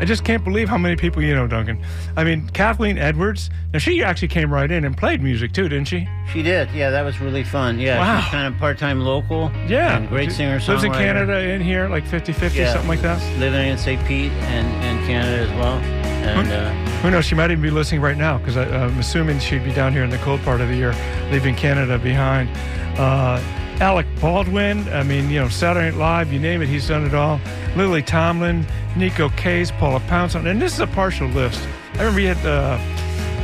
I 0.00 0.04
just 0.04 0.24
can't 0.24 0.44
believe 0.44 0.68
how 0.68 0.78
many 0.78 0.94
people 0.96 1.22
you 1.22 1.34
know, 1.34 1.46
Duncan. 1.48 1.82
I 2.16 2.22
mean, 2.24 2.48
Kathleen 2.50 2.98
Edwards. 2.98 3.50
Now 3.72 3.80
she 3.80 4.02
actually 4.02 4.28
came 4.28 4.52
right 4.52 4.70
in 4.70 4.84
and 4.84 4.96
played 4.96 5.20
music 5.22 5.52
too, 5.52 5.68
didn't 5.68 5.88
she? 5.88 6.08
She 6.32 6.42
did. 6.42 6.70
Yeah, 6.70 6.90
that 6.90 7.02
was 7.02 7.20
really 7.20 7.42
fun. 7.44 7.78
Yeah, 7.80 7.98
Wow. 7.98 8.20
she's 8.20 8.30
kind 8.30 8.52
of 8.52 8.58
part-time 8.60 9.00
local. 9.00 9.50
Yeah, 9.66 10.04
great 10.06 10.30
singer 10.32 10.60
Lives 10.60 10.84
in. 10.84 10.92
Canada, 10.92 11.38
in 11.40 11.60
here, 11.60 11.88
like 11.88 12.04
50-50, 12.04 12.54
Yeah. 12.54 12.72
something 12.72 12.88
like 12.88 13.02
that. 13.02 13.20
Living 13.38 13.68
in 13.68 13.76
St. 13.78 14.02
Pete 14.06 14.30
and, 14.32 14.66
and 14.84 15.06
Canada 15.06 15.42
as 15.42 15.50
well. 15.58 15.78
And 15.78 16.52
uh, 16.52 16.70
Who 17.00 17.10
knows? 17.10 17.24
She 17.24 17.34
might 17.34 17.50
even 17.50 17.62
be 17.62 17.70
listening 17.70 18.00
right 18.00 18.16
now 18.16 18.38
because 18.38 18.56
I'm 18.56 18.98
assuming 18.98 19.38
she'd 19.40 19.64
be 19.64 19.72
down 19.72 19.92
here 19.92 20.04
in 20.04 20.10
the 20.10 20.18
cold 20.18 20.40
part 20.42 20.60
of 20.60 20.68
the 20.68 20.76
year, 20.76 20.94
leaving 21.32 21.54
Canada 21.54 21.98
behind. 21.98 22.50
Uh, 22.98 23.40
Alec 23.80 24.06
Baldwin, 24.20 24.88
I 24.92 25.04
mean, 25.04 25.30
you 25.30 25.38
know, 25.40 25.48
Saturday 25.48 25.90
Night 25.90 25.98
Live, 25.98 26.32
you 26.32 26.40
name 26.40 26.60
it, 26.62 26.68
he's 26.68 26.88
done 26.88 27.06
it 27.06 27.14
all. 27.14 27.40
Lily 27.76 28.02
Tomlin, 28.02 28.66
Neko 28.98 29.34
Case, 29.36 29.70
Paula 29.70 30.00
Poundstone, 30.00 30.46
and 30.46 30.60
this 30.60 30.72
is 30.74 30.80
a 30.80 30.86
partial 30.88 31.28
list. 31.28 31.66
I 31.94 31.98
remember 31.98 32.20
you 32.20 32.28
had 32.34 32.46
uh, 32.46 32.78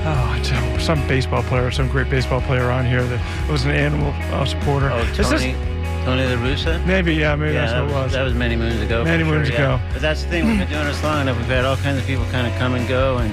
oh, 0.05 0.74
uh, 0.74 0.78
some 0.78 1.07
baseball 1.07 1.42
player, 1.44 1.70
some 1.70 1.88
great 1.88 2.11
baseball 2.11 2.40
player 2.42 2.70
on 2.70 2.84
here 2.84 3.05
that 3.05 3.50
was 3.50 3.64
an 3.64 3.70
animal 3.70 4.12
uh, 4.34 4.44
supporter. 4.44 4.90
oh, 4.90 4.98
Is 4.98 5.16
this- 5.30 5.30
Tony, 5.42 5.52
Tony 6.05 6.24
La 6.24 6.42
Russa. 6.42 6.84
maybe, 6.86 7.14
yeah, 7.14 7.34
maybe 7.36 7.55
Yeah, 7.55 7.61
that's 7.66 7.72
that 7.72 7.80
what 7.82 7.88
was, 7.90 7.96
it 7.96 8.02
was. 8.05 8.12
that 8.12 8.22
was 8.24 8.34
many 8.34 8.57
moons 8.57 8.80
ago. 8.80 9.05
Many 9.05 9.24
sure, 9.24 9.32
moons 9.34 9.48
yeah. 9.48 9.76
ago. 9.76 9.84
But 9.92 10.02
that's 10.02 10.22
the 10.24 10.28
thing. 10.28 10.46
We've 10.46 10.59
been 10.59 10.68
doing 10.68 10.84
this 10.84 11.02
long 11.02 11.22
enough. 11.22 11.36
We've 11.38 11.46
had 11.46 11.64
all 11.64 11.76
kinds 11.76 11.98
of 11.98 12.07
people 12.07 12.24
kind 12.26 12.46
of 12.46 12.52
come 12.59 12.74
and 12.74 12.86
go, 12.88 13.18
and 13.18 13.32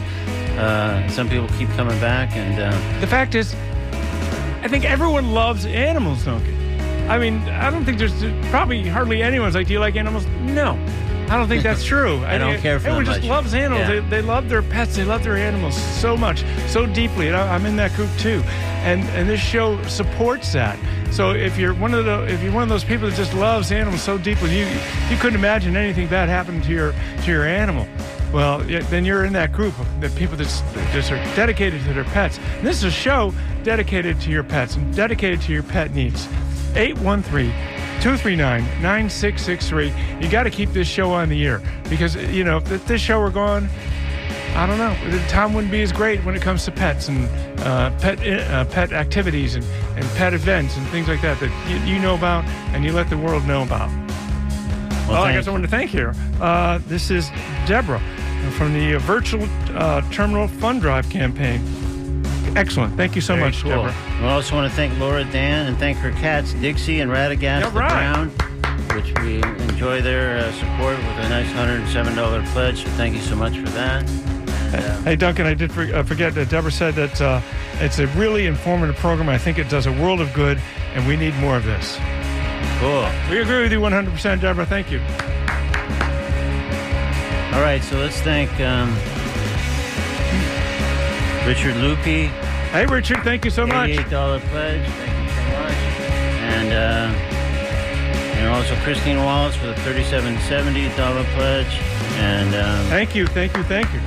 uh, 0.59 1.09
some 1.09 1.27
people 1.27 1.47
keep 1.57 1.69
coming 1.71 1.99
back. 1.99 2.35
And 2.35 2.61
uh, 2.61 2.99
The 3.01 3.07
fact 3.07 3.35
is, 3.35 3.53
I 4.63 4.67
think 4.69 4.85
everyone 4.85 5.31
loves 5.33 5.65
animals, 5.65 6.23
don't 6.23 6.43
they? 6.43 6.61
I 7.09 7.17
mean, 7.19 7.39
I 7.49 7.69
don't 7.71 7.83
think 7.83 7.97
there's 7.97 8.23
probably 8.51 8.87
hardly 8.87 9.21
anyone's 9.21 9.55
like, 9.55 9.67
do 9.67 9.73
you 9.73 9.79
like 9.79 9.95
animals? 9.97 10.25
No. 10.43 10.77
I 11.31 11.37
don't 11.37 11.47
think 11.47 11.63
that's 11.63 11.85
true. 11.85 12.17
I 12.25 12.37
don't 12.37 12.51
think 12.51 12.61
care 12.61 12.77
for 12.77 12.87
Everyone 12.87 13.05
just 13.05 13.21
much. 13.21 13.29
loves 13.29 13.53
animals. 13.53 13.87
Yeah. 13.87 14.01
They, 14.01 14.09
they 14.09 14.21
love 14.21 14.49
their 14.49 14.61
pets. 14.61 14.97
They 14.97 15.05
love 15.05 15.23
their 15.23 15.37
animals 15.37 15.81
so 15.81 16.17
much, 16.17 16.43
so 16.67 16.85
deeply. 16.85 17.27
And 17.27 17.37
I, 17.37 17.55
I'm 17.55 17.65
in 17.65 17.77
that 17.77 17.93
group 17.95 18.09
too. 18.17 18.43
And 18.83 19.01
and 19.11 19.29
this 19.29 19.39
show 19.39 19.81
supports 19.83 20.51
that. 20.51 20.77
So 21.11 21.31
if 21.31 21.57
you're 21.57 21.73
one 21.73 21.93
of 21.93 22.03
the 22.03 22.23
if 22.25 22.43
you're 22.43 22.51
one 22.51 22.63
of 22.63 22.69
those 22.69 22.83
people 22.83 23.09
that 23.09 23.15
just 23.15 23.33
loves 23.33 23.71
animals 23.71 24.01
so 24.01 24.17
deeply, 24.17 24.59
you 24.59 24.65
you 25.09 25.17
couldn't 25.17 25.39
imagine 25.39 25.77
anything 25.77 26.07
bad 26.07 26.27
happening 26.27 26.61
to 26.63 26.69
your 26.69 26.91
to 27.23 27.31
your 27.31 27.45
animal. 27.45 27.87
Well, 28.33 28.59
then 28.59 29.05
you're 29.05 29.23
in 29.25 29.33
that 29.33 29.53
group 29.53 29.77
of 29.79 30.01
the 30.01 30.09
people 30.09 30.35
that 30.37 30.47
just 30.91 31.11
are 31.11 31.23
dedicated 31.35 31.83
to 31.83 31.93
their 31.93 32.05
pets. 32.05 32.39
And 32.57 32.67
this 32.67 32.77
is 32.77 32.83
a 32.85 32.91
show 32.91 33.33
dedicated 33.63 34.19
to 34.21 34.31
your 34.31 34.43
pets 34.43 34.75
and 34.75 34.93
dedicated 34.95 35.41
to 35.43 35.53
your 35.53 35.63
pet 35.63 35.93
needs. 35.93 36.27
813 36.75 37.51
239 38.01 38.63
9663. 38.81 39.93
You 40.19 40.29
got 40.29 40.43
to 40.43 40.49
keep 40.49 40.71
this 40.71 40.87
show 40.87 41.11
on 41.13 41.29
the 41.29 41.45
air 41.45 41.61
because, 41.89 42.15
you 42.15 42.43
know, 42.43 42.57
if 42.57 42.87
this 42.87 42.99
show 42.99 43.19
were 43.21 43.29
gone, 43.29 43.69
I 44.55 44.65
don't 44.65 44.79
know. 44.79 44.95
The 45.09 45.25
time 45.27 45.53
wouldn't 45.53 45.71
be 45.71 45.81
as 45.81 45.91
great 45.91 46.25
when 46.25 46.35
it 46.35 46.41
comes 46.41 46.65
to 46.65 46.71
pets 46.71 47.07
and 47.07 47.25
uh, 47.61 47.91
pet 47.99 48.19
uh, 48.19 48.65
pet 48.65 48.91
activities 48.91 49.55
and, 49.55 49.63
and 49.95 50.03
pet 50.17 50.33
events 50.33 50.75
and 50.75 50.85
things 50.87 51.07
like 51.07 51.21
that 51.21 51.39
that 51.39 51.69
you, 51.69 51.93
you 51.93 52.01
know 52.01 52.15
about 52.15 52.43
and 52.73 52.83
you 52.83 52.91
let 52.91 53.09
the 53.09 53.17
world 53.17 53.45
know 53.45 53.63
about. 53.63 53.89
well, 55.07 55.21
oh, 55.21 55.23
I 55.23 55.33
guess 55.33 55.47
I 55.47 55.51
want 55.51 55.63
to 55.63 55.69
thank 55.69 55.93
you. 55.93 56.11
Uh, 56.41 56.79
this 56.87 57.11
is 57.11 57.29
Deborah 57.65 58.01
from 58.57 58.73
the 58.73 58.95
uh, 58.95 58.99
Virtual 58.99 59.47
uh, 59.75 60.01
Terminal 60.11 60.47
Fund 60.47 60.81
Drive 60.81 61.09
campaign. 61.09 61.61
Excellent. 62.55 62.95
Thank 62.97 63.15
you 63.15 63.21
so 63.21 63.35
Very 63.35 63.47
much, 63.47 63.61
cool. 63.61 63.71
Deborah. 63.71 63.95
We 64.21 64.27
also 64.27 64.55
want 64.55 64.69
to 64.69 64.75
thank 64.75 64.97
Laura 64.99 65.23
Dan 65.25 65.67
and 65.67 65.77
thank 65.77 65.97
her 65.99 66.11
cats, 66.11 66.53
Dixie 66.53 66.99
and 66.99 67.09
Radagast 67.11 67.73
right. 67.73 67.89
Brown, 67.89 68.29
which 68.95 69.13
we 69.21 69.41
enjoy 69.69 70.01
their 70.01 70.37
uh, 70.37 70.51
support 70.53 70.97
with 70.97 71.25
a 71.25 71.29
nice 71.29 71.47
$107 71.53 72.45
pledge. 72.53 72.83
So 72.83 72.89
thank 72.91 73.15
you 73.15 73.21
so 73.21 73.35
much 73.35 73.55
for 73.57 73.69
that. 73.69 74.03
Uh, 74.73 75.01
Hey, 75.01 75.15
Duncan, 75.15 75.45
I 75.47 75.53
did 75.53 75.71
for, 75.71 75.81
uh, 75.83 76.03
forget 76.03 76.33
that 76.35 76.49
Deborah 76.49 76.71
said 76.71 76.93
that 76.95 77.19
uh, 77.21 77.41
it's 77.79 77.99
a 77.99 78.07
really 78.07 78.45
informative 78.47 78.95
program. 78.97 79.27
I 79.29 79.37
think 79.37 79.57
it 79.57 79.69
does 79.69 79.85
a 79.87 79.91
world 79.93 80.21
of 80.21 80.31
good, 80.33 80.61
and 80.93 81.07
we 81.07 81.15
need 81.17 81.33
more 81.35 81.55
of 81.57 81.63
this. 81.65 81.97
cool. 82.79 83.07
We 83.29 83.39
agree 83.41 83.63
with 83.63 83.71
you 83.71 83.79
100%, 83.79 84.41
Deborah. 84.41 84.65
Thank 84.65 84.91
you. 84.91 84.99
All 87.53 87.61
right, 87.61 87.83
so 87.83 87.97
let's 87.97 88.21
thank 88.21 88.49
um, 88.61 88.95
Richard 91.45 91.75
Lupi, 91.75 92.27
Hey, 92.71 92.85
Richard, 92.85 93.23
thank 93.23 93.43
you 93.43 93.51
so 93.51 93.65
much. 93.67 93.89
$88 93.89 94.39
pledge. 94.49 94.87
Thank 94.87 95.23
you 95.23 95.29
so 95.35 95.43
much. 95.59 95.73
And 96.39 96.71
uh, 96.73 97.17
and 98.39 98.47
also 98.49 98.75
Christine 98.77 99.17
Wallace 99.17 99.59
with 99.61 99.77
a 99.77 99.81
$37.70 99.81 100.89
pledge. 101.35 101.67
And 102.17 102.55
um, 102.55 102.85
Thank 102.87 103.13
you, 103.15 103.27
thank 103.27 103.55
you, 103.57 103.63
thank 103.63 103.91
you. 103.93 103.99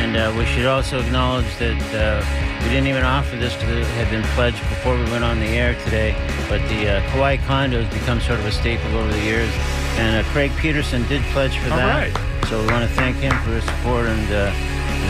and 0.00 0.16
uh, 0.16 0.34
we 0.36 0.44
should 0.46 0.66
also 0.66 1.00
acknowledge 1.00 1.46
that 1.58 1.80
uh, 1.94 2.62
we 2.62 2.68
didn't 2.68 2.86
even 2.88 3.04
offer 3.04 3.36
this 3.36 3.54
because 3.54 3.78
it 3.78 3.86
had 3.94 4.10
been 4.10 4.22
pledged 4.34 4.58
before 4.68 4.96
we 4.96 5.04
went 5.10 5.24
on 5.24 5.38
the 5.40 5.46
air 5.46 5.74
today. 5.84 6.14
But 6.48 6.60
the 6.68 6.98
uh, 6.98 7.10
Kauai 7.12 7.36
condo 7.46 7.82
has 7.82 7.92
become 7.94 8.20
sort 8.20 8.38
of 8.38 8.46
a 8.46 8.52
staple 8.52 8.96
over 8.98 9.10
the 9.12 9.22
years. 9.22 9.50
And 9.96 10.24
uh, 10.24 10.28
Craig 10.30 10.52
Peterson 10.58 11.06
did 11.08 11.22
pledge 11.32 11.56
for 11.58 11.70
All 11.70 11.78
that. 11.78 12.12
right. 12.12 12.46
So 12.48 12.60
we 12.60 12.66
want 12.70 12.86
to 12.88 12.94
thank 12.94 13.16
him 13.16 13.32
for 13.42 13.50
his 13.52 13.64
support 13.64 14.06
and, 14.06 14.32
uh, 14.32 14.52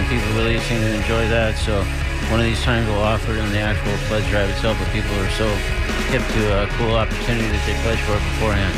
and 0.01 0.09
people 0.09 0.33
really 0.33 0.59
seem 0.61 0.81
to 0.81 0.95
enjoy 0.95 1.29
that. 1.29 1.57
So 1.59 1.85
one 2.33 2.41
of 2.41 2.47
these 2.47 2.63
times 2.63 2.89
we'll 2.89 3.05
offer 3.05 3.33
it 3.33 3.41
on 3.41 3.53
the 3.53 3.61
actual 3.61 3.93
pledge 4.09 4.25
drive 4.31 4.49
itself, 4.49 4.79
but 4.81 4.89
people 4.93 5.13
are 5.21 5.31
so 5.37 5.47
hip 6.09 6.25
to 6.25 6.65
a 6.65 6.67
cool 6.79 6.97
opportunity 6.97 7.45
that 7.53 7.63
they 7.69 7.77
pledge 7.85 8.01
for 8.09 8.17
it 8.17 8.25
beforehand. 8.33 8.73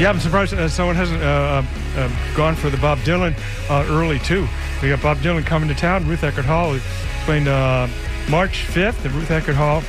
Yeah, 0.00 0.10
I'm 0.10 0.20
surprised 0.20 0.54
uh, 0.54 0.68
someone 0.68 0.96
hasn't 0.96 1.22
uh, 1.22 1.26
uh, 1.26 2.00
uh, 2.00 2.36
gone 2.36 2.54
for 2.54 2.70
the 2.70 2.76
Bob 2.78 2.98
Dylan 2.98 3.34
uh, 3.68 3.86
early, 3.90 4.18
too. 4.20 4.46
We 4.82 4.88
got 4.88 5.02
Bob 5.02 5.18
Dylan 5.18 5.44
coming 5.44 5.68
to 5.68 5.74
town, 5.74 6.06
Ruth 6.06 6.22
Eckerd 6.22 6.44
Hall. 6.44 6.72
He's 6.72 6.82
playing 7.24 7.48
uh, 7.48 7.88
March 8.28 8.66
5th 8.68 9.04
at 9.04 9.12
Ruth 9.12 9.28
Eckerd 9.28 9.54
Hall. 9.54 9.82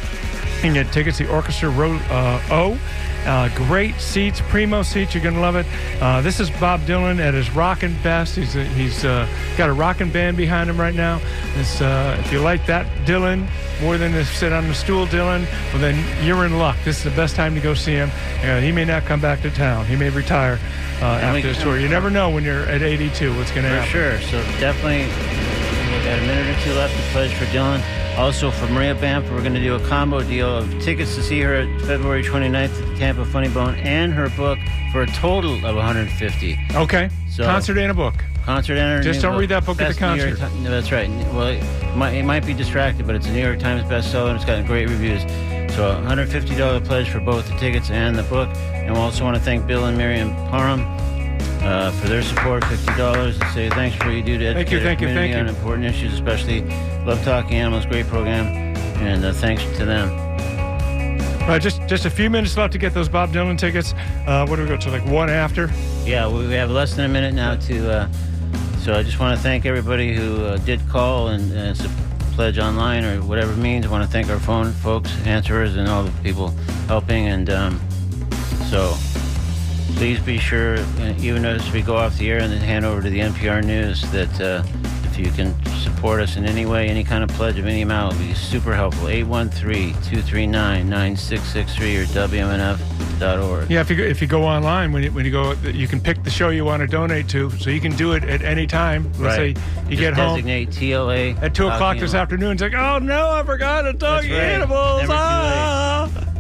Get 0.74 0.92
tickets 0.92 1.20
to 1.20 1.30
Orchestra 1.30 1.70
Row 1.70 1.94
uh, 2.10 2.42
O. 2.52 2.80
Uh, 3.26 3.50
great 3.56 3.96
seats, 3.96 4.42
primo 4.50 4.84
seats. 4.84 5.14
You're 5.14 5.24
going 5.24 5.36
to 5.36 5.42
love 5.42 5.56
it. 5.56 5.66
Uh, 6.02 6.22
this 6.22 6.40
is 6.40 6.50
Bob 6.52 6.82
Dylan 6.82 7.20
at 7.20 7.34
his 7.34 7.50
rockin' 7.52 7.96
best. 8.04 8.36
He's, 8.36 8.54
he's 8.54 9.06
uh, 9.06 9.28
got 9.58 9.70
a 9.70 9.74
rockin' 9.74 10.12
band 10.12 10.38
behind 10.38 10.70
him 10.70 10.80
right 10.80 10.94
now. 10.94 11.22
Uh, 11.82 12.18
if 12.20 12.32
you 12.32 12.40
like 12.40 12.66
that 12.66 12.86
Dylan 13.06 13.48
more 13.82 13.98
than 13.98 14.12
to 14.12 14.26
sit 14.26 14.52
on 14.54 14.68
the 14.68 14.74
stool 14.76 15.08
Dylan, 15.08 15.46
well, 15.72 15.80
then 15.80 16.26
you're 16.26 16.46
in 16.46 16.58
luck. 16.58 16.78
This 16.84 16.98
is 16.98 17.04
the 17.04 17.12
best 17.12 17.36
time 17.36 17.56
to 17.56 17.62
go 17.62 17.74
see 17.74 17.94
him. 17.94 18.10
Uh, 18.44 18.60
he 18.60 18.72
may 18.72 18.86
not 18.86 19.06
come 19.06 19.22
back 19.22 19.42
to 19.42 19.50
town. 19.52 19.86
He 19.86 19.96
may 19.96 20.10
retire 20.10 20.60
uh, 21.02 21.06
after 21.06 21.42
this 21.42 21.62
tour. 21.62 21.80
You 21.80 21.88
never 21.90 22.10
know 22.10 22.30
when 22.30 22.44
you're 22.44 22.64
at 22.66 22.82
82 22.82 23.36
what's 23.38 23.52
going 23.52 23.64
to 23.64 23.70
For 23.70 23.76
happen. 23.76 23.90
sure. 23.92 24.22
So 24.22 24.38
definitely, 24.60 25.06
we've 25.96 26.06
got 26.06 26.20
a 26.20 26.22
minute 26.22 26.48
or 26.58 26.62
two 26.64 26.74
left 26.74 26.96
to 26.96 27.02
pledge 27.12 27.34
for 27.34 27.46
Dylan. 27.46 27.82
Also 28.18 28.50
for 28.52 28.68
Maria 28.68 28.96
Bamford, 28.96 29.32
we're 29.34 29.42
going 29.42 29.54
to 29.54 29.60
do 29.60 29.76
a 29.76 29.88
combo 29.88 30.22
deal 30.24 30.58
of 30.58 30.70
tickets 30.82 31.16
to 31.16 31.24
see 31.24 31.40
her 31.42 31.54
at 31.56 31.82
February 31.82 32.24
29th 32.24 32.82
at 32.82 32.88
the 32.88 32.96
Tampa 32.98 33.26
Funny 33.26 33.50
Bone 33.50 33.76
and 33.76 34.14
her 34.14 34.30
book 34.30 34.58
for 34.92 35.02
a 35.02 35.08
total 35.08 35.56
of 35.66 35.76
150. 35.76 36.58
Okay. 36.76 37.10
So- 37.30 37.44
Concert 37.44 37.78
and 37.78 37.92
a 37.92 37.94
book. 37.94 38.16
Concert 38.46 38.78
and 38.78 38.98
her 38.98 39.02
Just 39.04 39.22
don't 39.22 39.34
book. 39.34 39.42
read 39.42 39.50
that 39.50 39.66
book 39.66 39.82
at 39.82 39.88
the 39.96 40.00
Best 40.00 40.02
New 40.18 40.24
York 40.24 40.38
concert. 40.40 40.60
No, 40.60 40.70
that's 40.70 40.92
right. 40.92 41.10
Well, 41.34 41.48
it 41.48 41.64
might, 41.96 42.12
it 42.14 42.24
might 42.24 42.46
be 42.46 42.54
distracted, 42.54 43.08
but 43.08 43.16
it's 43.16 43.26
a 43.26 43.32
New 43.32 43.42
York 43.42 43.60
Times 43.60 43.82
bestseller 43.84 44.28
and 44.28 44.36
it's 44.36 44.46
got 44.46 44.64
great 44.68 44.88
reviews. 44.88 45.22
So 45.74 45.92
$150 46.08 46.86
pledge 46.86 47.10
for 47.10 47.20
both 47.20 47.50
the 47.50 47.58
tickets 47.58 47.90
and 47.90 48.16
the 48.16 48.24
book. 48.24 48.50
And 48.56 48.94
we 48.94 49.00
also 49.00 49.24
want 49.24 49.36
to 49.36 49.42
thank 49.44 49.66
Bill 49.68 49.86
and 49.86 49.98
Miriam 49.98 50.34
Parham 50.50 50.82
uh, 51.66 51.92
for 51.92 52.08
their 52.08 52.22
support, 52.22 52.64
$50 52.64 53.40
to 53.40 53.46
say 53.54 53.70
thanks 53.70 53.96
for 53.98 54.06
what 54.06 54.14
you 54.16 54.24
do 54.24 54.38
to 54.38 54.54
Thank 54.54 54.72
you, 54.72 54.78
educate 54.78 54.84
thank 54.84 55.02
you, 55.02 55.08
community 55.08 55.34
thank 55.34 55.48
on 55.48 55.54
you. 55.54 55.58
important 55.60 55.86
issues, 55.86 56.14
especially 56.14 56.62
Love 57.06 57.24
Talking 57.24 57.56
Animals, 57.56 57.86
great 57.86 58.08
program. 58.08 58.46
And 59.04 59.26
uh, 59.26 59.34
thanks 59.34 59.64
to 59.78 59.86
them. 59.86 60.10
Right, 61.48 61.62
just 61.62 61.80
just 61.88 62.06
a 62.06 62.10
few 62.10 62.30
minutes 62.30 62.58
left 62.58 62.72
to 62.74 62.80
get 62.80 62.94
those 62.96 63.08
Bob 63.10 63.32
Dylan 63.32 63.56
tickets. 63.58 63.94
Uh, 64.26 64.48
what 64.48 64.56
do 64.56 64.64
we 64.64 64.68
go 64.68 64.78
to? 64.78 64.90
Like 64.90 65.06
one 65.06 65.30
after? 65.30 65.70
Yeah, 66.04 66.28
we 66.28 66.52
have 66.54 66.72
less 66.72 66.96
than 66.96 67.06
a 67.06 67.10
minute 67.10 67.36
now 67.36 67.56
to. 67.56 67.92
Uh, 67.92 68.12
so 68.80 68.94
I 68.96 69.04
just 69.04 69.20
want 69.20 69.38
to 69.38 69.44
thank 69.44 69.66
everybody 69.66 70.16
who 70.16 70.44
uh, 70.46 70.58
did 70.58 70.80
call 70.90 71.28
and 71.28 71.52
uh, 71.54 71.56
s- 71.56 71.88
pledge 72.34 72.58
online 72.58 73.04
or 73.04 73.22
whatever 73.22 73.56
means. 73.56 73.86
I 73.86 73.90
want 73.92 74.04
to 74.04 74.10
thank 74.10 74.30
our 74.30 74.40
phone 74.40 74.72
folks, 74.72 75.12
answerers, 75.28 75.76
and 75.76 75.88
all 75.88 76.04
the 76.04 76.12
people 76.24 76.50
helping. 76.88 77.28
And 77.28 77.50
um, 77.52 77.80
so 78.72 78.96
please 79.96 80.20
be 80.20 80.38
sure, 80.38 80.76
even 81.20 81.46
as 81.46 81.72
we 81.72 81.82
go 81.82 81.96
off 81.96 82.18
the 82.18 82.30
air 82.30 82.40
and 82.40 82.52
then 82.52 82.60
hand 82.62 82.86
over 82.86 83.02
to 83.02 83.10
the 83.10 83.20
NPR 83.20 83.64
News, 83.64 84.02
that 84.12 84.42
uh, 84.42 84.64
if 85.06 85.18
you 85.18 85.32
can 85.32 85.56
support 85.78 86.20
us 86.22 86.36
in 86.36 86.46
any 86.46 86.66
way, 86.66 86.88
any 86.90 87.04
kind 87.04 87.24
of 87.24 87.30
pledge 87.32 87.58
of 87.58 87.66
any 87.66 87.82
amount, 87.82 88.16
would 88.18 88.28
be 88.28 88.34
super 88.34 88.74
helpful. 88.76 89.08
813-239-9663 89.08 92.02
or 92.02 92.06
WMNF.org. 92.28 93.72
Yeah, 93.72 93.82
if 93.82 93.90
you 93.90 93.96
go, 93.96 94.04
if 94.04 94.22
you 94.22 94.28
go 94.28 94.44
online 94.44 94.92
when 94.92 95.04
you, 95.04 95.12
when 95.12 95.24
you 95.26 95.32
go, 95.32 95.54
you 95.64 95.88
can 95.88 96.02
pick 96.02 96.22
the 96.24 96.30
show 96.30 96.50
you 96.50 96.66
want 96.66 96.82
to 96.82 96.88
donate 96.88 97.30
to, 97.30 97.50
so 97.52 97.70
you 97.70 97.80
can 97.80 97.96
do 97.96 98.12
it 98.14 98.24
at 98.26 98.42
any 98.42 98.68
time. 98.68 99.06
Let's 99.14 99.20
Right. 99.20 99.58
say 99.58 99.64
you 99.84 99.90
Just 99.92 100.00
get 100.02 100.14
home 100.16 100.36
designate 100.36 100.70
TLA 100.72 101.42
at 101.42 101.56
two 101.56 101.68
o'clock 101.68 101.80
Talking 101.80 102.02
this 102.02 102.14
afternoon. 102.14 102.52
It's 102.54 102.62
like, 102.62 102.74
oh 102.74 103.00
no, 103.00 103.30
I 103.32 103.44
forgot 103.44 103.84
to 103.84 103.94
talk 103.94 104.24
right. 104.24 104.32
animals. 104.34 105.02
Never 105.02 105.14
too 105.14 105.14
late. 105.14 105.20
ah. 105.20 106.32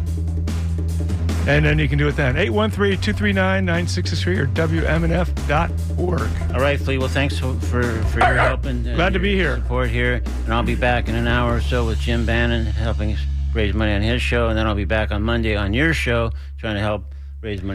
And 1.47 1.63
then 1.63 1.77
you 1.77 1.87
can 1.87 1.99
do 1.99 2.07
it 2.07 2.15
then. 2.15 2.35
813-239-9663 2.35 4.37
or 4.37 4.47
WMNF.org. 4.47 6.55
All 6.55 6.59
right, 6.59 6.79
Flea. 6.79 6.97
Well, 6.97 7.07
thanks 7.07 7.37
for 7.37 7.53
for, 7.55 7.83
for 7.83 8.19
your 8.19 8.35
help 8.35 8.65
and 8.65 8.87
uh, 8.87 8.95
Glad 8.95 9.13
to 9.13 9.19
be 9.19 9.35
here. 9.35 9.57
Support 9.57 9.89
here, 9.89 10.21
and 10.45 10.53
I'll 10.53 10.63
be 10.63 10.75
back 10.75 11.07
in 11.07 11.15
an 11.15 11.27
hour 11.27 11.57
or 11.57 11.61
so 11.61 11.85
with 11.85 11.99
Jim 11.99 12.25
Bannon 12.25 12.65
helping 12.65 13.15
raise 13.53 13.73
money 13.73 13.93
on 13.93 14.01
his 14.01 14.21
show, 14.21 14.49
and 14.49 14.57
then 14.57 14.65
I'll 14.65 14.75
be 14.75 14.85
back 14.85 15.11
on 15.11 15.21
Monday 15.21 15.55
on 15.55 15.73
your 15.73 15.93
show 15.93 16.31
trying 16.57 16.75
to 16.75 16.81
help 16.81 17.13
raise 17.41 17.61
money 17.61 17.73